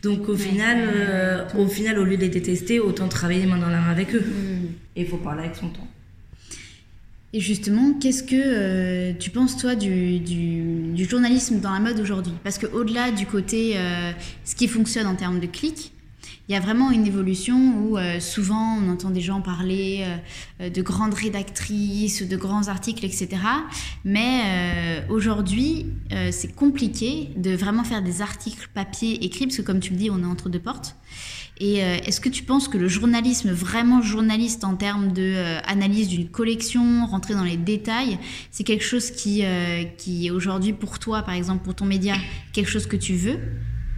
Donc 0.04 0.28
au 0.28 0.36
final, 0.36 0.76
euh, 0.86 1.44
au 1.56 1.66
final, 1.66 1.98
au 1.98 2.04
lieu 2.04 2.16
de 2.16 2.20
les 2.20 2.28
détester, 2.28 2.78
autant 2.78 3.08
travailler 3.08 3.46
main 3.46 3.56
dans 3.56 3.70
la 3.70 3.80
main 3.80 3.90
avec 3.90 4.14
eux. 4.14 4.20
Mm. 4.20 4.66
Et 4.96 5.00
il 5.00 5.06
faut 5.06 5.16
parler 5.16 5.44
avec 5.44 5.56
son 5.56 5.70
temps. 5.70 5.88
Et 7.34 7.40
justement, 7.40 7.94
qu'est-ce 7.94 8.22
que 8.22 8.36
euh, 8.36 9.12
tu 9.18 9.30
penses, 9.30 9.56
toi, 9.56 9.74
du, 9.74 10.22
journalisme 11.10 11.58
dans 11.58 11.72
la 11.72 11.80
mode 11.80 11.98
aujourd'hui? 11.98 12.32
Parce 12.44 12.58
qu'au-delà 12.58 13.10
du 13.10 13.26
côté, 13.26 13.72
euh, 13.74 14.12
ce 14.44 14.54
qui 14.54 14.68
fonctionne 14.68 15.08
en 15.08 15.16
termes 15.16 15.40
de 15.40 15.46
clics, 15.46 15.92
il 16.48 16.52
y 16.52 16.56
a 16.56 16.60
vraiment 16.60 16.92
une 16.92 17.08
évolution 17.08 17.76
où 17.80 17.98
euh, 17.98 18.20
souvent 18.20 18.76
on 18.76 18.88
entend 18.88 19.10
des 19.10 19.20
gens 19.20 19.40
parler 19.40 20.06
de 20.60 20.82
grandes 20.82 21.14
rédactrices, 21.14 22.22
de 22.22 22.36
grands 22.36 22.68
articles, 22.68 23.04
etc. 23.04 23.28
Mais 24.04 25.02
aujourd'hui, 25.08 25.86
c'est 26.30 26.54
compliqué 26.54 27.30
de 27.36 27.56
vraiment 27.56 27.82
faire 27.82 28.02
des 28.02 28.22
articles 28.22 28.68
papier 28.74 29.24
écrits, 29.24 29.46
parce 29.46 29.56
que 29.56 29.62
comme 29.62 29.80
tu 29.80 29.90
le 29.90 29.98
dis, 29.98 30.08
on 30.08 30.20
est 30.20 30.26
entre 30.26 30.48
deux 30.50 30.60
portes. 30.60 30.94
Et 31.58 31.84
euh, 31.84 31.96
est-ce 32.04 32.20
que 32.20 32.28
tu 32.28 32.42
penses 32.42 32.66
que 32.66 32.78
le 32.78 32.88
journalisme, 32.88 33.50
vraiment 33.52 34.02
journaliste 34.02 34.64
en 34.64 34.74
termes 34.74 35.12
de 35.12 35.34
euh, 35.36 36.06
d'une 36.08 36.28
collection, 36.28 37.06
rentrer 37.06 37.34
dans 37.34 37.44
les 37.44 37.56
détails, 37.56 38.18
c'est 38.50 38.64
quelque 38.64 38.84
chose 38.84 39.10
qui, 39.10 39.44
euh, 39.44 39.84
qui 39.96 40.26
est 40.26 40.30
aujourd'hui 40.30 40.72
pour 40.72 40.98
toi, 40.98 41.22
par 41.22 41.34
exemple 41.34 41.62
pour 41.62 41.74
ton 41.74 41.84
média, 41.84 42.16
quelque 42.52 42.70
chose 42.70 42.86
que 42.86 42.96
tu 42.96 43.14
veux? 43.14 43.38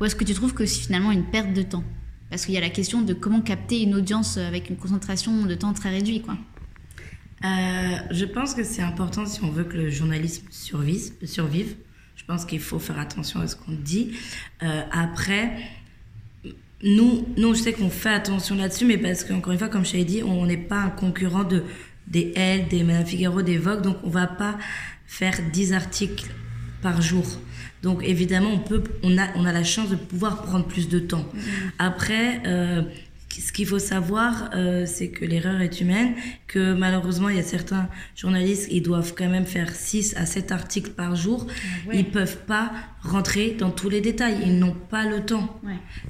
Ou 0.01 0.05
est-ce 0.05 0.15
que 0.15 0.25
tu 0.25 0.35
trouves 0.35 0.53
que 0.53 0.67
c'est 0.67 0.81
finalement 0.81 1.11
une 1.11 1.25
perte 1.25 1.55
de 1.55 1.63
temps? 1.63 1.85
Parce 2.29 2.45
qu'il 2.45 2.55
y 2.55 2.59
a 2.59 2.61
la 2.61 2.71
question 2.71 3.01
de 3.01 3.15
comment 3.15 3.41
capter 3.41 3.81
une 3.81 3.95
audience 3.95 4.37
avec 4.37 4.69
une 4.69 4.77
concentration 4.77 5.47
de 5.47 5.55
temps 5.55 5.73
très 5.73 5.91
réduite, 5.91 6.25
quoi. 6.25 6.37
je 7.43 8.25
pense 8.27 8.55
que 8.55 8.65
c'est 8.65 8.83
important 8.83 9.25
si 9.25 9.43
on 9.43 9.51
veut 9.51 9.65
que 9.65 9.79
le 9.79 9.89
journalisme 9.89 10.45
survive. 10.51 11.13
survive. 11.25 11.77
Je 12.17 12.25
pense 12.25 12.45
qu'il 12.45 12.61
faut 12.61 12.79
faire 12.79 12.99
attention 12.99 13.41
à 13.41 13.47
ce 13.47 13.57
qu'on 13.57 13.73
dit. 13.73 14.13
après, 14.91 15.57
nous, 16.83 17.27
nous, 17.37 17.55
je 17.55 17.63
sais 17.63 17.73
qu'on 17.73 17.91
fait 17.91 18.11
attention 18.11 18.55
là-dessus, 18.55 18.85
mais 18.85 18.99
parce 18.99 19.25
qu'encore 19.25 19.53
une 19.53 19.59
fois, 19.59 19.69
comme 19.69 19.85
je 19.85 19.93
t'avais 19.93 20.05
dit, 20.05 20.23
on 20.23 20.45
n'est 20.47 20.57
pas 20.57 20.77
un 20.77 20.91
concurrent 20.91 21.45
de, 21.45 21.63
des 22.07 22.33
Elle, 22.37 22.69
des 22.69 22.83
Madame 22.83 23.07
Figaro, 23.07 23.43
des 23.43 23.59
Vogue, 23.59 23.83
donc 23.83 23.97
on 24.05 24.11
va 24.11 24.27
pas 24.27 24.59
faire 25.07 25.39
10 25.53 25.73
articles 25.73 26.27
par 26.83 27.01
jour. 27.01 27.25
Donc 27.83 28.03
évidemment, 28.05 28.51
on, 28.53 28.59
peut, 28.59 28.83
on, 29.03 29.17
a, 29.17 29.29
on 29.37 29.45
a 29.45 29.53
la 29.53 29.65
chance 29.65 29.89
de 29.89 29.97
pouvoir 29.97 30.43
prendre 30.43 30.67
plus 30.67 30.89
de 30.89 30.99
temps. 30.99 31.27
Mm-hmm. 31.35 31.71
Après, 31.79 32.43
euh, 32.47 32.83
ce 33.41 33.53
qu'il 33.53 33.67
faut 33.67 33.79
savoir, 33.79 34.51
euh, 34.55 34.87
c'est 34.87 35.09
que 35.09 35.25
l'erreur 35.25 35.61
est 35.61 35.81
humaine, 35.81 36.15
que 36.47 36.73
malheureusement, 36.73 37.29
il 37.29 37.37
y 37.37 37.41
a 37.41 37.43
certains 37.43 37.89
journalistes, 38.15 38.69
ils 38.71 38.83
doivent 38.83 39.15
quand 39.15 39.29
même 39.29 39.47
faire 39.47 39.75
6 39.75 40.17
à 40.17 40.27
7 40.27 40.53
articles 40.53 40.91
par 40.91 41.17
jour. 41.17 41.47
Ah 41.51 41.95
ils 41.95 42.11
peuvent 42.11 42.39
pas 42.47 42.73
rentrer 43.03 43.51
dans 43.51 43.71
tous 43.71 43.89
les 43.89 44.01
détails. 44.01 44.39
Ils 44.45 44.59
n'ont 44.59 44.75
pas 44.75 45.05
le 45.05 45.25
temps. 45.25 45.61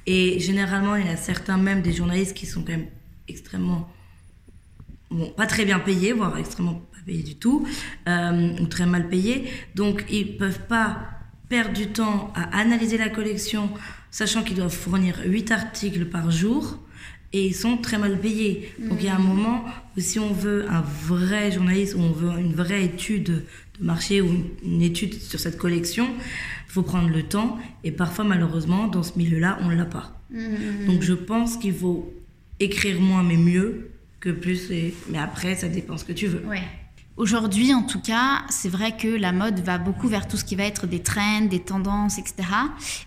Et 0.07 0.39
généralement, 0.41 0.97
il 0.97 1.07
y 1.07 1.09
a 1.09 1.17
certains 1.17 1.59
même 1.59 1.83
des 1.83 1.93
journalistes 1.93 2.35
qui 2.35 2.47
sont 2.47 2.63
quand 2.63 2.73
même 2.73 2.87
extrêmement, 3.29 3.89
bon, 5.11 5.31
pas 5.31 5.47
très 5.47 5.65
bien 5.65 5.81
payés, 5.81 6.13
voire 6.13 6.39
extrêmement 6.39 6.75
pas 6.75 6.99
payés 7.07 7.23
du 7.23 7.37
tout, 7.37 7.67
euh, 8.09 8.57
ou 8.61 8.67
très 8.67 8.87
mal 8.87 9.09
payés. 9.09 9.51
Donc, 9.75 10.05
ils 10.11 10.37
peuvent 10.37 10.67
pas 10.69 10.99
perdre 11.49 11.73
du 11.73 11.89
temps 11.89 12.33
à 12.35 12.59
analyser 12.59 12.99
la 12.99 13.09
collection, 13.09 13.71
sachant 14.11 14.43
qu'ils 14.43 14.57
doivent 14.57 14.75
fournir 14.75 15.21
8 15.25 15.51
articles 15.51 16.07
par 16.07 16.31
jour 16.31 16.79
et 17.37 17.47
ils 17.47 17.55
sont 17.55 17.77
très 17.77 17.99
mal 17.99 18.19
payés. 18.19 18.73
Donc 18.79 18.99
il 19.01 19.07
y 19.07 19.09
a 19.09 19.17
un 19.17 19.19
mm. 19.19 19.27
moment 19.27 19.65
où 19.97 20.01
si 20.01 20.19
on 20.19 20.33
veut 20.33 20.67
un 20.71 20.81
vrai 20.81 21.53
journaliste, 21.53 21.95
ou 21.95 22.01
on 22.01 22.13
veut 22.13 22.39
une 22.41 22.55
vraie 22.55 22.85
étude 22.85 23.45
de 23.79 23.85
marché 23.85 24.21
ou 24.21 24.29
une 24.65 24.83
étude 24.83 25.15
sur 25.15 25.39
cette 25.39 25.59
collection, 25.59 26.09
il 26.69 26.73
faut 26.73 26.83
prendre 26.83 27.09
le 27.09 27.23
temps. 27.23 27.59
Et 27.85 27.93
parfois, 27.93 28.25
malheureusement, 28.25 28.89
dans 28.89 29.03
ce 29.03 29.19
milieu-là, 29.19 29.59
on 29.63 29.69
ne 29.69 29.75
l'a 29.75 29.85
pas. 29.85 30.19
Mm. 30.31 30.87
Donc 30.87 31.03
je 31.03 31.13
pense 31.13 31.57
qu'il 31.57 31.75
faut 31.75 32.13
écrire 32.59 33.01
moins 33.01 33.23
mais 33.23 33.37
mieux 33.37 33.91
que 34.21 34.31
plus. 34.31 34.71
Et... 34.71 34.95
Mais 35.11 35.19
après, 35.19 35.55
ça 35.55 35.69
dépend 35.69 35.97
ce 35.99 36.05
que 36.05 36.13
tu 36.13 36.27
veux. 36.27 36.45
Ouais. 36.47 36.63
Aujourd'hui, 37.17 37.73
en 37.73 37.83
tout 37.83 38.01
cas, 38.01 38.43
c'est 38.51 38.69
vrai 38.69 38.95
que 38.95 39.09
la 39.09 39.33
mode 39.33 39.61
va 39.61 39.79
beaucoup 39.79 40.07
vers 40.07 40.29
tout 40.29 40.37
ce 40.37 40.45
qui 40.45 40.55
va 40.55 40.65
être 40.65 40.87
des 40.87 41.01
trends, 41.01 41.47
des 41.49 41.61
tendances, 41.61 42.19
etc. 42.19 42.35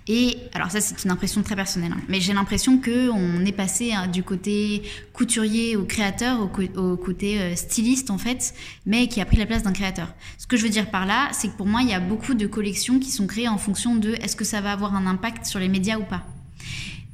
Et 0.08 0.36
alors 0.56 0.72
ça, 0.72 0.82
c'est 0.82 1.04
une 1.04 1.12
impression 1.12 1.44
très 1.44 1.56
personnelle, 1.56 1.92
hein. 1.96 2.02
mais 2.08 2.20
j'ai 2.20 2.34
l'impression 2.34 2.80
que 2.80 3.10
on 3.10 3.46
est 3.46 3.52
passé 3.52 3.94
hein, 3.94 4.08
du 4.08 4.24
côté 4.24 4.82
couturier 5.14 5.76
au 5.76 5.84
créateur, 5.84 6.42
au, 6.42 6.98
côté 6.98 7.40
euh, 7.40 7.56
styliste 7.56 8.10
en 8.10 8.18
fait, 8.18 8.56
mais 8.88 9.08
qui 9.08 9.22
a 9.22 9.26
pris 9.26 9.38
la 9.38 9.46
place 9.46 9.62
d'un 9.62 9.74
créateur. 9.74 10.12
Ce 10.40 10.48
que 10.48 10.58
je 10.58 10.64
veux 10.64 10.70
dire 10.70 10.90
par 10.90 11.06
là, 11.06 11.28
c'est 11.32 11.50
que 11.50 11.56
pour 11.56 11.68
moi, 11.68 11.84
il 11.84 11.90
y 11.90 11.94
a 11.94 12.00
beaucoup 12.00 12.34
de 12.34 12.48
collections 12.48 12.98
qui 12.98 13.12
sont 13.12 13.28
créées 13.28 13.48
en 13.48 13.60
fonction 13.60 13.96
de 13.96 14.14
est-ce 14.14 14.36
que 14.36 14.46
ça 14.46 14.60
va 14.60 14.72
avoir 14.72 14.96
un 14.96 15.06
impact 15.06 15.46
sur 15.46 15.60
les 15.60 15.68
médias 15.68 16.00
ou 16.00 16.04
pas. 16.04 16.24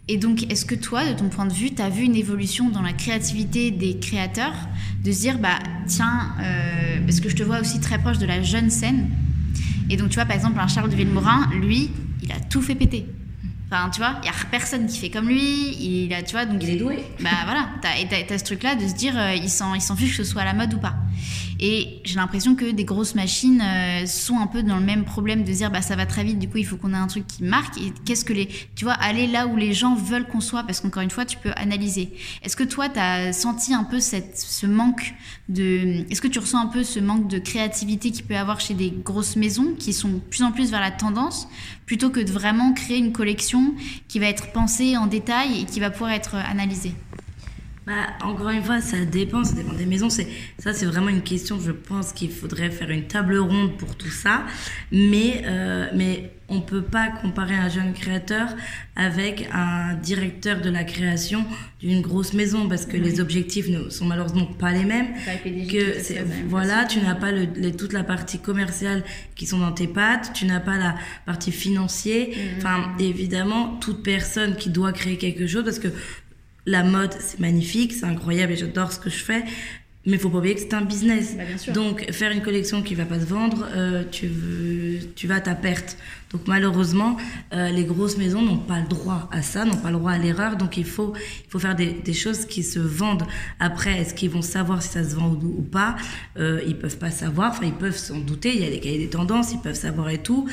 Et 0.07 0.17
donc, 0.17 0.43
est-ce 0.51 0.65
que 0.65 0.75
toi, 0.75 1.11
de 1.11 1.17
ton 1.17 1.29
point 1.29 1.47
de 1.47 1.53
vue, 1.53 1.71
tu 1.73 1.81
as 1.81 1.89
vu 1.89 2.03
une 2.03 2.15
évolution 2.15 2.69
dans 2.69 2.83
la 2.83 2.93
créativité 2.93 3.71
des 3.71 3.97
créateurs 3.97 4.53
de 5.03 5.11
se 5.11 5.19
dire, 5.21 5.39
bah 5.39 5.57
tiens, 5.87 6.35
euh, 6.41 6.99
parce 7.05 7.19
que 7.19 7.29
je 7.29 7.35
te 7.35 7.41
vois 7.41 7.59
aussi 7.59 7.79
très 7.79 7.97
proche 7.97 8.19
de 8.19 8.27
la 8.27 8.43
jeune 8.43 8.69
scène. 8.69 9.09
Et 9.89 9.97
donc, 9.97 10.09
tu 10.09 10.15
vois, 10.15 10.25
par 10.25 10.35
exemple, 10.35 10.59
un 10.59 10.67
Charles 10.67 10.89
de 10.89 10.95
Villemorin, 10.95 11.49
lui, 11.59 11.89
il 12.21 12.31
a 12.31 12.39
tout 12.39 12.61
fait 12.61 12.75
péter. 12.75 13.07
Enfin, 13.67 13.89
tu 13.89 13.99
vois, 13.99 14.19
il 14.21 14.27
y 14.27 14.29
a 14.29 14.33
personne 14.51 14.85
qui 14.85 14.99
fait 14.99 15.09
comme 15.09 15.27
lui. 15.27 15.75
Il 15.79 16.13
a, 16.13 16.21
tu 16.21 16.33
vois, 16.33 16.45
donc 16.45 16.61
il 16.61 16.69
est 16.69 16.75
doué. 16.75 17.03
Bah 17.21 17.29
voilà, 17.45 17.69
t'as, 17.81 17.89
as, 17.89 18.37
ce 18.37 18.43
truc-là 18.43 18.75
de 18.75 18.87
se 18.87 18.93
dire, 18.93 19.17
euh, 19.17 19.33
il 19.33 19.49
s'en, 19.49 19.73
il 19.73 19.81
s'en 19.81 19.95
fiche 19.95 20.17
que 20.17 20.23
ce 20.23 20.31
soit 20.31 20.43
à 20.43 20.45
la 20.45 20.53
mode 20.53 20.75
ou 20.75 20.79
pas. 20.79 20.95
Et 21.59 22.01
j'ai 22.03 22.15
l'impression 22.15 22.55
que 22.55 22.71
des 22.71 22.85
grosses 22.85 23.15
machines 23.15 23.61
euh, 23.61 24.05
sont 24.05 24.37
un 24.39 24.47
peu 24.47 24.63
dans 24.63 24.77
le 24.77 24.85
même 24.85 25.05
problème 25.05 25.43
de 25.43 25.51
dire 25.51 25.71
bah 25.71 25.81
ça 25.81 25.95
va 25.95 26.05
très 26.05 26.23
vite, 26.23 26.39
du 26.39 26.49
coup 26.49 26.57
il 26.57 26.65
faut 26.65 26.77
qu'on 26.77 26.93
ait 26.93 26.97
un 26.97 27.07
truc 27.07 27.25
qui 27.27 27.43
marque. 27.43 27.77
Et 27.77 27.93
qu'est-ce 28.05 28.25
que 28.25 28.33
les, 28.33 28.49
tu 28.75 28.85
vois, 28.85 28.93
aller 28.93 29.27
là 29.27 29.47
où 29.47 29.55
les 29.55 29.73
gens 29.73 29.95
veulent 29.95 30.27
qu'on 30.27 30.41
soit, 30.41 30.63
parce 30.63 30.81
qu'encore 30.81 31.03
une 31.03 31.11
fois 31.11 31.25
tu 31.25 31.37
peux 31.37 31.51
analyser. 31.55 32.13
Est-ce 32.43 32.55
que 32.55 32.63
toi 32.63 32.89
tu 32.89 32.99
as 32.99 33.33
senti 33.33 33.73
un 33.73 33.83
peu 33.83 33.99
cette, 33.99 34.37
ce 34.37 34.65
manque 34.65 35.13
de, 35.49 36.05
est-ce 36.09 36.21
que 36.21 36.27
tu 36.27 36.39
ressens 36.39 36.59
un 36.59 36.67
peu 36.67 36.83
ce 36.83 36.99
manque 36.99 37.27
de 37.27 37.39
créativité 37.39 38.11
qu'il 38.11 38.25
peut 38.25 38.35
avoir 38.35 38.59
chez 38.59 38.73
des 38.73 38.91
grosses 38.91 39.35
maisons 39.35 39.75
qui 39.77 39.93
sont 39.93 40.09
de 40.09 40.19
plus 40.19 40.43
en 40.43 40.51
plus 40.51 40.71
vers 40.71 40.81
la 40.81 40.91
tendance, 40.91 41.47
plutôt 41.85 42.09
que 42.09 42.19
de 42.19 42.31
vraiment 42.31 42.73
créer 42.73 42.97
une 42.97 43.11
collection 43.11 43.73
qui 44.07 44.19
va 44.19 44.27
être 44.27 44.51
pensée 44.51 44.97
en 44.97 45.07
détail 45.07 45.61
et 45.61 45.65
qui 45.65 45.79
va 45.79 45.89
pouvoir 45.89 46.11
être 46.11 46.35
analysée? 46.35 46.93
Bah, 47.85 47.93
encore 48.23 48.49
une 48.49 48.63
fois, 48.63 48.81
ça 48.81 49.05
dépend, 49.05 49.43
ça 49.43 49.53
dépend 49.53 49.73
des 49.73 49.85
maisons. 49.85 50.09
C'est, 50.09 50.27
ça, 50.57 50.73
c'est 50.73 50.85
vraiment 50.85 51.09
une 51.09 51.21
question. 51.21 51.59
Je 51.59 51.71
pense 51.71 52.13
qu'il 52.13 52.31
faudrait 52.31 52.71
faire 52.71 52.89
une 52.89 53.07
table 53.07 53.37
ronde 53.37 53.77
pour 53.77 53.95
tout 53.95 54.09
ça. 54.09 54.43
Mais, 54.91 55.43
euh, 55.45 55.87
mais 55.93 56.31
on 56.47 56.61
peut 56.61 56.81
pas 56.81 57.09
comparer 57.09 57.55
un 57.55 57.69
jeune 57.69 57.93
créateur 57.93 58.49
avec 58.95 59.49
un 59.51 59.95
directeur 59.95 60.61
de 60.61 60.69
la 60.69 60.83
création 60.83 61.43
d'une 61.79 62.01
grosse 62.01 62.33
maison 62.33 62.67
parce 62.69 62.85
que 62.85 62.97
les 62.97 63.19
objectifs 63.19 63.67
ne 63.67 63.89
sont 63.89 64.05
malheureusement 64.05 64.45
pas 64.45 64.71
les 64.71 64.85
mêmes. 64.85 65.07
que 65.43 65.99
c'est, 66.01 66.23
voilà, 66.47 66.85
tu 66.85 66.99
n'as 66.99 67.15
pas 67.15 67.31
le, 67.31 67.71
toute 67.71 67.93
la 67.93 68.03
partie 68.03 68.39
commerciale 68.39 69.03
qui 69.35 69.47
sont 69.47 69.59
dans 69.59 69.71
tes 69.71 69.87
pattes, 69.87 70.31
tu 70.33 70.45
n'as 70.45 70.59
pas 70.59 70.77
la 70.77 70.95
partie 71.25 71.51
financière. 71.51 72.27
Mm. 72.27 72.57
Enfin, 72.57 72.95
évidemment, 72.99 73.77
toute 73.79 74.03
personne 74.03 74.55
qui 74.55 74.69
doit 74.69 74.91
créer 74.91 75.17
quelque 75.17 75.47
chose 75.47 75.63
parce 75.63 75.79
que 75.79 75.89
la 76.65 76.83
mode, 76.83 77.13
c'est 77.19 77.39
magnifique, 77.39 77.93
c'est 77.93 78.05
incroyable 78.05 78.53
et 78.53 78.57
j'adore 78.57 78.91
ce 78.91 78.99
que 78.99 79.09
je 79.09 79.23
fais. 79.23 79.43
Mais 80.07 80.13
il 80.13 80.19
faut 80.19 80.29
pas 80.29 80.37
oublier 80.37 80.53
que 80.53 80.61
c'est 80.61 80.75
un 80.75 80.83
business. 80.83 81.35
Bah, 81.35 81.71
Donc, 81.73 82.11
faire 82.11 82.31
une 82.31 82.43
collection 82.43 82.83
qui 82.83 82.93
va 82.93 83.05
pas 83.05 83.19
se 83.19 83.25
vendre, 83.25 83.67
euh, 83.73 84.03
tu, 84.11 84.27
veux, 84.27 84.99
tu 85.15 85.25
vas 85.25 85.35
à 85.35 85.41
ta 85.41 85.55
perte. 85.55 85.97
Donc, 86.31 86.41
malheureusement, 86.47 87.17
euh, 87.53 87.69
les 87.71 87.85
grosses 87.85 88.17
maisons 88.17 88.43
n'ont 88.43 88.57
pas 88.59 88.81
le 88.81 88.87
droit 88.87 89.27
à 89.31 89.41
ça, 89.41 89.65
n'ont 89.65 89.77
pas 89.77 89.89
le 89.89 89.97
droit 89.97 90.11
à 90.11 90.19
l'erreur. 90.19 90.57
Donc, 90.57 90.77
il 90.77 90.85
faut, 90.85 91.13
il 91.45 91.49
faut 91.49 91.57
faire 91.57 91.75
des, 91.75 91.91
des 91.91 92.13
choses 92.13 92.45
qui 92.45 92.61
se 92.61 92.77
vendent. 92.77 93.25
Après, 93.59 93.99
est-ce 93.99 94.13
qu'ils 94.13 94.29
vont 94.29 94.43
savoir 94.43 94.83
si 94.83 94.89
ça 94.89 95.03
se 95.03 95.15
vend 95.15 95.29
ou, 95.29 95.55
ou 95.57 95.63
pas? 95.63 95.95
Euh, 96.37 96.61
Ils 96.67 96.77
peuvent 96.77 96.99
pas 96.99 97.09
savoir. 97.09 97.49
Enfin, 97.53 97.65
ils 97.65 97.73
peuvent 97.73 97.97
s'en 97.97 98.19
douter. 98.19 98.53
Il 98.53 98.61
y 98.61 98.65
a 98.65 98.69
les 98.69 98.79
cahiers 98.79 98.99
des 98.99 99.09
tendances, 99.09 99.53
ils 99.53 99.59
peuvent 99.59 99.73
savoir 99.73 100.09
et 100.09 100.19
tout 100.21 100.47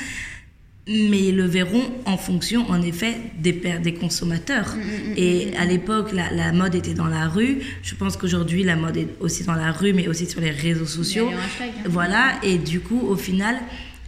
mais 0.87 1.29
ils 1.29 1.35
le 1.35 1.45
verront 1.45 1.83
en 2.05 2.17
fonction, 2.17 2.69
en 2.69 2.81
effet, 2.81 3.15
des, 3.39 3.53
des 3.53 3.93
consommateurs. 3.93 4.75
Mm, 4.75 4.79
mm, 4.79 5.11
mm, 5.11 5.13
et 5.15 5.55
à 5.57 5.65
l'époque, 5.65 6.11
la, 6.11 6.29
la, 6.31 6.51
mode 6.51 6.75
était 6.75 6.93
dans 6.93 7.07
la 7.07 7.29
rue. 7.29 7.59
Je 7.83 7.95
pense 7.95 8.17
qu'aujourd'hui, 8.17 8.63
la 8.63 8.75
mode 8.75 8.97
est 8.97 9.07
aussi 9.21 9.43
dans 9.43 9.55
la 9.55 9.71
rue, 9.71 9.93
mais 9.93 10.07
aussi 10.07 10.25
sur 10.25 10.41
les 10.41 10.51
réseaux 10.51 10.85
sociaux. 10.85 11.29
Hein. 11.33 11.65
Voilà. 11.85 12.33
Et 12.43 12.57
du 12.57 12.81
coup, 12.81 12.99
au 12.99 13.15
final, 13.15 13.55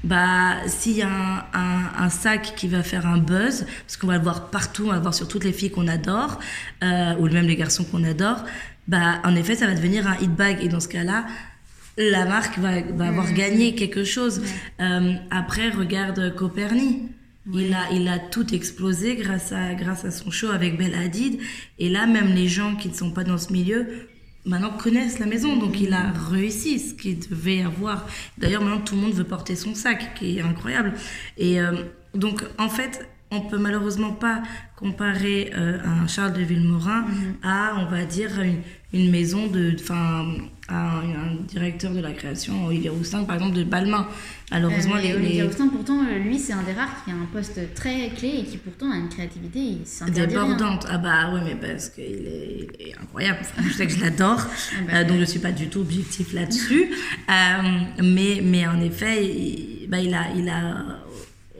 bah, 0.03 0.57
s'il 0.67 0.97
y 0.97 1.01
a 1.01 1.09
un, 1.09 1.37
un, 1.53 1.91
un, 1.97 2.09
sac 2.09 2.53
qui 2.57 2.67
va 2.67 2.83
faire 2.83 3.07
un 3.07 3.19
buzz, 3.19 3.65
parce 3.87 3.95
qu'on 3.95 4.07
va 4.07 4.17
le 4.17 4.23
voir 4.23 4.49
partout, 4.49 4.83
on 4.85 4.89
va 4.89 4.95
le 4.95 5.01
voir 5.01 5.13
sur 5.13 5.29
toutes 5.29 5.45
les 5.45 5.53
filles 5.53 5.71
qu'on 5.71 5.87
adore, 5.87 6.39
euh, 6.83 7.15
ou 7.19 7.29
même 7.29 7.47
les 7.47 7.55
garçons 7.55 7.85
qu'on 7.85 8.03
adore, 8.03 8.43
bah, 8.87 9.21
en 9.23 9.35
effet, 9.35 9.55
ça 9.55 9.65
va 9.65 9.73
devenir 9.73 10.07
un 10.07 10.15
hit 10.19 10.29
bag. 10.29 10.57
Et 10.61 10.67
dans 10.67 10.81
ce 10.81 10.89
cas-là, 10.89 11.25
la 11.97 12.25
marque 12.25 12.57
va, 12.59 12.81
va 12.81 13.07
avoir 13.07 13.27
mm. 13.27 13.33
gagné 13.33 13.75
quelque 13.75 14.03
chose. 14.03 14.41
Euh, 14.79 15.13
après, 15.31 15.69
regarde 15.69 16.35
Copernic. 16.35 17.11
Il, 17.53 17.75
a, 17.75 17.91
il 17.91 18.07
a 18.07 18.17
tout 18.17 18.55
explosé 18.55 19.15
grâce 19.15 19.51
à, 19.51 19.75
grâce 19.75 20.03
à 20.03 20.09
son 20.09 20.31
show 20.31 20.49
avec 20.49 20.77
Belle 20.79 20.95
Hadid. 20.95 21.39
Et 21.77 21.89
là, 21.89 22.07
même 22.07 22.33
les 22.33 22.47
gens 22.47 22.75
qui 22.75 22.89
ne 22.89 22.93
sont 22.95 23.11
pas 23.11 23.23
dans 23.23 23.37
ce 23.37 23.53
milieu 23.53 23.85
maintenant 24.45 24.71
connaissent 24.71 25.19
la 25.19 25.25
maison. 25.25 25.57
Donc 25.57 25.79
il 25.79 25.93
a 25.93 26.11
réussi 26.11 26.79
ce 26.79 26.93
qu'il 26.93 27.19
devait 27.19 27.61
avoir. 27.61 28.07
D'ailleurs, 28.37 28.63
maintenant 28.63 28.81
tout 28.81 28.95
le 28.95 29.01
monde 29.01 29.13
veut 29.13 29.23
porter 29.23 29.55
son 29.55 29.75
sac, 29.75 30.15
qui 30.15 30.37
est 30.37 30.41
incroyable. 30.41 30.93
Et 31.37 31.59
euh, 31.59 31.73
donc 32.13 32.43
en 32.57 32.69
fait, 32.69 33.07
on 33.31 33.41
peut 33.41 33.57
malheureusement 33.57 34.13
pas 34.13 34.43
comparer 34.75 35.51
euh, 35.55 35.79
un 35.83 36.07
Charles 36.07 36.33
de 36.33 36.41
Villemorin 36.41 37.01
mhm. 37.01 37.35
à, 37.43 37.75
on 37.79 37.89
va 37.89 38.05
dire, 38.05 38.39
une, 38.41 38.61
une 38.93 39.09
maison 39.09 39.47
de, 39.47 39.75
enfin, 39.79 40.25
à 40.67 40.99
un, 40.99 41.35
directeur 41.47 41.91
de 41.93 42.01
la 42.01 42.11
création, 42.11 42.65
Olivier 42.65 42.89
Roustin, 42.89 43.23
par 43.23 43.35
exemple, 43.35 43.55
de 43.55 43.63
Balmain. 43.63 44.07
Malheureusement, 44.51 44.95
euh, 44.95 45.01
les, 45.01 45.13
Olivier 45.13 45.43
Roustin, 45.43 45.69
pourtant, 45.69 46.01
euh, 46.03 46.19
lui, 46.19 46.37
c'est 46.37 46.53
un 46.53 46.63
des 46.63 46.73
rares 46.73 47.03
qui 47.03 47.11
a 47.11 47.13
un 47.13 47.25
poste 47.31 47.73
très 47.73 48.09
clé 48.09 48.39
et 48.39 48.43
qui 48.43 48.57
pourtant 48.57 48.91
a 48.91 48.97
une 48.97 49.09
créativité 49.09 49.77
débordante. 50.07 50.85
Ah 50.89 50.97
bah 50.97 51.31
oui, 51.33 51.39
mais 51.45 51.55
parce 51.55 51.89
qu'il 51.89 52.03
est, 52.03 52.67
il 52.79 52.87
est 52.87 52.95
incroyable. 53.01 53.39
je 53.65 53.73
sais 53.73 53.87
que 53.87 53.93
je 53.93 54.01
l'adore, 54.01 54.41
ah 54.89 54.91
bah 54.91 55.03
donc 55.03 55.19
je 55.19 55.25
suis 55.25 55.39
pas 55.39 55.51
du 55.51 55.67
tout 55.67 55.79
objectif 55.79 56.33
là-dessus. 56.33 56.91
mais, 58.03 58.41
mais 58.43 58.67
en 58.67 58.81
effet, 58.81 59.25
il, 59.25 59.87
bah, 59.89 59.99
il 59.99 60.13
a, 60.13 60.25
il 60.35 60.49
a 60.49 61.04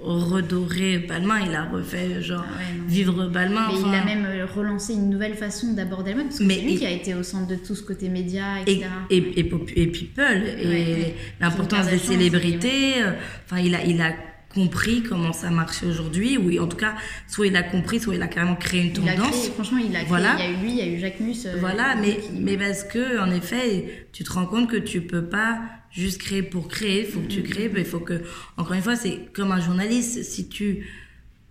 redoré 0.05 0.99
Balmain, 0.99 1.41
il 1.45 1.55
a 1.55 1.65
refait 1.65 2.21
genre 2.21 2.45
ah 2.47 2.61
vivre 2.87 3.27
Balmain. 3.27 3.67
Mais 3.71 3.79
il 3.79 3.95
a 3.95 4.05
même 4.05 4.25
euh, 4.25 4.45
relancé 4.45 4.93
une 4.93 5.09
nouvelle 5.09 5.35
façon 5.35 5.73
d'aborder 5.73 6.13
le 6.13 6.23
parce 6.23 6.39
que 6.39 6.47
c'est 6.47 6.61
lui 6.61 6.75
qui 6.77 6.85
a 6.85 6.91
été 6.91 7.13
au 7.13 7.23
centre 7.23 7.47
de 7.47 7.55
tout 7.55 7.75
ce 7.75 7.83
côté 7.83 8.09
média, 8.09 8.61
etc. 8.61 8.85
Et, 9.09 9.17
et, 9.17 9.39
et, 9.75 9.87
people, 9.87 10.43
et 10.47 11.15
l'importance 11.39 11.87
des 11.87 11.97
célébrités. 11.97 13.01
Euh, 13.01 13.11
enfin, 13.45 13.59
il 13.59 13.75
a, 13.75 13.83
il 13.83 14.01
a 14.01 14.13
compris 14.55 15.03
comment 15.03 15.33
ça 15.33 15.49
marchait 15.49 15.85
aujourd'hui, 15.85 16.37
ou 16.37 16.63
en 16.63 16.67
tout 16.67 16.77
cas, 16.77 16.95
soit 17.27 17.47
il 17.47 17.55
a 17.55 17.63
compris, 17.63 17.99
soit 17.99 18.15
il 18.15 18.21
a 18.21 18.27
carrément 18.27 18.55
créé 18.55 18.83
une 18.83 18.93
tendance. 18.93 19.49
franchement, 19.49 19.77
il 19.77 19.93
a 19.95 19.99
créé, 19.99 20.07
voilà. 20.07 20.35
il 20.39 20.45
y 20.45 20.47
a 20.47 20.49
eu 20.49 20.55
lui, 20.63 20.69
il 20.71 20.77
y 20.77 20.81
a 20.81 20.87
eu 20.87 20.97
Jacques 20.97 21.19
Mus. 21.19 21.45
Euh, 21.45 21.57
voilà, 21.59 21.95
mais, 21.95 22.17
mais 22.33 22.57
parce 22.57 22.85
que, 22.85 23.19
en 23.19 23.29
effet, 23.31 24.07
tu 24.13 24.23
te 24.23 24.31
rends 24.31 24.45
compte 24.45 24.69
que 24.69 24.77
tu 24.77 25.01
peux 25.01 25.25
pas 25.25 25.59
juste 25.95 26.21
créer 26.21 26.43
pour 26.43 26.67
créer, 26.67 27.01
il 27.01 27.07
faut 27.07 27.21
que 27.21 27.27
tu 27.27 27.41
crées, 27.41 27.71
il 27.75 27.85
faut 27.85 27.99
que, 27.99 28.21
encore 28.57 28.73
une 28.73 28.81
fois, 28.81 28.95
c'est 28.95 29.31
comme 29.33 29.51
un 29.51 29.61
journaliste, 29.61 30.23
si 30.23 30.47
tu 30.47 30.85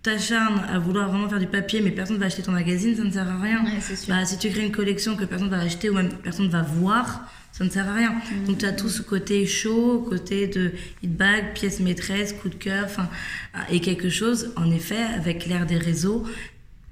t'acharnes 0.03 0.61
à 0.69 0.77
vouloir 0.77 1.09
vraiment 1.09 1.27
faire 1.27 1.39
du 1.39 1.47
papier, 1.47 1.81
mais 1.81 1.89
personne 1.89 2.17
va 2.17 2.27
acheter 2.27 2.43
ton 2.43 2.51
magazine, 2.51 2.95
ça 2.95 3.03
ne 3.03 3.11
sert 3.11 3.27
à 3.27 3.41
rien. 3.41 3.65
Bah, 4.07 4.23
si 4.23 4.37
tu 4.37 4.49
crées 4.49 4.63
une 4.63 4.71
collection 4.71 5.15
que 5.15 5.25
personne 5.25 5.49
va 5.49 5.59
acheter 5.59 5.89
ou 5.89 5.95
même 5.95 6.09
personne 6.23 6.47
va 6.47 6.61
voir, 6.61 7.27
ça 7.51 7.63
ne 7.63 7.69
sert 7.71 7.89
à 7.89 7.93
rien. 7.93 8.11
Mm. 8.11 8.45
Donc 8.45 8.57
tu 8.59 8.65
as 8.65 8.73
tout 8.73 8.89
ce 8.89 9.01
côté 9.01 9.47
chaud, 9.47 10.05
côté 10.07 10.45
de 10.45 10.73
hit 11.01 11.11
bag, 11.11 11.53
pièce 11.55 11.79
maîtresse, 11.79 12.33
coup 12.33 12.49
de 12.49 12.55
cœur, 12.55 12.87
et 13.71 13.79
quelque 13.79 14.09
chose, 14.09 14.53
en 14.57 14.69
effet, 14.69 15.01
avec 15.15 15.47
l'ère 15.47 15.65
des 15.65 15.77
réseaux, 15.77 16.23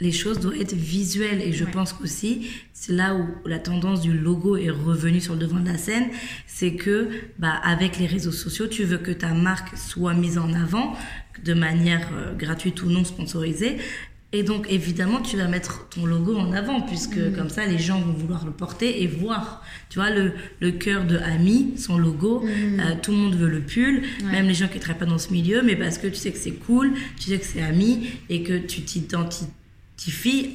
les 0.03 0.11
choses 0.11 0.39
doivent 0.39 0.59
être 0.59 0.75
visuelles. 0.75 1.41
Et 1.41 1.53
je 1.53 1.63
pense 1.63 1.93
qu'aussi, 1.93 2.49
c'est 2.73 2.91
là 2.91 3.15
où 3.15 3.25
la 3.47 3.57
tendance 3.57 4.01
du 4.01 4.11
logo 4.11 4.57
est 4.57 4.69
revenue 4.69 5.21
sur 5.21 5.33
le 5.33 5.39
devant 5.39 5.61
de 5.61 5.67
la 5.67 5.77
scène, 5.77 6.09
c'est 6.45 6.75
que, 6.75 7.09
bah, 7.39 7.53
avec 7.63 7.97
les 7.97 8.05
réseaux 8.05 8.33
sociaux, 8.33 8.67
tu 8.67 8.83
veux 8.83 8.97
que 8.97 9.11
ta 9.11 9.33
marque 9.33 9.77
soit 9.77 10.13
mise 10.13 10.37
en 10.37 10.53
avant 10.53 10.93
de 11.43 11.53
manière 11.53 12.09
euh, 12.13 12.35
gratuite 12.35 12.83
ou 12.83 12.89
non 12.89 13.05
sponsorisée. 13.05 13.77
Et 14.35 14.43
donc, 14.43 14.65
évidemment, 14.69 15.21
tu 15.21 15.37
vas 15.37 15.47
mettre 15.47 15.87
ton 15.89 16.05
logo 16.05 16.35
en 16.35 16.51
avant, 16.51 16.81
puisque 16.81 17.17
mm. 17.17 17.33
comme 17.35 17.49
ça, 17.49 17.65
les 17.65 17.77
gens 17.77 18.01
vont 18.01 18.11
vouloir 18.11 18.45
le 18.45 18.51
porter 18.51 19.03
et 19.03 19.07
voir. 19.07 19.63
Tu 19.89 19.99
vois, 19.99 20.09
le, 20.09 20.33
le 20.59 20.71
cœur 20.71 21.05
de 21.05 21.17
Ami, 21.17 21.75
son 21.77 21.97
logo, 21.97 22.41
mm. 22.41 22.49
euh, 22.49 22.83
tout 23.01 23.11
le 23.11 23.17
monde 23.17 23.35
veut 23.35 23.49
le 23.49 23.61
pull, 23.61 24.01
même 24.25 24.47
les 24.47 24.53
gens 24.53 24.67
qui 24.67 24.75
ne 24.75 24.81
travaillent 24.81 24.99
pas 24.99 25.05
dans 25.05 25.17
ce 25.17 25.31
milieu, 25.31 25.61
mais 25.61 25.77
parce 25.77 25.97
que 25.97 26.07
tu 26.07 26.15
sais 26.15 26.31
que 26.31 26.39
c'est 26.39 26.59
cool, 26.65 26.93
tu 27.17 27.29
sais 27.29 27.37
que 27.37 27.45
c'est 27.45 27.61
Ami 27.61 28.09
et 28.29 28.43
que 28.43 28.57
tu 28.57 28.81
t'identifies 28.81 29.47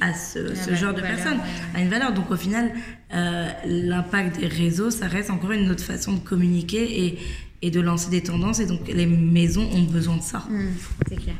à 0.01 0.13
ce, 0.13 0.53
ce 0.55 0.75
genre 0.75 0.93
de 0.93 1.01
personne, 1.01 1.39
à 1.75 1.81
une 1.81 1.89
valeur. 1.89 2.13
Donc, 2.13 2.29
au 2.31 2.37
final, 2.37 2.71
euh, 3.13 3.47
l'impact 3.65 4.39
des 4.39 4.47
réseaux, 4.47 4.91
ça 4.91 5.07
reste 5.07 5.29
encore 5.29 5.51
une 5.51 5.69
autre 5.69 5.83
façon 5.83 6.13
de 6.13 6.19
communiquer 6.19 7.05
et, 7.05 7.19
et 7.61 7.71
de 7.71 7.79
lancer 7.81 8.09
des 8.09 8.21
tendances. 8.21 8.59
Et 8.59 8.67
donc, 8.67 8.87
les 8.87 9.05
maisons 9.05 9.67
ont 9.73 9.83
besoin 9.83 10.17
de 10.17 10.21
ça. 10.21 10.39
Mm, 10.49 10.67
c'est 11.07 11.15
clair. 11.15 11.35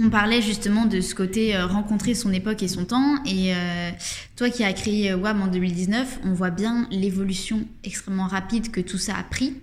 On 0.00 0.10
parlait 0.10 0.40
justement 0.40 0.86
de 0.86 1.00
ce 1.00 1.12
côté 1.12 1.56
euh, 1.56 1.66
rencontrer 1.66 2.14
son 2.14 2.32
époque 2.32 2.62
et 2.62 2.68
son 2.68 2.84
temps. 2.84 3.16
Et 3.26 3.52
euh, 3.52 3.90
toi 4.36 4.48
qui 4.48 4.62
as 4.62 4.72
créé 4.72 5.10
euh, 5.10 5.16
WAM 5.16 5.42
en 5.42 5.48
2019, 5.48 6.20
on 6.24 6.34
voit 6.34 6.50
bien 6.50 6.86
l'évolution 6.92 7.64
extrêmement 7.82 8.28
rapide 8.28 8.70
que 8.70 8.80
tout 8.80 8.96
ça 8.96 9.16
a 9.16 9.24
pris. 9.24 9.54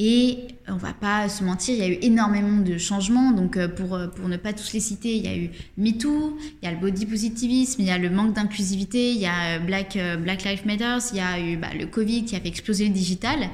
Et 0.00 0.38
on 0.66 0.74
va 0.74 0.92
pas 0.92 1.28
se 1.28 1.44
mentir, 1.44 1.74
il 1.74 1.78
y 1.78 1.84
a 1.84 1.88
eu 1.88 1.98
énormément 2.02 2.60
de 2.60 2.78
changements. 2.78 3.30
Donc 3.30 3.64
pour, 3.76 3.96
pour 4.16 4.28
ne 4.28 4.36
pas 4.36 4.52
tous 4.52 4.72
les 4.72 4.80
citer, 4.80 5.14
il 5.14 5.24
y 5.24 5.28
a 5.28 5.36
eu 5.36 5.50
MeToo, 5.78 6.36
il 6.60 6.66
y 6.66 6.68
a 6.68 6.72
le 6.72 6.80
body 6.80 7.06
positivisme, 7.06 7.80
il 7.82 7.86
y 7.86 7.90
a 7.90 7.98
le 7.98 8.10
manque 8.10 8.32
d'inclusivité, 8.32 9.12
il 9.12 9.18
y 9.18 9.26
a 9.26 9.60
Black, 9.60 9.96
Black 10.20 10.42
Lives 10.42 10.66
Matter, 10.66 10.98
il 11.12 11.18
y 11.18 11.20
a 11.20 11.38
eu 11.38 11.56
bah, 11.56 11.68
le 11.78 11.86
Covid 11.86 12.24
qui 12.24 12.34
a 12.34 12.40
fait 12.40 12.48
exploser 12.48 12.88
le 12.88 12.92
digital. 12.92 13.50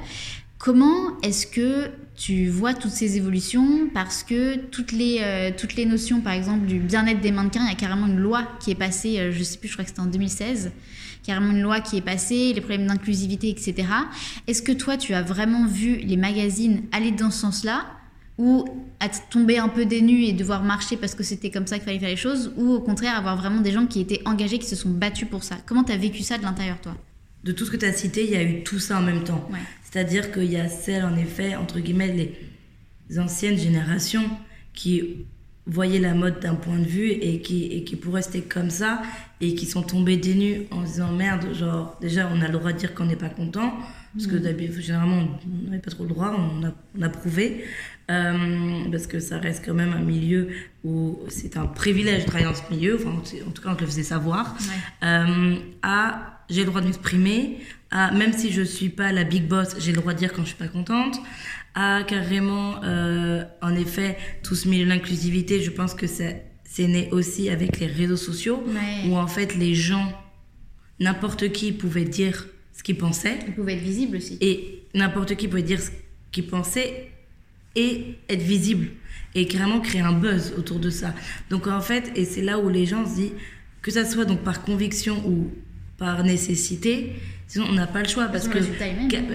Comment 0.57 1.19
est-ce 1.21 1.45
que 1.45 1.91
tu 2.15 2.47
vois 2.47 2.73
toutes 2.73 2.91
ces 2.91 3.17
évolutions 3.17 3.89
parce 3.93 4.23
que 4.23 4.55
toutes 4.55 4.91
les, 4.91 5.19
euh, 5.21 5.51
toutes 5.55 5.75
les 5.75 5.85
notions, 5.85 6.21
par 6.21 6.33
exemple, 6.33 6.65
du 6.65 6.79
bien-être 6.79 7.21
des 7.21 7.31
mannequins, 7.31 7.63
il 7.65 7.69
y 7.69 7.71
a 7.71 7.75
carrément 7.75 8.07
une 8.07 8.19
loi 8.19 8.47
qui 8.59 8.71
est 8.71 8.75
passée, 8.75 9.19
euh, 9.19 9.31
je 9.31 9.43
sais 9.43 9.57
plus, 9.57 9.67
je 9.67 9.73
crois 9.73 9.83
que 9.83 9.89
c'était 9.89 10.01
en 10.01 10.05
2016, 10.05 10.71
carrément 11.23 11.51
une 11.51 11.61
loi 11.61 11.79
qui 11.81 11.97
est 11.97 12.01
passée, 12.01 12.53
les 12.53 12.61
problèmes 12.61 12.85
d'inclusivité, 12.85 13.49
etc. 13.49 13.87
Est-ce 14.47 14.61
que 14.61 14.71
toi, 14.71 14.97
tu 14.97 15.13
as 15.13 15.23
vraiment 15.23 15.65
vu 15.65 15.95
les 15.95 16.17
magazines 16.17 16.83
aller 16.91 17.11
dans 17.11 17.31
ce 17.31 17.39
sens-là 17.39 17.85
ou 18.37 18.65
à 18.99 19.09
tomber 19.09 19.57
un 19.57 19.69
peu 19.69 19.85
dénu 19.85 20.23
et 20.23 20.33
devoir 20.33 20.63
marcher 20.63 20.97
parce 20.97 21.13
que 21.15 21.23
c'était 21.23 21.51
comme 21.51 21.67
ça 21.67 21.77
qu'il 21.77 21.85
fallait 21.85 21.99
faire 21.99 22.09
les 22.09 22.15
choses, 22.15 22.51
ou 22.57 22.71
au 22.73 22.79
contraire 22.79 23.15
avoir 23.15 23.37
vraiment 23.37 23.61
des 23.61 23.71
gens 23.71 23.85
qui 23.85 23.99
étaient 23.99 24.21
engagés, 24.25 24.59
qui 24.59 24.67
se 24.67 24.75
sont 24.75 24.89
battus 24.89 25.27
pour 25.27 25.43
ça? 25.43 25.57
Comment 25.65 25.83
tu 25.83 25.91
as 25.91 25.97
vécu 25.97 26.23
ça 26.23 26.37
de 26.37 26.43
l'intérieur, 26.43 26.79
toi? 26.81 26.95
De 27.43 27.51
tout 27.51 27.65
ce 27.65 27.71
que 27.71 27.77
tu 27.77 27.85
as 27.85 27.93
cité, 27.93 28.23
il 28.23 28.31
y 28.31 28.35
a 28.35 28.43
eu 28.43 28.63
tout 28.63 28.79
ça 28.79 28.97
en 28.99 29.01
même 29.01 29.23
temps. 29.23 29.47
Ouais. 29.51 29.59
C'est-à-dire 29.93 30.31
qu'il 30.31 30.51
y 30.51 30.57
a 30.57 30.69
celles, 30.69 31.05
en 31.05 31.15
effet, 31.17 31.55
entre 31.55 31.79
guillemets, 31.79 32.31
les 33.07 33.19
anciennes 33.19 33.59
générations 33.59 34.27
qui 34.73 35.27
voyaient 35.67 35.99
la 35.99 36.15
mode 36.15 36.39
d'un 36.39 36.55
point 36.55 36.79
de 36.79 36.85
vue 36.85 37.11
et 37.11 37.41
qui, 37.41 37.65
et 37.65 37.83
qui 37.83 37.95
pour 37.95 38.15
rester 38.15 38.41
comme 38.41 38.71
ça 38.71 39.03
et 39.39 39.53
qui 39.53 39.67
sont 39.67 39.83
tombées 39.83 40.17
dénues 40.17 40.63
en 40.71 40.83
se 40.83 40.93
disant 40.93 41.11
merde, 41.11 41.53
genre, 41.53 41.95
déjà, 42.01 42.27
on 42.33 42.41
a 42.41 42.47
le 42.47 42.53
droit 42.53 42.73
de 42.73 42.79
dire 42.79 42.95
qu'on 42.95 43.05
n'est 43.05 43.15
pas 43.15 43.29
content, 43.29 43.71
parce 44.15 44.25
que 44.25 44.35
mmh. 44.35 44.81
généralement, 44.81 45.27
on 45.45 45.69
n'avait 45.69 45.79
pas 45.79 45.91
trop 45.91 46.05
le 46.05 46.09
droit, 46.09 46.35
on 46.39 46.65
a, 46.65 46.71
on 46.97 47.01
a 47.03 47.09
prouvé. 47.09 47.63
Euh, 48.09 48.89
parce 48.91 49.05
que 49.05 49.19
ça 49.19 49.37
reste 49.37 49.63
quand 49.63 49.75
même 49.75 49.93
un 49.93 50.01
milieu 50.01 50.49
où 50.83 51.19
c'est 51.29 51.55
un 51.55 51.67
privilège 51.67 52.23
de 52.23 52.27
travailler 52.27 52.49
dans 52.51 52.55
ce 52.55 52.73
milieu, 52.73 52.95
enfin, 52.95 53.11
en 53.11 53.51
tout 53.51 53.61
cas, 53.61 53.69
on 53.69 53.75
te 53.75 53.81
le 53.81 53.87
faisait 53.87 54.01
savoir, 54.01 54.57
euh, 55.03 55.55
à 55.83 56.32
j'ai 56.49 56.61
le 56.61 56.67
droit 56.67 56.81
de 56.81 56.87
m'exprimer, 56.87 57.57
à 57.91 58.11
même 58.11 58.33
si 58.33 58.51
je 58.51 58.61
suis 58.61 58.89
pas 58.89 59.11
la 59.11 59.23
big 59.23 59.47
boss, 59.47 59.75
j'ai 59.79 59.91
le 59.91 59.97
droit 59.97 60.13
de 60.13 60.19
dire 60.19 60.33
quand 60.33 60.41
je 60.41 60.49
suis 60.49 60.57
pas 60.57 60.67
contente, 60.67 61.19
à 61.75 62.03
carrément, 62.03 62.83
euh, 62.83 63.43
en 63.61 63.75
effet, 63.75 64.17
tout 64.43 64.55
ce 64.55 64.67
milieu 64.67 64.85
de 64.85 64.89
l'inclusivité, 64.89 65.61
je 65.61 65.71
pense 65.71 65.93
que 65.93 66.07
c'est 66.07 66.43
né 66.79 67.09
aussi 67.11 67.49
avec 67.49 67.79
les 67.79 67.87
réseaux 67.87 68.17
sociaux, 68.17 68.63
où 69.07 69.17
en 69.17 69.27
fait 69.27 69.55
les 69.55 69.73
gens, 69.73 70.11
n'importe 70.99 71.51
qui 71.51 71.71
pouvait 71.71 72.05
dire 72.05 72.47
ce 72.73 72.83
qu'il 72.83 72.97
pensait. 72.97 73.39
Il 73.47 73.53
pouvait 73.53 73.73
être 73.73 73.83
visible 73.83 74.17
aussi. 74.17 74.37
Et 74.41 74.83
n'importe 74.93 75.35
qui 75.35 75.47
pouvait 75.47 75.63
dire 75.63 75.81
ce 75.81 75.89
qu'il 76.31 76.47
pensait 76.47 77.11
et 77.75 78.17
être 78.29 78.41
visible. 78.41 78.89
Et 79.35 79.47
carrément 79.47 79.79
créer 79.79 80.01
un 80.01 80.13
buzz 80.13 80.53
autour 80.57 80.79
de 80.79 80.89
ça. 80.89 81.15
Donc 81.49 81.67
en 81.67 81.81
fait, 81.81 82.11
et 82.15 82.25
c'est 82.25 82.43
là 82.43 82.59
où 82.59 82.69
les 82.69 82.85
gens 82.85 83.05
se 83.05 83.15
disent, 83.15 83.31
que 83.81 83.91
ça 83.91 84.05
soit 84.05 84.25
donc 84.25 84.41
par 84.41 84.63
conviction 84.63 85.21
ou 85.27 85.51
par 85.97 86.23
nécessité, 86.23 87.13
sinon 87.47 87.67
on 87.69 87.73
n'a 87.73 87.87
pas 87.87 88.01
le 88.01 88.07
choix 88.07 88.25
parce 88.25 88.47
que 88.47 88.57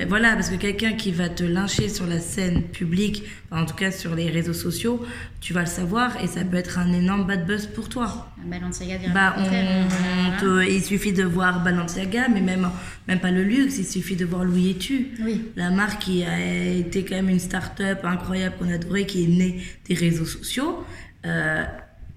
voilà 0.09 0.35
parce 0.35 0.51
que 0.51 0.57
quelqu'un 0.57 0.93
qui 0.93 1.13
va 1.13 1.29
te 1.29 1.45
lyncher 1.45 1.89
sur 1.89 2.07
la 2.07 2.19
scène 2.19 2.65
publique, 2.65 3.23
en 3.51 3.65
tout 3.65 3.77
cas 3.77 3.91
sur 3.91 4.15
les 4.15 4.29
réseaux 4.29 4.53
sociaux, 4.53 5.05
tu 5.41 5.53
vas 5.53 5.61
le 5.61 5.67
savoir 5.67 6.23
et 6.23 6.27
ça 6.27 6.45
peut 6.45 6.57
être 6.57 6.79
un 6.79 6.93
énorme 6.93 7.27
bad 7.27 7.47
buzz 7.47 7.67
pour 7.67 7.89
toi. 7.89 8.33
Balenciaga 8.45 9.09
bah, 9.15 9.37
on, 9.39 10.61
il 10.61 10.83
suffit 10.83 11.13
de 11.13 11.25
voir 11.25 11.63
Balenciaga, 11.63 12.29
mais 12.29 12.41
même 12.41 12.69
même 13.07 13.21
pas 13.21 13.31
le 13.31 13.43
luxe, 13.45 13.79
il 13.79 13.87
suffit 13.87 14.17
de 14.17 14.25
voir 14.25 14.45
Louis 14.45 14.71
et 14.71 14.77
tu. 14.77 15.09
Oui. 15.25 15.43
La 15.57 15.71
marque 15.71 16.03
qui 16.03 16.25
a 16.25 16.39
été 16.75 17.05
quand 17.05 17.17
même 17.17 17.31
une 17.31 17.39
start-up 17.39 18.01
incroyable 18.05 18.57
qu'on 18.59 18.71
adorait, 18.71 19.07
qui 19.07 19.25
est 19.25 19.29
née 19.29 19.63
des 19.89 19.95
réseaux 19.95 20.27
sociaux. 20.27 20.85
Euh, 21.25 21.65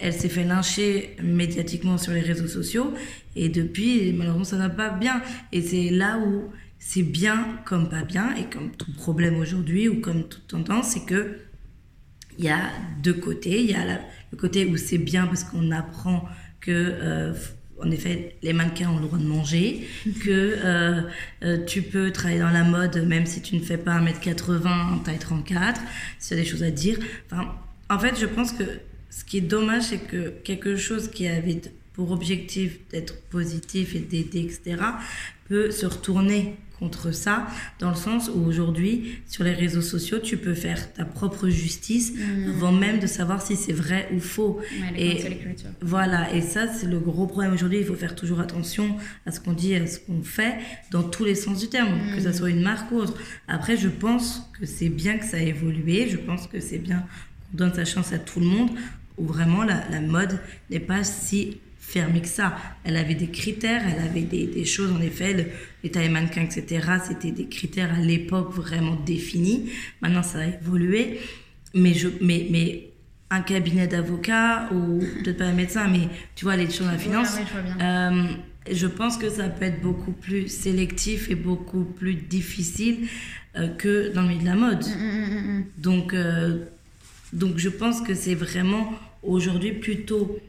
elle 0.02 0.14
s'est 0.14 0.30
fait 0.30 0.44
lyncher 0.44 1.16
médiatiquement 1.22 1.98
sur 1.98 2.12
les 2.12 2.22
réseaux 2.22 2.48
sociaux 2.48 2.94
et 3.36 3.50
depuis, 3.50 4.12
malheureusement, 4.14 4.44
ça 4.44 4.58
n'a 4.58 4.70
pas 4.70 4.90
bien. 4.90 5.22
Et 5.52 5.62
c'est 5.62 5.90
là 5.90 6.20
où 6.20 6.52
c'est 6.80 7.04
bien 7.04 7.60
comme 7.66 7.90
pas 7.90 8.04
bien 8.04 8.36
et 8.36 8.46
comme 8.46 8.72
tout 8.72 8.92
problème 8.94 9.38
aujourd'hui 9.40 9.88
ou 9.88 10.02
comme 10.02 10.28
toute 10.28 10.48
tendance, 10.48 10.94
c'est 10.94 11.06
que 11.06 11.38
il 12.38 12.46
y 12.46 12.50
a 12.50 12.72
deux 13.04 13.14
côtés. 13.14 13.62
Il 13.62 13.70
y 13.70 13.76
a 13.76 14.00
le 14.32 14.38
côté 14.38 14.66
où 14.66 14.78
c'est 14.78 14.98
bien 14.98 15.28
parce 15.28 15.44
qu'on 15.44 15.72
apprend 15.72 16.28
que 16.60 16.72
euh, 16.72 17.34
en 17.84 17.90
effet, 17.90 18.36
les 18.44 18.54
mannequins 18.54 18.90
ont 18.90 18.98
le 18.98 19.06
droit 19.06 19.18
de 19.18 19.26
manger, 19.26 19.88
que 20.24 20.30
euh, 20.64 21.02
euh, 21.44 21.66
tu 21.66 21.82
peux 21.82 22.12
travailler 22.12 22.40
dans 22.40 22.52
la 22.52 22.64
mode 22.64 22.98
même 23.08 23.26
si 23.26 23.42
tu 23.42 23.56
ne 23.56 23.62
fais 23.62 23.78
pas 23.78 24.00
1m80, 24.00 25.04
taille 25.04 25.20
34, 25.20 25.82
s'il 26.20 26.38
y 26.38 26.40
a 26.40 26.44
des 26.44 26.50
choses 26.50 26.64
à 26.64 26.72
dire. 26.72 26.98
Enfin, 27.32 27.54
en 27.90 28.00
fait, 28.00 28.20
je 28.20 28.26
pense 28.26 28.52
que 28.52 28.64
ce 29.12 29.24
qui 29.24 29.38
est 29.38 29.42
dommage, 29.42 29.84
c'est 29.84 30.00
que 30.00 30.30
quelque 30.44 30.76
chose 30.76 31.10
qui 31.10 31.28
avait 31.28 31.62
pour 31.94 32.12
objectif 32.12 32.80
d'être 32.90 33.22
positif 33.24 33.94
et 33.96 34.00
d'aider, 34.00 34.40
etc., 34.40 34.82
peut 35.48 35.70
se 35.70 35.86
retourner 35.86 36.56
contre 36.82 37.12
ça, 37.14 37.46
dans 37.78 37.92
le 37.92 37.96
sens 37.96 38.32
où 38.34 38.44
aujourd'hui, 38.44 39.20
sur 39.28 39.44
les 39.44 39.54
réseaux 39.54 39.84
sociaux, 39.84 40.18
tu 40.18 40.38
peux 40.38 40.56
faire 40.56 40.92
ta 40.94 41.06
propre 41.06 41.48
justice 41.48 42.14
mmh. 42.14 42.50
avant 42.56 42.72
même 42.72 43.00
de 43.00 43.06
savoir 43.06 43.40
si 43.44 43.56
c'est 43.56 43.72
vrai 43.72 44.10
ou 44.16 44.20
faux. 44.20 44.60
et 44.98 45.24
voilà, 45.82 46.34
et 46.34 46.42
ça, 46.42 46.68
c'est 46.68 46.88
le 46.88 46.98
gros 46.98 47.28
problème 47.28 47.54
aujourd'hui. 47.54 47.78
Il 47.80 47.86
faut 47.86 47.94
faire 47.94 48.16
toujours 48.16 48.40
attention 48.40 48.96
à 49.28 49.32
ce 49.32 49.40
qu'on 49.40 49.54
dit, 49.54 49.76
à 49.76 49.86
ce 49.86 50.00
qu'on 50.00 50.24
fait, 50.24 50.56
dans 50.90 51.04
tous 51.04 51.24
les 51.24 51.36
sens 51.36 51.60
du 51.60 51.68
terme, 51.68 52.00
que 52.16 52.22
ce 52.22 52.30
mmh. 52.30 52.34
soit 52.34 52.50
une 52.50 52.64
marque 52.64 52.92
ou 52.92 52.96
autre. 52.96 53.14
Après, 53.48 53.78
je 53.78 53.90
pense 53.90 54.50
que 54.60 54.66
c'est 54.66 54.90
bien 54.90 55.20
que 55.20 55.26
ça 55.26 55.38
a 55.38 55.42
évolué. 55.42 56.10
Je 56.10 56.18
pense 56.18 56.48
que 56.48 56.60
c'est 56.60 56.80
bien 56.80 57.06
qu'on 57.52 57.58
donne 57.58 57.74
sa 57.76 57.86
chance 57.86 58.12
à 58.12 58.18
tout 58.18 58.40
le 58.40 58.48
monde, 58.48 58.72
où 59.22 59.26
vraiment 59.26 59.64
la, 59.64 59.88
la 59.90 60.02
mode 60.02 60.40
n'est 60.70 60.80
pas 60.80 61.04
si 61.04 61.58
fermée 61.92 62.22
que 62.22 62.28
ça. 62.28 62.58
Elle 62.84 62.96
avait 62.96 63.16
des 63.16 63.28
critères, 63.28 63.84
elle 63.86 64.04
avait 64.04 64.22
des, 64.22 64.48
des 64.48 64.66
choses, 64.66 64.92
en 64.92 65.02
effet, 65.02 65.34
le, 65.34 65.46
les 65.84 65.92
tailles 65.92 66.10
mannequins, 66.10 66.44
etc. 66.44 66.88
C'était 67.06 67.32
des 67.32 67.48
critères 67.48 67.94
à 67.94 68.00
l'époque 68.00 68.54
vraiment 68.54 68.96
définis. 68.96 69.70
Maintenant, 70.02 70.24
ça 70.24 70.40
a 70.40 70.46
évolué. 70.46 71.20
Mais, 71.74 71.94
je, 71.94 72.08
mais, 72.22 72.48
mais 72.50 72.92
un 73.30 73.42
cabinet 73.42 73.88
d'avocat, 73.88 74.70
ou 74.74 75.00
peut-être 75.24 75.38
pas 75.38 75.46
un 75.46 75.54
médecin, 75.54 75.88
mais 75.88 76.08
tu 76.36 76.46
vois, 76.46 76.56
les 76.56 76.70
choses 76.70 76.88
de 76.88 76.92
la 76.92 76.98
finance, 76.98 77.38
euh, 77.82 78.28
je 78.70 78.88
pense 78.88 79.18
que 79.18 79.30
ça 79.30 79.48
peut 79.50 79.66
être 79.66 79.82
beaucoup 79.82 80.12
plus 80.12 80.48
sélectif 80.50 81.30
et 81.30 81.36
beaucoup 81.36 81.84
plus 81.84 82.16
difficile 82.16 83.08
euh, 83.56 83.70
que 83.70 84.14
dans 84.14 84.22
le 84.24 84.28
milieu 84.30 84.42
de 84.42 84.46
la 84.46 84.56
mode. 84.56 84.86
Mm, 84.86 85.04
mm, 85.04 85.58
mm, 85.58 85.66
donc, 85.78 86.14
euh, 86.14 86.66
donc, 87.34 87.58
je 87.58 87.70
pense 87.70 88.02
que 88.02 88.14
c'est 88.14 88.36
vraiment 88.36 88.94
aujourd'hui 89.24 89.74
plutôt 89.74 90.40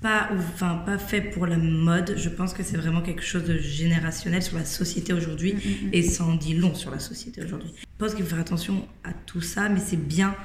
pas, 0.00 0.28
enfin, 0.32 0.76
pas 0.86 0.98
fait 0.98 1.20
pour 1.20 1.46
la 1.46 1.56
mode. 1.56 2.14
Je 2.16 2.28
pense 2.28 2.52
que 2.52 2.62
c'est 2.62 2.76
vraiment 2.76 3.02
quelque 3.02 3.22
chose 3.22 3.44
de 3.44 3.58
générationnel 3.58 4.42
sur 4.42 4.56
la 4.56 4.64
société 4.64 5.12
aujourd'hui 5.12 5.54
mm, 5.54 5.56
mm, 5.56 5.88
mm. 5.88 5.90
et 5.92 6.02
ça 6.02 6.24
en 6.24 6.34
dit 6.34 6.54
long 6.54 6.74
sur 6.74 6.90
la 6.90 7.00
société 7.00 7.42
aujourd'hui. 7.44 7.72
Je 7.80 7.86
pense 7.98 8.14
qu'il 8.14 8.24
faut 8.24 8.30
faire 8.30 8.40
attention 8.40 8.86
à 9.04 9.12
tout 9.12 9.40
ça, 9.40 9.68
mais 9.68 9.80
c'est 9.80 9.96
bien 9.96 10.36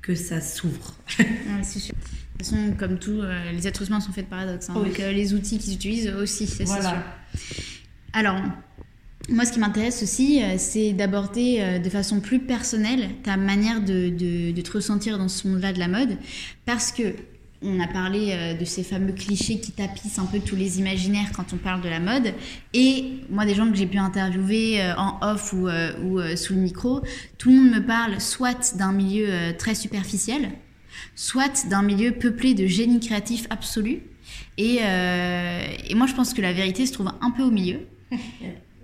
que 0.00 0.14
ça 0.14 0.40
s'ouvre. 0.40 0.94
c'est 1.62 1.78
sûr. 1.78 1.94
De 1.94 2.44
toute 2.44 2.46
façon, 2.46 2.74
comme 2.76 2.98
tout, 2.98 3.20
euh, 3.20 3.52
les 3.52 3.68
êtres 3.68 3.86
humains 3.86 4.00
sont 4.00 4.12
faits 4.12 4.24
de 4.24 4.30
paradoxes. 4.30 4.68
Hein, 4.68 4.74
Donc, 4.74 4.98
euh, 4.98 5.12
les 5.12 5.34
outils 5.34 5.58
qu'ils 5.58 5.74
utilisent 5.74 6.10
aussi, 6.10 6.46
c'est 6.46 6.66
sûr. 6.66 6.76
Alors, 8.12 8.36
moi, 9.28 9.44
ce 9.44 9.52
qui 9.52 9.60
m'intéresse 9.60 10.02
aussi, 10.02 10.42
euh, 10.42 10.54
c'est 10.58 10.92
d'aborder 10.92 11.80
de 11.82 11.90
façon 11.90 12.20
plus 12.20 12.40
personnelle 12.40 13.10
ta 13.22 13.36
manière 13.36 13.80
de, 13.80 14.60
te 14.60 14.72
ressentir 14.72 15.18
dans 15.18 15.28
ce 15.28 15.48
monde-là 15.48 15.72
de 15.72 15.78
la 15.78 15.88
mode. 15.88 16.18
Parce 16.64 16.92
que 16.92 17.14
on 17.64 17.80
a 17.80 17.86
parlé 17.86 18.30
euh, 18.32 18.54
de 18.54 18.64
ces 18.64 18.82
fameux 18.82 19.12
clichés 19.12 19.60
qui 19.60 19.72
tapissent 19.72 20.18
un 20.18 20.26
peu 20.26 20.40
tous 20.40 20.56
les 20.56 20.78
imaginaires 20.78 21.30
quand 21.34 21.52
on 21.52 21.56
parle 21.56 21.80
de 21.80 21.88
la 21.88 22.00
mode. 22.00 22.34
Et 22.74 23.20
moi, 23.30 23.44
des 23.44 23.54
gens 23.54 23.70
que 23.70 23.76
j'ai 23.76 23.86
pu 23.86 23.98
interviewer 23.98 24.82
euh, 24.82 24.94
en 24.96 25.18
off 25.22 25.52
ou, 25.52 25.68
euh, 25.68 26.36
sous 26.36 26.54
le 26.54 26.60
micro, 26.60 27.02
tout 27.38 27.50
le 27.50 27.56
monde 27.56 27.74
me 27.74 27.86
parle 27.86 28.20
soit 28.20 28.76
d'un 28.76 28.92
milieu 28.92 29.56
très 29.58 29.74
superficiel, 29.74 30.50
soit 31.14 31.66
d'un 31.68 31.82
milieu 31.82 32.12
peuplé 32.12 32.54
de 32.54 32.66
génie 32.66 33.00
créatif 33.00 33.46
absolu. 33.50 34.02
Et, 34.58 34.80
moi, 35.94 36.06
je 36.06 36.14
pense 36.14 36.34
que 36.34 36.42
la 36.42 36.52
vérité 36.52 36.86
se 36.86 36.92
trouve 36.92 37.12
un 37.20 37.30
peu 37.30 37.42
au 37.42 37.50
milieu. 37.50 37.80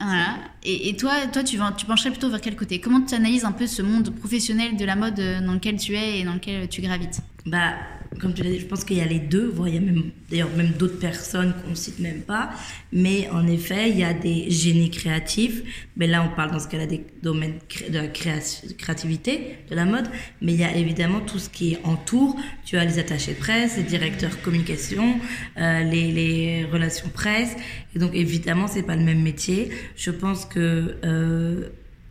Voilà. 0.00 0.38
Et, 0.62 0.96
toi, 0.96 1.26
toi 1.32 1.42
tu, 1.42 1.58
pencherais 1.86 2.10
plutôt 2.10 2.30
vers 2.30 2.40
quel 2.40 2.56
côté? 2.56 2.80
Comment 2.80 3.00
tu 3.00 3.14
analyses 3.14 3.44
un 3.44 3.52
peu 3.52 3.66
ce 3.66 3.82
monde 3.82 4.10
professionnel 4.10 4.76
de 4.76 4.84
la 4.84 4.96
mode 4.96 5.20
dans 5.44 5.54
lequel 5.54 5.76
tu 5.76 5.96
es 5.96 6.20
et 6.20 6.24
dans 6.24 6.34
lequel 6.34 6.68
tu 6.68 6.80
gravites? 6.80 7.20
Bah, 7.46 7.74
comme 8.18 8.34
tu 8.34 8.42
l'as 8.42 8.50
dit, 8.50 8.60
je 8.60 8.66
pense 8.66 8.84
qu'il 8.84 8.96
y 8.96 9.00
a 9.00 9.06
les 9.06 9.18
deux, 9.18 9.52
il 9.66 9.74
y 9.74 9.76
a 9.76 9.80
même, 9.80 10.10
d'ailleurs 10.30 10.50
même 10.56 10.70
d'autres 10.70 10.98
personnes 10.98 11.54
qu'on 11.62 11.70
ne 11.70 11.74
cite 11.74 11.98
même 11.98 12.22
pas, 12.22 12.50
mais 12.92 13.28
en 13.30 13.46
effet, 13.46 13.90
il 13.90 13.98
y 13.98 14.04
a 14.04 14.12
des 14.12 14.50
génies 14.50 14.90
créatifs, 14.90 15.88
mais 15.96 16.06
là 16.06 16.22
on 16.22 16.34
parle 16.34 16.50
dans 16.50 16.58
ce 16.58 16.68
cas-là 16.68 16.86
des 16.86 17.04
domaines 17.22 17.58
de 17.88 17.98
la 17.98 18.08
créativité, 18.08 19.58
de 19.70 19.74
la 19.74 19.84
mode, 19.84 20.06
mais 20.42 20.54
il 20.54 20.60
y 20.60 20.64
a 20.64 20.76
évidemment 20.76 21.20
tout 21.20 21.38
ce 21.38 21.48
qui 21.48 21.76
entoure, 21.84 22.36
tu 22.64 22.76
as 22.76 22.84
les 22.84 22.98
attachés 22.98 23.34
de 23.34 23.38
presse, 23.38 23.76
les 23.76 23.82
directeurs 23.82 24.40
communication, 24.42 25.18
euh, 25.58 25.82
les, 25.84 26.64
relations 26.64 27.08
presse, 27.08 27.56
et 27.94 27.98
donc 27.98 28.14
évidemment 28.14 28.66
c'est 28.66 28.82
pas 28.82 28.96
le 28.96 29.04
même 29.04 29.22
métier, 29.22 29.70
je 29.96 30.10
pense 30.10 30.44
que 30.44 30.96
euh, 31.04 31.68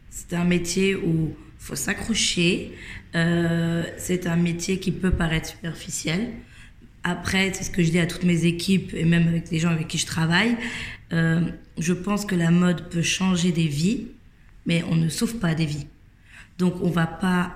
c'est 0.10 0.36
un 0.36 0.46
métier 0.46 0.96
où 0.96 1.36
faut 1.68 1.76
s'accrocher. 1.76 2.72
Euh, 3.16 3.84
c'est 3.98 4.28
un 4.28 4.36
métier 4.36 4.80
qui 4.80 4.92
peut 4.92 5.12
paraître 5.12 5.48
superficiel. 5.48 6.32
Après, 7.04 7.52
c'est 7.54 7.64
ce 7.64 7.72
que 7.72 7.84
je 7.84 7.92
dis 7.92 8.00
à 8.00 8.06
toutes 8.06 8.24
mes 8.24 8.46
équipes 8.46 8.94
et 8.94 9.06
même 9.06 9.28
avec 9.28 9.50
les 9.50 9.60
gens 9.60 9.70
avec 9.70 9.88
qui 9.88 9.98
je 9.98 10.06
travaille. 10.06 10.58
Euh, 11.14 11.42
je 11.78 11.94
pense 11.94 12.26
que 12.26 12.36
la 12.36 12.52
mode 12.52 12.90
peut 12.90 13.02
changer 13.02 13.52
des 13.52 13.68
vies, 13.68 14.08
mais 14.66 14.84
on 14.90 14.96
ne 14.96 15.08
sauve 15.10 15.36
pas 15.38 15.56
des 15.56 15.66
vies. 15.66 15.88
Donc 16.58 16.76
on 16.82 16.90
va 16.90 17.08
pas. 17.08 17.54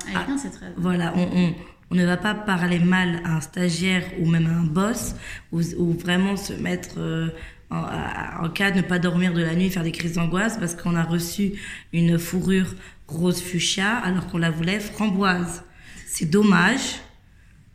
voilà, 0.78 1.14
on, 1.18 1.54
on, 1.90 1.96
ne 1.96 2.06
va 2.06 2.18
pas 2.18 2.34
parler 2.34 2.80
mal 2.80 3.20
à 3.26 3.38
un 3.38 3.42
stagiaire 3.42 4.06
ou 4.20 4.30
même 4.30 4.46
à 4.46 4.52
un 4.52 4.64
boss 4.64 5.16
ou, 5.52 5.62
vraiment 5.94 6.38
se 6.38 6.54
mettre 6.54 7.00
euh, 7.00 7.30
en, 7.72 8.46
en, 8.46 8.50
cas 8.50 8.72
de 8.72 8.78
ne 8.78 8.82
pas 8.84 9.00
dormir 9.00 9.34
de 9.34 9.42
la 9.42 9.56
nuit, 9.56 9.70
faire 9.70 9.84
des 9.84 9.92
crises 9.92 10.14
d'angoisse 10.14 10.58
parce 10.58 10.76
qu'on 10.76 10.96
a 10.96 11.04
reçu 11.04 11.54
une 11.92 12.18
fourrure 12.20 12.74
rose 13.12 13.42
fuchsia 13.42 13.98
alors 13.98 14.28
qu'on 14.28 14.38
la 14.38 14.52
voulait 14.52 14.80
framboise. 14.80 15.64
C'est 16.08 16.30
dommage. 16.30 17.00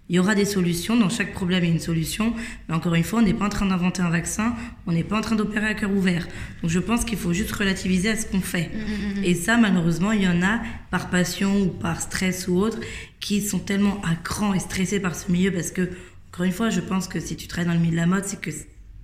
Il 0.09 0.14
y 0.14 0.18
aura 0.20 0.34
des 0.37 0.45
solutions. 0.45 0.97
Dans 0.97 1.09
chaque 1.09 1.32
problème, 1.32 1.64
il 1.64 1.68
y 1.68 1.70
a 1.70 1.74
une 1.74 1.80
solution. 1.80 2.34
Mais 2.68 2.74
encore 2.74 2.95
une 2.95 3.03
fois, 3.03 3.18
on 3.18 3.22
n'est 3.22 3.34
pas 3.34 3.47
en 3.47 3.49
train 3.49 3.66
d'inventer 3.66 4.03
un 4.03 4.11
vaccin. 4.11 4.55
On 4.87 4.93
n'est 4.93 5.03
pas 5.03 5.18
en 5.18 5.20
train 5.20 5.34
d'opérer 5.34 5.66
à 5.66 5.74
cœur 5.74 5.91
ouvert. 5.91 6.28
Donc, 6.62 6.70
je 6.70 6.78
pense 6.78 7.05
qu'il 7.05 7.18
faut 7.18 7.32
juste 7.32 7.51
relativiser 7.53 8.11
à 8.11 8.16
ce 8.16 8.26
qu'on 8.26 8.41
fait. 8.41 8.70
Mm, 8.72 8.78
mm, 8.78 9.20
mm, 9.20 9.24
Et 9.24 9.34
ça, 9.34 9.57
malheureusement, 9.57 10.12
il 10.12 10.22
y 10.22 10.28
en 10.28 10.43
a, 10.43 10.61
par 10.91 11.11
passion 11.11 11.61
ou 11.61 11.66
par 11.66 12.01
stress 12.01 12.47
ou 12.47 12.57
autre, 12.59 12.78
qui 13.18 13.41
sont 13.43 13.59
tellement 13.59 14.01
à 14.03 14.14
cran 14.14 14.55
et 14.55 14.61
stressés 14.61 15.01
par 15.01 15.16
ce 15.16 15.32
milieu 15.32 15.51
parce 15.51 15.72
que, 15.72 15.91
encore 16.28 16.45
une 16.45 16.53
fois, 16.53 16.70
je 16.70 16.80
pense 16.80 17.09
que 17.09 17.18
si 17.18 17.37
tu 17.37 17.49
travailles 17.49 17.66
dans 17.66 17.74
le 17.74 17.80
milieu 17.80 17.93
de 17.93 17.97
la 17.97 18.07
mode, 18.07 18.26
c'est 18.26 18.41
que 18.41 18.51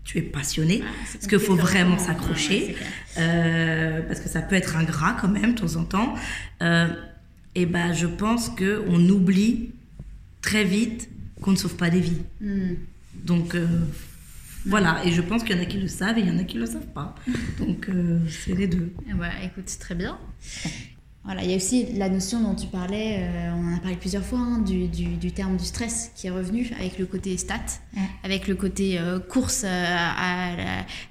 tu 0.04 0.18
es 0.18 0.22
passionné, 0.22 0.82
parce 1.12 1.26
qu'il 1.26 1.38
faut 1.38 1.54
vraiment 1.54 1.98
s'accrocher, 1.98 2.76
euh, 3.18 4.02
parce 4.02 4.20
que 4.20 4.28
ça 4.28 4.42
peut 4.42 4.56
être 4.56 4.76
ingrat 4.76 5.16
quand 5.20 5.28
même 5.28 5.54
de 5.54 5.60
temps 5.60 5.76
en 5.76 5.84
temps. 5.84 6.14
Euh, 6.62 6.88
et 7.54 7.66
ben, 7.66 7.92
je 7.92 8.06
pense 8.06 8.48
que 8.48 8.84
on 8.88 9.08
oublie 9.08 9.70
très 10.40 10.64
vite 10.64 11.08
qu'on 11.40 11.52
ne 11.52 11.56
sauve 11.56 11.76
pas 11.76 11.90
des 11.90 12.00
vies. 12.00 12.22
Hmm. 12.40 12.74
Donc 13.14 13.54
euh, 13.54 13.66
voilà, 14.66 15.04
et 15.04 15.12
je 15.12 15.22
pense 15.22 15.44
qu'il 15.44 15.56
y 15.56 15.58
en 15.58 15.62
a 15.62 15.66
qui 15.66 15.78
le 15.78 15.88
savent 15.88 16.18
et 16.18 16.22
il 16.22 16.28
y 16.28 16.30
en 16.30 16.38
a 16.38 16.44
qui 16.44 16.58
le 16.58 16.66
savent 16.66 16.92
pas. 16.92 17.14
Donc 17.58 17.88
c'est 18.28 18.54
les 18.54 18.66
deux. 18.66 18.92
Ouais, 19.18 19.30
écoute, 19.44 19.70
très 19.78 19.94
bien. 19.94 20.18
Voilà, 21.24 21.44
il 21.44 21.50
y 21.50 21.52
a 21.52 21.56
aussi 21.56 21.86
la 21.94 22.08
notion 22.08 22.40
dont 22.40 22.54
tu 22.56 22.66
parlais, 22.66 23.18
euh, 23.20 23.52
on 23.54 23.72
en 23.72 23.76
a 23.76 23.78
parlé 23.78 23.96
plusieurs 23.96 24.24
fois, 24.24 24.40
hein, 24.40 24.58
du, 24.58 24.88
du, 24.88 25.30
terme 25.30 25.56
du 25.56 25.64
stress 25.64 26.10
qui 26.16 26.26
est 26.26 26.30
revenu 26.30 26.68
avec 26.80 26.98
le 26.98 27.06
côté 27.06 27.36
stat, 27.36 27.60
avec 28.24 28.48
le 28.48 28.56
côté 28.56 28.98
euh, 28.98 29.20
course 29.20 29.62
euh, 29.64 29.68
à, 29.68 30.50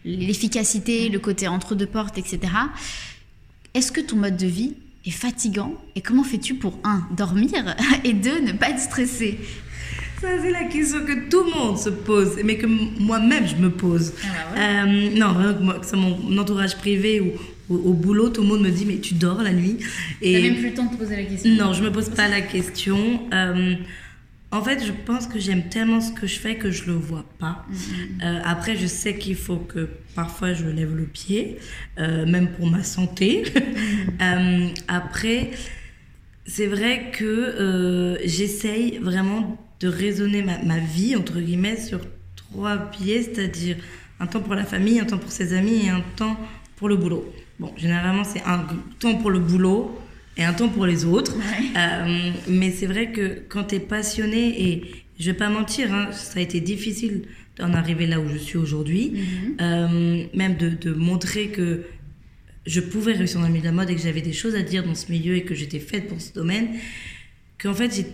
l'efficacité, 0.03 1.07
le 1.07 1.20
côté 1.20 1.47
entre 1.47 1.76
deux 1.76 1.86
portes, 1.86 2.18
etc. 2.18 2.39
Est-ce 3.74 3.93
que 3.93 4.01
ton 4.01 4.18
mode 4.18 4.36
de 4.36 4.47
vie 4.47 4.74
est 5.05 5.12
fatigant 5.12 5.76
et 5.95 6.01
comment 6.01 6.26
fais-tu 6.26 6.55
pour, 6.55 6.78
un, 6.84 7.07
dormir 7.16 7.74
et 8.03 8.12
deux, 8.12 8.41
ne 8.41 8.51
pas 8.51 8.72
être 8.72 8.80
stressé? 8.80 9.39
Ça, 10.20 10.28
c'est 10.39 10.51
la 10.51 10.66
question 10.66 10.99
que 11.05 11.30
tout 11.30 11.45
le 11.45 11.51
monde 11.51 11.78
se 11.80 11.89
pose, 11.89 12.38
mais 12.43 12.57
que 12.57 12.68
moi-même, 12.68 13.47
je 13.47 13.55
me 13.55 13.72
pose. 13.72 14.14
Ah 14.24 14.86
bah 14.86 14.86
non, 14.86 15.80
que 15.80 15.86
c'est 15.86 15.95
mon 15.95 16.38
entourage 16.38 16.78
privé 16.78 17.22
ou, 17.22 17.32
au, 17.72 17.94
boulot, 17.94 18.30
tout 18.30 18.42
le 18.42 18.48
monde 18.48 18.62
me 18.62 18.70
dit 18.70 18.86
mais 18.86 18.98
tu 18.98 19.14
dors 19.14 19.42
la 19.42 19.54
nuit. 19.54 19.78
Et 20.22 20.34
n'as 20.34 20.42
même 20.42 20.56
plus 20.58 20.70
le 20.70 20.74
temps 20.74 20.86
de 20.86 20.92
te 20.92 20.98
poser 20.98 21.16
la 21.16 21.24
question. 21.24 21.56
Non, 21.56 21.74
je 21.74 21.84
me 21.84 21.92
pose 21.92 22.10
pas 22.10 22.28
la 22.28 22.42
question. 22.42 23.22
Euh, 23.34 23.76
en 24.52 24.62
fait, 24.62 24.84
je 24.86 24.92
pense 25.06 25.28
que 25.28 25.40
j'aime 25.40 25.70
tellement 25.70 26.02
ce 26.02 26.12
que 26.12 26.28
je 26.28 26.40
fais 26.40 26.56
que 26.56 26.72
je 26.72 26.86
le 26.86 26.94
vois 26.94 27.26
pas. 27.40 27.66
Mm-hmm. 27.72 28.24
Euh, 28.24 28.40
après, 28.44 28.76
je 28.76 28.88
sais 28.88 29.18
qu'il 29.18 29.36
faut 29.36 29.58
que 29.58 29.88
parfois 30.14 30.54
je 30.54 30.66
lève 30.66 30.96
le 30.96 31.06
pied, 31.06 31.58
euh, 32.00 32.26
même 32.26 32.50
pour 32.50 32.68
ma 32.68 32.84
santé. 32.84 33.44
Après, 34.88 35.52
c'est 36.46 36.68
vrai 36.68 37.12
que 37.14 38.18
j'essaye 38.26 38.98
vraiment 38.98 39.58
de 39.80 39.88
raisonner 39.88 40.44
ma, 40.44 40.58
ma, 40.60 40.78
vie, 40.78 41.16
entre 41.16 41.40
guillemets, 41.40 41.78
sur 41.78 42.02
trois 42.36 42.78
pieds, 42.78 43.24
c'est-à-dire 43.24 43.78
un 44.20 44.28
temps 44.28 44.42
pour 44.42 44.54
la 44.54 44.66
famille, 44.66 45.00
un 45.00 45.06
temps 45.06 45.18
pour 45.18 45.32
ses 45.32 45.54
amis 45.54 45.86
et 45.86 45.90
un 45.90 46.04
temps 46.16 46.38
pour 46.76 46.90
le 46.90 46.96
boulot. 46.96 47.32
Bon, 47.62 47.72
généralement, 47.78 48.24
c'est 48.24 48.41
un 48.41 48.66
temps 48.97 49.14
pour 49.18 49.30
le 49.30 49.38
boulot 49.38 49.95
et 50.36 50.43
un 50.43 50.51
temps 50.51 50.68
pour 50.68 50.88
les 50.88 51.05
autres. 51.05 51.36
Euh, 51.78 52.32
mais 52.49 52.72
c'est 52.72 52.88
vrai 52.88 53.12
que 53.12 53.43
quand 53.47 53.66
tu 53.66 53.76
es 53.76 53.80
passionné, 53.80 54.70
et 54.70 54.82
je 55.20 55.32
vais 55.32 55.38
pas 55.38 55.49
mentir, 55.49 55.93
hein, 55.93 56.12
ça 56.12 56.39
a 56.39 56.41
été 56.41 56.59
difficile 56.59 57.22
d'en 57.57 57.74
arriver 57.74 58.07
là 58.07 58.20
où 58.20 58.28
je 58.28 58.38
suis 58.38 58.57
aujourd'hui. 58.57 59.14
Mhm. 59.14 59.57
Euh, 59.62 60.26
même 60.34 60.57
de, 60.57 60.70
de 60.70 60.91
montrer 60.91 61.49
que 61.49 61.84
je 62.66 62.82
pouvais 62.82 63.14
réussir 63.14 63.39
dans 63.39 63.45
le 63.45 63.53
milieu 63.53 63.62
de 63.62 63.68
la 63.68 63.74
mode 63.74 63.91
et 63.91 63.95
que 63.95 64.01
j'avais 64.01 64.22
des 64.22 64.34
choses 64.34 64.55
à 64.55 64.64
dire 64.64 64.84
dans 64.84 64.95
ce 64.95 65.12
milieu 65.12 65.36
et 65.36 65.43
que 65.43 65.53
j'étais 65.53 65.80
faite 65.80 66.07
pour 66.07 66.20
ce 66.20 66.34
domaine. 66.34 66.70
Qu'en 67.62 67.76
fait, 67.76 67.95
j'ai 67.95 68.07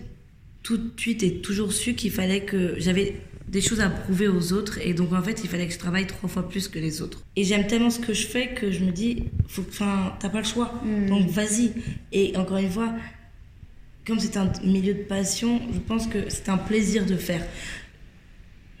tout 0.62 0.76
de 0.76 0.90
suite 0.98 1.22
et 1.22 1.36
toujours 1.36 1.72
su 1.72 1.94
qu'il 1.94 2.10
fallait 2.10 2.42
que 2.42 2.74
j'avais 2.76 3.14
des 3.48 3.60
choses 3.60 3.80
à 3.80 3.88
prouver 3.88 4.28
aux 4.28 4.52
autres. 4.52 4.78
Et 4.82 4.94
donc 4.94 5.12
en 5.12 5.22
fait 5.22 5.40
il 5.42 5.48
fallait 5.48 5.66
que 5.66 5.72
je 5.72 5.78
travaille 5.78 6.06
trois 6.06 6.28
fois 6.28 6.48
plus 6.48 6.68
que 6.68 6.78
les 6.78 7.00
autres. 7.02 7.22
Et 7.36 7.44
j'aime 7.44 7.66
tellement 7.66 7.90
ce 7.90 7.98
que 8.00 8.12
je 8.14 8.26
fais 8.26 8.48
que 8.54 8.70
je 8.70 8.84
me 8.84 8.92
dis 8.92 9.24
enfin 9.58 10.14
t'as 10.20 10.28
pas 10.28 10.38
le 10.38 10.44
choix. 10.46 10.80
Mm. 10.84 11.06
donc 11.08 11.28
vas-y. 11.28 11.72
Et 12.12 12.36
encore 12.36 12.58
une 12.58 12.70
fois 12.70 12.92
comme 14.06 14.18
c'est 14.20 14.36
un 14.36 14.50
milieu 14.64 14.94
de 14.94 15.02
passion 15.02 15.60
je 15.72 15.78
pense 15.78 16.06
que 16.06 16.28
c'est 16.28 16.48
un 16.48 16.58
plaisir 16.58 17.04
de 17.06 17.16
faire. 17.16 17.44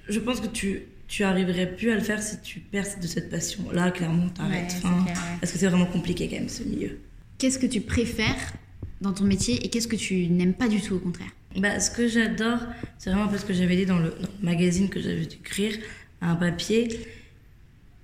Je 0.08 0.18
pense 0.20 0.40
que 0.40 0.46
tu 0.46 0.82
tu 1.06 1.24
arriverais 1.24 1.74
plus 1.74 1.90
à 1.90 1.94
le 1.94 2.02
faire 2.02 2.22
si 2.22 2.38
tu 2.42 2.60
perces 2.60 3.00
de 3.00 3.06
cette 3.06 3.30
passion. 3.30 3.64
Là 3.72 3.90
clairement 3.90 4.28
t'arrêtes. 4.28 4.64
Ouais, 4.64 4.68
c'est 4.68 4.84
Enfin, 4.86 5.02
clair, 5.04 5.16
ouais. 5.16 5.38
parce 5.40 5.52
que 5.52 5.58
c'est 5.58 5.66
vraiment 5.68 5.86
compliqué 5.86 6.28
quand 6.28 6.36
même 6.36 6.48
ce 6.50 6.62
milieu. 6.64 6.98
Qu'est-ce 7.38 7.58
que 7.58 7.66
tu 7.66 7.80
préfères 7.80 8.52
dans 9.00 9.12
ton 9.12 9.24
métier 9.24 9.64
et 9.64 9.70
qu'est-ce 9.70 9.88
que 9.88 9.96
tu 9.96 10.26
n'aimes 10.28 10.54
pas 10.54 10.68
du 10.68 10.80
tout 10.80 10.96
au 10.96 10.98
contraire? 10.98 11.30
Bah, 11.56 11.80
ce 11.80 11.90
que 11.90 12.08
j'adore, 12.08 12.60
c'est 12.98 13.10
vraiment 13.10 13.28
parce 13.28 13.44
que 13.44 13.52
j'avais 13.52 13.76
dit 13.76 13.86
dans 13.86 13.98
le, 13.98 14.14
magazine 14.42 14.88
que 14.88 15.00
j'avais 15.00 15.26
dû 15.26 15.36
écrire, 15.36 15.74
un 16.20 16.36
papier. 16.36 17.00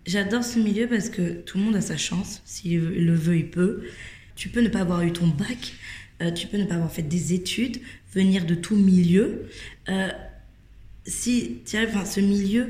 J'adore 0.06 0.44
ce 0.44 0.58
milieu 0.58 0.86
parce 0.86 1.08
que 1.08 1.40
tout 1.42 1.58
le 1.58 1.64
monde 1.64 1.76
a 1.76 1.80
sa 1.80 1.96
chance. 1.96 2.42
S'il 2.44 2.80
le 2.80 3.14
veut, 3.14 3.36
il 3.36 3.50
peut. 3.50 3.84
Tu 4.36 4.48
peux 4.48 4.60
ne 4.60 4.68
pas 4.68 4.80
avoir 4.80 5.02
eu 5.02 5.12
ton 5.12 5.28
bac, 5.28 5.74
euh, 6.22 6.30
tu 6.30 6.46
peux 6.46 6.56
ne 6.56 6.64
pas 6.64 6.74
avoir 6.74 6.90
fait 6.90 7.02
des 7.02 7.32
études, 7.34 7.80
venir 8.12 8.46
de 8.46 8.54
tout 8.54 8.76
milieu. 8.76 9.48
Euh, 9.88 10.08
si 11.06 11.60
tu 11.66 11.76
à 11.76 12.04
ce 12.04 12.20
milieu, 12.20 12.68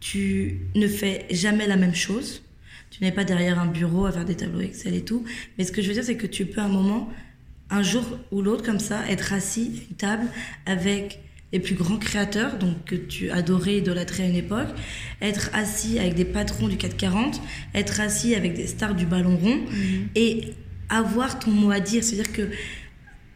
tu 0.00 0.60
ne 0.74 0.86
fais 0.88 1.26
jamais 1.30 1.66
la 1.66 1.76
même 1.76 1.94
chose. 1.94 2.42
Tu 2.90 3.02
n'es 3.02 3.12
pas 3.12 3.24
derrière 3.24 3.58
un 3.58 3.66
bureau 3.66 4.06
à 4.06 4.12
faire 4.12 4.24
des 4.24 4.36
tableaux 4.36 4.60
Excel 4.60 4.94
et 4.94 5.04
tout. 5.04 5.24
Mais 5.56 5.64
ce 5.64 5.72
que 5.72 5.82
je 5.82 5.88
veux 5.88 5.94
dire, 5.94 6.04
c'est 6.04 6.16
que 6.16 6.26
tu 6.26 6.46
peux 6.46 6.60
à 6.60 6.64
un 6.64 6.68
moment, 6.68 7.10
un 7.72 7.82
jour 7.82 8.04
ou 8.30 8.42
l'autre, 8.42 8.64
comme 8.64 8.78
ça, 8.78 9.00
être 9.08 9.32
assis 9.32 9.72
à 9.74 9.90
une 9.90 9.96
table 9.96 10.26
avec 10.66 11.20
les 11.52 11.58
plus 11.58 11.74
grands 11.74 11.96
créateurs, 11.96 12.58
donc 12.58 12.84
que 12.84 12.94
tu 12.94 13.30
adorais, 13.30 13.78
idolâtrais 13.78 14.24
à 14.24 14.26
une 14.26 14.36
époque, 14.36 14.68
être 15.20 15.50
assis 15.52 15.98
avec 15.98 16.14
des 16.14 16.24
patrons 16.24 16.68
du 16.68 16.76
440, 16.76 17.40
être 17.74 18.00
assis 18.00 18.34
avec 18.34 18.54
des 18.54 18.66
stars 18.66 18.94
du 18.94 19.06
ballon 19.06 19.36
rond 19.36 19.60
et 20.14 20.54
avoir 20.88 21.38
ton 21.38 21.50
mot 21.50 21.70
à 21.70 21.80
dire. 21.80 22.04
C'est-à-dire 22.04 22.32
que 22.32 22.48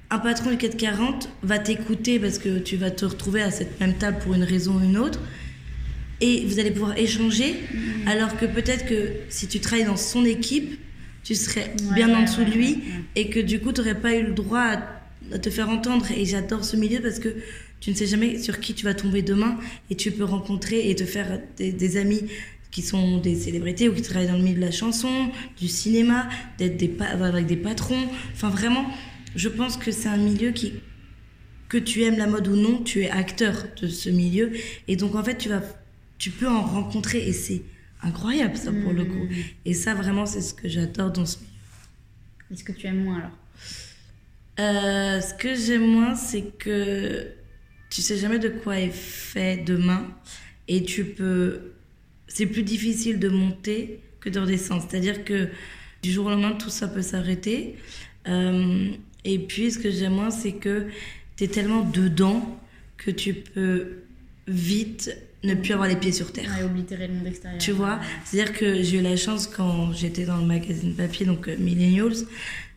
un 0.09 0.19
patron 0.19 0.51
du 0.51 0.57
440 0.57 1.29
va 1.43 1.59
t'écouter 1.59 2.19
parce 2.19 2.39
que 2.39 2.59
tu 2.59 2.77
vas 2.77 2.91
te 2.91 3.05
retrouver 3.05 3.43
à 3.43 3.51
cette 3.51 3.81
même 3.81 3.95
table 3.95 4.19
pour 4.21 4.35
une 4.35 4.45
raison 4.45 4.77
ou 4.77 4.83
une 4.83 4.97
autre. 4.99 5.21
Et 6.21 6.47
vous 6.47 6.59
allez 6.59 6.71
pouvoir 6.71 6.97
échanger, 6.97 7.57
alors 8.07 8.39
que 8.39 8.47
peut-être 8.47 8.87
que 8.87 9.13
si 9.29 9.49
tu 9.49 9.61
travailles 9.61 9.85
dans 9.85 9.99
son 9.99 10.25
équipe, 10.25 10.79
tu 11.27 11.35
serais 11.35 11.75
Ouais, 11.89 11.95
bien 11.95 12.15
en 12.15 12.23
dessous 12.23 12.45
de 12.45 12.53
lui 12.53 12.79
et 13.17 13.29
que 13.29 13.41
du 13.41 13.59
coup, 13.59 13.73
tu 13.73 13.81
n'aurais 13.81 14.01
pas 14.01 14.15
eu 14.15 14.23
le 14.23 14.33
droit 14.33 14.61
à, 14.61 15.03
à 15.35 15.39
te 15.41 15.51
faire 15.51 15.69
entendre. 15.69 16.07
Et 16.17 16.25
j'adore 16.25 16.65
ce 16.65 16.77
milieu 16.77 17.01
parce 17.01 17.19
que 17.19 17.35
tu 17.81 17.91
ne 17.91 17.97
sais 17.97 18.07
jamais 18.07 18.39
sur 18.39 18.61
qui 18.61 18.75
tu 18.75 18.85
vas 18.85 18.95
tomber 18.95 19.23
demain 19.23 19.59
et 19.91 19.97
tu 19.97 20.13
peux 20.13 20.23
rencontrer 20.23 20.89
et 20.89 20.95
te 20.95 21.05
faire 21.05 21.41
des, 21.57 21.73
des 21.73 21.97
amis 21.97 22.23
qui 22.71 22.81
sont 22.81 23.19
des 23.19 23.35
célébrités 23.35 23.89
ou 23.89 23.95
qui 23.95 24.03
travaillent 24.03 24.29
dans 24.29 24.37
le 24.37 24.45
milieu 24.45 24.57
de 24.57 24.65
la 24.67 24.71
chanson, 24.71 25.31
du 25.59 25.67
cinéma, 25.67 26.29
d'être 26.59 26.77
des 26.77 26.95
avec 27.01 27.47
des 27.47 27.57
patrons. 27.57 28.07
Enfin, 28.33 28.51
vraiment, 28.51 28.87
je 29.35 29.49
pense 29.49 29.77
que 29.77 29.91
c'est 29.91 30.09
un 30.09 30.19
milieu 30.19 30.53
qui, 30.53 30.75
que 31.69 31.79
tu 31.79 32.05
aimes 32.05 32.19
la 32.19 32.29
mode 32.29 32.47
ou 32.47 32.55
non, 32.55 32.83
tu 32.85 33.03
es 33.03 33.11
acteur 33.11 33.65
de 33.83 33.89
ce 33.89 34.11
milieu. 34.11 34.53
Et 34.87 34.95
donc, 34.95 35.17
en 35.17 35.25
fait, 35.25 35.39
tu, 35.39 35.49
vas, 35.49 35.63
tu 36.19 36.31
peux 36.31 36.47
en 36.47 36.63
rencontrer 36.63 37.27
et 37.27 37.33
c'est 37.33 37.63
incroyable, 38.07 38.57
ça, 38.57 38.73
pour 38.73 38.93
le 38.93 39.05
coup. 39.05 39.27
Et 39.65 39.75
ça, 39.75 39.95
vraiment, 39.95 40.27
c'est 40.27 40.41
ce 40.41 40.55
que 40.55 40.69
j'adore 40.69 41.11
dans 41.11 41.27
ce 41.27 41.39
milieu. 41.39 41.51
Est-ce 42.53 42.65
que 42.65 42.73
tu 42.73 42.87
aimes 42.87 43.05
moins 43.05 43.19
alors? 43.19 43.39
Euh, 44.59 45.21
ce 45.21 45.35
que 45.35 45.55
j'aime 45.55 45.87
moins, 45.87 46.15
c'est 46.15 46.57
que 46.59 47.29
tu 47.91 48.01
sais 48.01 48.17
jamais 48.17 48.39
de 48.39 48.49
quoi 48.49 48.79
est 48.79 48.91
fait 48.91 49.65
demain 49.65 50.07
et 50.69 50.83
tu 50.85 51.05
peux. 51.05 51.73
C'est 52.29 52.47
plus 52.47 52.63
difficile 52.63 53.19
de 53.19 53.29
monter 53.29 54.01
que 54.21 54.31
de 54.31 54.41
redescendre. 54.41 54.87
C'est-à-dire 54.89 55.25
que 55.25 55.49
du 56.03 56.13
jour 56.13 56.27
au 56.27 56.31
lendemain, 56.31 56.53
tout 56.53 56.71
ça 56.71 56.89
peut 56.89 57.03
s'arrêter. 57.03 57.77
Euh, 58.29 58.91
et 59.25 59.39
puis, 59.39 59.71
ce 59.71 59.79
que 59.79 59.91
j'aime 59.91 60.15
moins, 60.15 60.31
c'est 60.31 60.53
que 60.53 60.87
tu 61.37 61.45
es 61.45 61.49
tellement 61.49 61.83
dedans 61.83 62.59
que 62.97 63.11
tu 63.11 63.35
peux 63.35 64.03
vite 64.49 65.17
ne 65.47 65.55
plus 65.55 65.73
avoir 65.73 65.89
les 65.89 65.97
pieds 65.97 66.13
sur 66.13 66.33
terre. 66.33 66.51
Ouais, 66.59 66.65
oblitérer 66.65 67.07
le 67.09 67.15
monde 67.15 67.27
extérieur. 67.27 67.59
Tu 67.61 67.73
vois, 67.73 67.99
c'est-à-dire 68.25 68.53
que 68.53 68.83
j'ai 68.83 68.99
eu 68.99 69.03
la 69.03 69.17
chance 69.17 69.47
quand 69.47 69.93
j'étais 69.93 70.25
dans 70.25 70.37
le 70.39 70.47
magazine 70.47 70.95
papier, 70.95 71.25
donc 71.27 71.49
euh, 71.49 71.57
Millennials, 71.59 72.27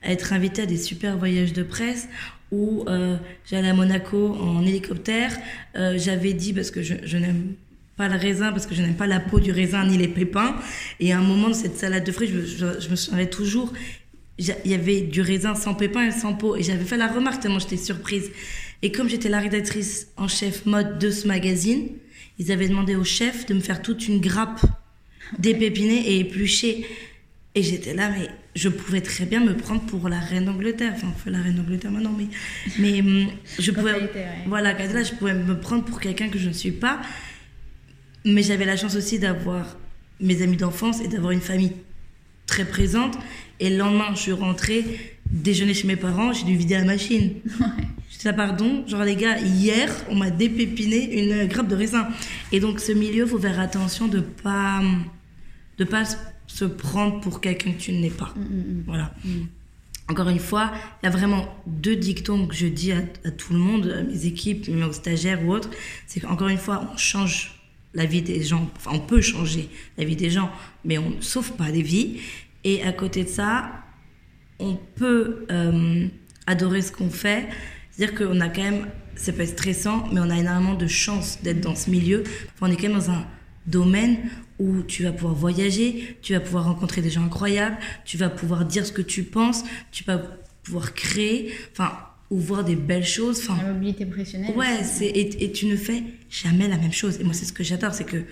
à 0.01 0.11
être 0.11 0.31
invitée 0.33 0.61
à 0.61 0.65
des 0.65 0.77
super 0.77 1.17
voyages 1.17 1.53
de 1.53 1.63
presse 1.63 2.07
où 2.51 2.83
euh, 2.87 3.17
j'allais 3.49 3.69
à 3.69 3.73
Monaco 3.73 4.35
en 4.39 4.65
hélicoptère. 4.65 5.37
Euh, 5.75 5.97
J'avais 5.99 6.33
dit, 6.33 6.51
parce 6.53 6.71
que 6.71 6.81
je, 6.81 6.95
je 7.03 7.17
n'aime 7.17 7.53
pas 7.95 8.07
le 8.07 8.15
raisin, 8.15 8.51
parce 8.51 8.65
que 8.65 8.73
je 8.73 8.81
n'aime 8.81 8.95
pas 8.95 9.07
la 9.07 9.19
peau 9.19 9.39
du 9.39 9.51
raisin 9.51 9.85
ni 9.85 9.97
les 9.97 10.07
pépins. 10.07 10.55
Et 10.99 11.11
à 11.11 11.19
un 11.19 11.21
moment 11.21 11.49
de 11.49 11.53
cette 11.53 11.77
salade 11.77 12.05
de 12.05 12.11
fruits, 12.11 12.27
je, 12.29 12.35
me- 12.37 12.45
je, 12.45 12.79
je 12.79 12.89
me 12.89 12.95
souviens 12.95 13.25
toujours, 13.25 13.73
il 14.39 14.55
y 14.65 14.73
avait 14.73 15.01
du 15.01 15.21
raisin 15.21 15.53
sans 15.53 15.73
pépins 15.73 16.07
et 16.07 16.11
sans 16.11 16.33
peau. 16.33 16.55
Et 16.55 16.63
j'avais 16.63 16.85
fait 16.85 16.97
la 16.97 17.07
remarque 17.07 17.41
tellement 17.41 17.59
j'étais 17.59 17.77
surprise. 17.77 18.31
Et 18.81 18.91
comme 18.93 19.09
j'étais 19.09 19.27
la 19.29 19.39
rédactrice 19.41 20.07
en 20.15 20.29
chef 20.29 20.65
mode 20.65 20.97
de 20.97 21.11
ce 21.11 21.27
magazine, 21.27 21.89
ils 22.39 22.51
avaient 22.51 22.69
demandé 22.69 22.95
au 22.95 23.03
chef 23.03 23.45
de 23.45 23.53
me 23.53 23.59
faire 23.59 23.81
toute 23.81 24.07
une 24.07 24.19
grappe 24.19 24.61
d'épépinés 25.37 26.07
et 26.07 26.19
épluchés. 26.19 26.87
Et 27.53 27.61
j'étais 27.61 27.93
là, 27.93 28.09
mais 28.09 28.29
je 28.55 28.69
pouvais 28.69 29.01
très 29.01 29.25
bien 29.25 29.43
me 29.43 29.55
prendre 29.55 29.81
pour 29.81 30.07
la 30.07 30.19
reine 30.19 30.45
d'Angleterre. 30.45 30.93
Enfin, 30.95 31.07
on 31.13 31.19
fait 31.19 31.29
la 31.29 31.41
reine 31.41 31.55
d'Angleterre 31.55 31.91
maintenant, 31.91 32.15
mais, 32.17 32.27
mais 32.79 33.01
hum, 33.01 33.27
je 33.59 33.71
pouvais. 33.71 33.93
ouais. 33.93 34.09
Voilà, 34.47 34.73
là, 34.73 35.03
je 35.03 35.13
pouvais 35.13 35.33
me 35.33 35.59
prendre 35.59 35.83
pour 35.83 35.99
quelqu'un 35.99 36.29
que 36.29 36.39
je 36.39 36.47
ne 36.47 36.53
suis 36.53 36.71
pas. 36.71 37.01
Mais 38.25 38.41
j'avais 38.41 38.65
la 38.65 38.77
chance 38.77 38.95
aussi 38.95 39.19
d'avoir 39.19 39.77
mes 40.21 40.41
amis 40.41 40.57
d'enfance 40.57 41.01
et 41.01 41.07
d'avoir 41.07 41.31
une 41.31 41.41
famille 41.41 41.73
très 42.45 42.65
présente. 42.65 43.17
Et 43.59 43.69
le 43.69 43.77
lendemain, 43.77 44.11
je 44.15 44.21
suis 44.21 44.31
rentrée, 44.31 44.85
déjeuner 45.29 45.73
chez 45.73 45.87
mes 45.87 45.95
parents, 45.97 46.31
j'ai 46.31 46.45
dû 46.45 46.55
vider 46.55 46.75
la 46.75 46.85
machine. 46.85 47.33
J'étais 47.43 47.98
là, 48.25 48.33
pardon, 48.33 48.85
genre 48.87 49.03
les 49.03 49.15
gars, 49.15 49.37
hier, 49.39 49.89
on 50.09 50.15
m'a 50.15 50.29
dépépiné 50.29 51.21
une 51.21 51.47
grappe 51.47 51.67
de 51.67 51.75
raisin. 51.75 52.07
Et 52.51 52.59
donc, 52.59 52.79
ce 52.79 52.91
milieu, 52.91 53.25
faut 53.25 53.39
faire 53.39 53.59
attention 53.59 54.07
de 54.07 54.19
pas, 54.19 54.81
de 55.77 55.83
pas 55.85 56.03
se 56.47 56.65
prendre 56.65 57.21
pour 57.21 57.41
quelqu'un 57.41 57.71
que 57.71 57.79
tu 57.79 57.91
n'es 57.93 58.09
pas. 58.09 58.33
Mm, 58.35 58.83
Voilà. 58.85 59.13
Encore 60.09 60.29
une 60.29 60.39
fois, 60.39 60.71
il 61.01 61.05
y 61.05 61.07
a 61.07 61.11
vraiment 61.11 61.47
deux 61.67 61.95
dictons 61.95 62.47
que 62.47 62.55
je 62.55 62.65
dis 62.65 62.91
à, 62.91 62.97
à 63.25 63.31
tout 63.31 63.53
le 63.53 63.59
monde, 63.59 63.95
à 63.95 64.01
mes 64.03 64.25
équipes, 64.25 64.67
même 64.67 64.89
aux 64.89 64.91
stagiaires 64.93 65.45
ou 65.45 65.51
autres. 65.53 65.69
C'est 66.07 66.19
qu'encore 66.19 66.47
une 66.47 66.57
fois, 66.57 66.89
on 66.91 66.97
change 66.97 67.55
la 67.93 68.05
vie 68.05 68.23
des 68.23 68.41
gens. 68.43 68.69
Enfin, 68.75 68.91
on 68.95 68.99
peut 68.99 69.21
changer 69.21 69.69
la 69.97 70.05
vie 70.05 70.15
des 70.15 70.29
gens, 70.31 70.51
mais 70.83 70.97
on 70.97 71.11
ne 71.11 71.21
sauve 71.21 71.53
pas 71.53 71.71
des 71.71 71.83
vies. 71.83 72.17
Et 72.63 72.81
à 72.83 72.91
côté 72.91 73.23
de 73.23 73.29
ça, 73.29 73.71
on 74.57 74.77
peut 74.95 75.45
euh, 75.51 76.07
adorer 76.47 76.81
ce 76.81 76.91
qu'on 76.91 77.09
fait. 77.11 77.47
C'est-à-dire 77.99 78.17
qu'on 78.17 78.39
a 78.39 78.47
quand 78.47 78.63
même, 78.63 78.87
ça 79.17 79.33
peut 79.33 79.41
être 79.41 79.49
stressant, 79.49 80.07
mais 80.13 80.21
on 80.21 80.29
a 80.29 80.37
énormément 80.37 80.73
de 80.75 80.87
chance 80.87 81.39
d'être 81.43 81.59
dans 81.59 81.75
ce 81.75 81.89
milieu. 81.89 82.23
Enfin, 82.55 82.67
on 82.69 82.71
est 82.71 82.77
quand 82.77 82.83
même 82.87 82.93
dans 82.93 83.11
un 83.11 83.27
domaine 83.67 84.19
où 84.57 84.83
tu 84.83 85.03
vas 85.03 85.11
pouvoir 85.11 85.33
voyager, 85.33 86.17
tu 86.21 86.31
vas 86.31 86.39
pouvoir 86.39 86.63
rencontrer 86.63 87.01
des 87.01 87.09
gens 87.09 87.25
incroyables, 87.25 87.77
tu 88.05 88.15
vas 88.15 88.29
pouvoir 88.29 88.63
dire 88.63 88.85
ce 88.85 88.93
que 88.93 89.01
tu 89.01 89.23
penses, 89.23 89.65
tu 89.91 90.05
vas 90.05 90.21
pouvoir 90.63 90.93
créer, 90.93 91.53
enfin, 91.73 91.91
ou 92.29 92.39
voir 92.39 92.63
des 92.63 92.77
belles 92.77 93.05
choses. 93.05 93.41
Enfin, 93.41 93.61
La 93.61 93.73
mobilité 93.73 94.05
professionnelle. 94.05 94.55
Ouais, 94.55 94.81
c'est, 94.85 95.07
et, 95.07 95.43
et 95.43 95.51
tu 95.51 95.65
ne 95.65 95.75
fais 95.75 96.01
jamais 96.29 96.69
la 96.69 96.77
même 96.77 96.93
chose. 96.93 97.19
Et 97.19 97.25
moi, 97.25 97.33
c'est 97.33 97.43
ce 97.43 97.51
que 97.53 97.65
j'adore, 97.65 97.93
c'est 97.93 98.05
que 98.05 98.23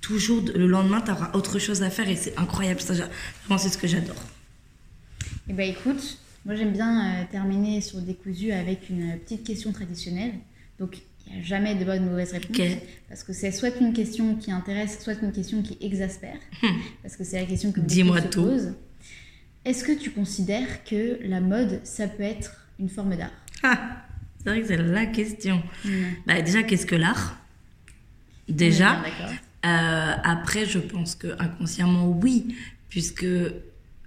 toujours 0.00 0.44
le 0.54 0.68
lendemain, 0.68 1.00
tu 1.00 1.10
auras 1.10 1.32
autre 1.32 1.58
chose 1.58 1.82
à 1.82 1.90
faire 1.90 2.08
et 2.08 2.14
c'est 2.14 2.38
incroyable. 2.38 2.80
Ça, 2.80 2.94
vraiment, 2.94 3.58
c'est 3.58 3.70
ce 3.70 3.78
que 3.78 3.88
j'adore. 3.88 4.22
Eh 5.48 5.52
ben 5.52 5.68
écoute, 5.68 6.16
moi 6.44 6.54
j'aime 6.54 6.72
bien 6.72 7.22
euh, 7.22 7.24
terminer 7.30 7.80
sur 7.80 8.00
Décousu 8.00 8.52
avec 8.52 8.88
une 8.90 9.18
petite 9.18 9.44
question 9.44 9.72
traditionnelle. 9.72 10.32
Donc 10.78 10.98
il 11.26 11.34
n'y 11.34 11.40
a 11.40 11.42
jamais 11.44 11.74
de 11.74 11.84
bonne 11.84 12.04
ou 12.06 12.10
mauvaise 12.10 12.32
réponse. 12.32 12.56
Parce 13.08 13.22
que 13.24 13.32
c'est 13.32 13.52
soit 13.52 13.76
une 13.80 13.92
question 13.92 14.34
qui 14.36 14.50
intéresse, 14.50 14.98
soit 15.02 15.14
une 15.22 15.32
question 15.32 15.62
qui 15.62 15.76
exaspère. 15.80 16.38
Parce 17.02 17.16
que 17.16 17.24
c'est 17.24 17.38
la 17.40 17.46
question 17.46 17.70
que 17.72 17.76
beaucoup 17.80 17.86
Hmm. 17.92 17.94
Dis-moi 17.94 18.22
se 18.22 18.26
tout. 18.28 18.42
posent. 18.42 18.74
Est-ce 19.64 19.84
que 19.84 19.92
tu 19.92 20.10
considères 20.10 20.84
que 20.84 21.18
la 21.22 21.40
mode, 21.40 21.80
ça 21.84 22.08
peut 22.08 22.22
être 22.22 22.66
une 22.78 22.88
forme 22.88 23.14
d'art? 23.16 23.30
Ah, 23.62 24.06
c'est 24.38 24.48
vrai 24.48 24.62
que 24.62 24.66
c'est 24.68 24.76
la 24.78 25.04
question. 25.04 25.62
Mm. 25.84 25.90
Bah, 26.26 26.40
déjà, 26.40 26.62
qu'est-ce 26.62 26.86
que 26.86 26.94
l'art? 26.96 27.38
Déjà. 28.48 29.02
bien. 29.02 29.28
Euh, 29.66 30.14
après, 30.24 30.64
je 30.64 30.78
pense 30.78 31.14
que 31.14 31.28
inconsciemment, 31.38 32.08
oui, 32.08 32.56
puisque 32.88 33.26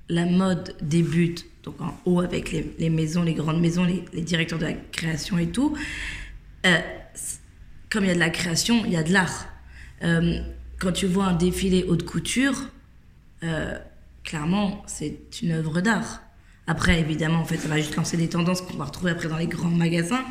la 0.09 0.25
mode 0.25 0.75
débute 0.81 1.45
donc 1.63 1.79
en 1.81 1.97
haut 2.05 2.19
avec 2.19 2.51
les, 2.51 2.89
maisons, 2.89 3.23
les 3.23 3.33
grandes 3.33 3.61
maisons, 3.61 3.85
les, 3.85 4.21
directeurs 4.21 4.59
de 4.59 4.65
la 4.65 4.73
création 4.73 5.37
et 5.37 5.47
tout. 5.47 5.75
Euh, 6.65 6.79
comme 7.89 8.03
il 8.03 8.07
y 8.07 8.11
a 8.11 8.15
de 8.15 8.19
la 8.19 8.29
création, 8.29 8.83
il 8.85 8.91
y 8.91 8.97
a 8.97 9.03
de 9.03 9.13
l'art. 9.13 9.47
Euh, 10.03 10.41
quand 10.79 10.91
tu 10.91 11.07
vois 11.07 11.25
un 11.25 11.33
défilé 11.33 11.85
haute 11.87 12.05
couture, 12.05 12.69
euh, 13.43 13.77
clairement, 14.23 14.83
c'est 14.87 15.41
une 15.41 15.51
œuvre 15.51 15.79
d'art. 15.79 16.21
Après, 16.67 16.99
évidemment, 16.99 17.39
en 17.39 17.45
fait, 17.45 17.57
ça 17.57 17.67
va 17.67 17.77
juste 17.77 17.95
lancer 17.95 18.17
des 18.17 18.29
tendances 18.29 18.61
qu'on 18.61 18.77
va 18.77 18.85
retrouver 18.85 19.11
après 19.11 19.27
dans 19.27 19.37
les 19.37 19.47
grands 19.47 19.69
magasins. 19.69 20.23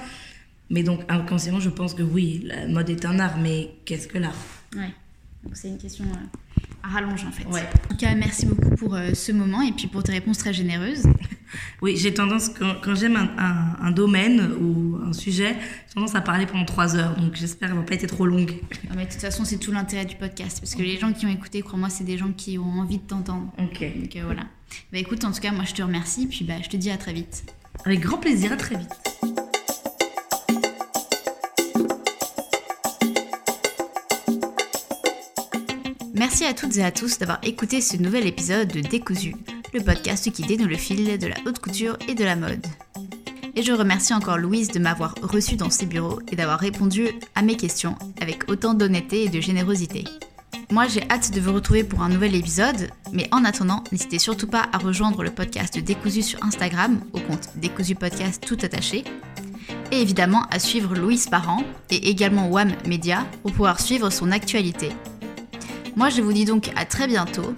Mais 0.70 0.82
donc, 0.82 1.00
inconsciemment, 1.08 1.60
je 1.60 1.70
pense 1.70 1.94
que 1.94 2.02
oui, 2.02 2.42
la 2.44 2.66
mode 2.66 2.90
est 2.90 3.04
un 3.04 3.18
art, 3.18 3.38
mais 3.38 3.70
qu'est-ce 3.84 4.08
que 4.08 4.18
l'art? 4.18 4.36
Ouais, 4.74 4.92
c'est 5.52 5.68
une 5.68 5.78
question 5.78 6.04
rallonge 6.82 7.24
en 7.24 7.32
fait. 7.32 7.44
Ouais. 7.46 7.68
En 7.84 7.88
tout 7.88 7.96
cas, 7.96 8.14
merci 8.14 8.46
beaucoup 8.46 8.74
pour 8.76 8.96
ce 9.14 9.32
moment 9.32 9.62
et 9.62 9.72
puis 9.72 9.86
pour 9.86 10.02
tes 10.02 10.12
réponses 10.12 10.38
très 10.38 10.52
généreuses. 10.52 11.04
Oui, 11.82 11.96
j'ai 11.96 12.14
tendance, 12.14 12.48
quand, 12.48 12.94
j'aime 12.94 13.16
un, 13.36 13.90
domaine 13.90 14.52
ou 14.60 14.98
un 15.04 15.12
sujet, 15.12 15.56
j'ai 15.88 15.94
tendance 15.94 16.14
à 16.14 16.20
parler 16.20 16.46
pendant 16.46 16.64
trois 16.64 16.96
heures. 16.96 17.16
Donc 17.16 17.34
j'espère 17.34 17.68
qu'elle 17.68 17.76
ne 17.76 17.82
va 17.82 17.86
pas 17.86 17.94
être 17.94 18.06
trop 18.06 18.26
longue. 18.26 18.54
mais 18.94 19.04
de 19.04 19.10
toute 19.10 19.20
façon, 19.20 19.44
c'est 19.44 19.58
tout 19.58 19.72
l'intérêt 19.72 20.04
du 20.04 20.16
podcast. 20.16 20.60
Parce 20.60 20.74
que 20.74 20.82
les 20.82 20.98
gens 20.98 21.12
qui 21.12 21.26
ont 21.26 21.30
écouté, 21.30 21.62
crois-moi, 21.62 21.90
c'est 21.90 22.04
des 22.04 22.18
gens 22.18 22.32
qui 22.32 22.58
ont 22.58 22.80
envie 22.80 22.98
de 22.98 23.06
t'entendre. 23.06 23.52
Ok. 23.58 23.80
Donc 23.80 24.16
euh, 24.16 24.22
voilà. 24.24 24.42
Bah 24.92 24.98
écoute, 24.98 25.24
en 25.24 25.32
tout 25.32 25.40
cas, 25.40 25.52
moi 25.52 25.64
je 25.64 25.74
te 25.74 25.82
remercie. 25.82 26.26
Puis 26.26 26.44
bah, 26.44 26.54
je 26.62 26.68
te 26.68 26.76
dis 26.76 26.90
à 26.90 26.96
très 26.96 27.12
vite. 27.12 27.44
Avec 27.84 28.00
grand 28.00 28.18
plaisir, 28.18 28.52
à 28.52 28.56
très 28.56 28.76
vite. 28.76 29.11
Merci 36.22 36.44
à 36.44 36.54
toutes 36.54 36.76
et 36.76 36.84
à 36.84 36.92
tous 36.92 37.18
d'avoir 37.18 37.40
écouté 37.42 37.80
ce 37.80 37.96
nouvel 37.96 38.28
épisode 38.28 38.68
de 38.68 38.80
Décousu 38.80 39.34
le 39.74 39.80
podcast 39.80 40.30
qui 40.30 40.42
dénoue 40.42 40.68
le 40.68 40.76
fil 40.76 41.18
de 41.18 41.26
la 41.26 41.34
haute 41.44 41.58
couture 41.58 41.98
et 42.06 42.14
de 42.14 42.22
la 42.22 42.36
mode. 42.36 42.64
Et 43.56 43.62
je 43.64 43.72
remercie 43.72 44.14
encore 44.14 44.38
Louise 44.38 44.68
de 44.68 44.78
m'avoir 44.78 45.16
reçue 45.20 45.56
dans 45.56 45.68
ses 45.68 45.84
bureaux 45.84 46.20
et 46.30 46.36
d'avoir 46.36 46.60
répondu 46.60 47.08
à 47.34 47.42
mes 47.42 47.56
questions 47.56 47.96
avec 48.20 48.48
autant 48.48 48.74
d'honnêteté 48.74 49.24
et 49.24 49.30
de 49.30 49.40
générosité. 49.40 50.04
Moi, 50.70 50.86
j'ai 50.86 51.02
hâte 51.10 51.32
de 51.32 51.40
vous 51.40 51.54
retrouver 51.54 51.82
pour 51.82 52.02
un 52.02 52.08
nouvel 52.08 52.36
épisode, 52.36 52.90
mais 53.12 53.28
en 53.32 53.44
attendant, 53.44 53.82
n'hésitez 53.90 54.20
surtout 54.20 54.46
pas 54.46 54.68
à 54.72 54.78
rejoindre 54.78 55.24
le 55.24 55.30
podcast 55.30 55.76
Décousu 55.76 56.22
sur 56.22 56.44
Instagram 56.44 57.00
au 57.14 57.18
compte 57.18 57.48
Décousu 57.56 57.96
Podcast 57.96 58.44
tout 58.46 58.58
attaché, 58.62 59.02
et 59.90 60.00
évidemment 60.00 60.44
à 60.52 60.60
suivre 60.60 60.94
Louise 60.94 61.26
Parent 61.26 61.64
et 61.90 62.10
également 62.10 62.48
WAM 62.48 62.70
Media 62.86 63.26
pour 63.42 63.50
pouvoir 63.50 63.80
suivre 63.80 64.10
son 64.10 64.30
actualité. 64.30 64.90
Moi, 65.94 66.08
je 66.08 66.22
vous 66.22 66.32
dis 66.32 66.46
donc 66.46 66.70
à 66.74 66.86
très 66.86 67.06
bientôt 67.06 67.54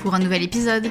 pour 0.00 0.14
un 0.14 0.18
nouvel 0.18 0.42
épisode. 0.42 0.90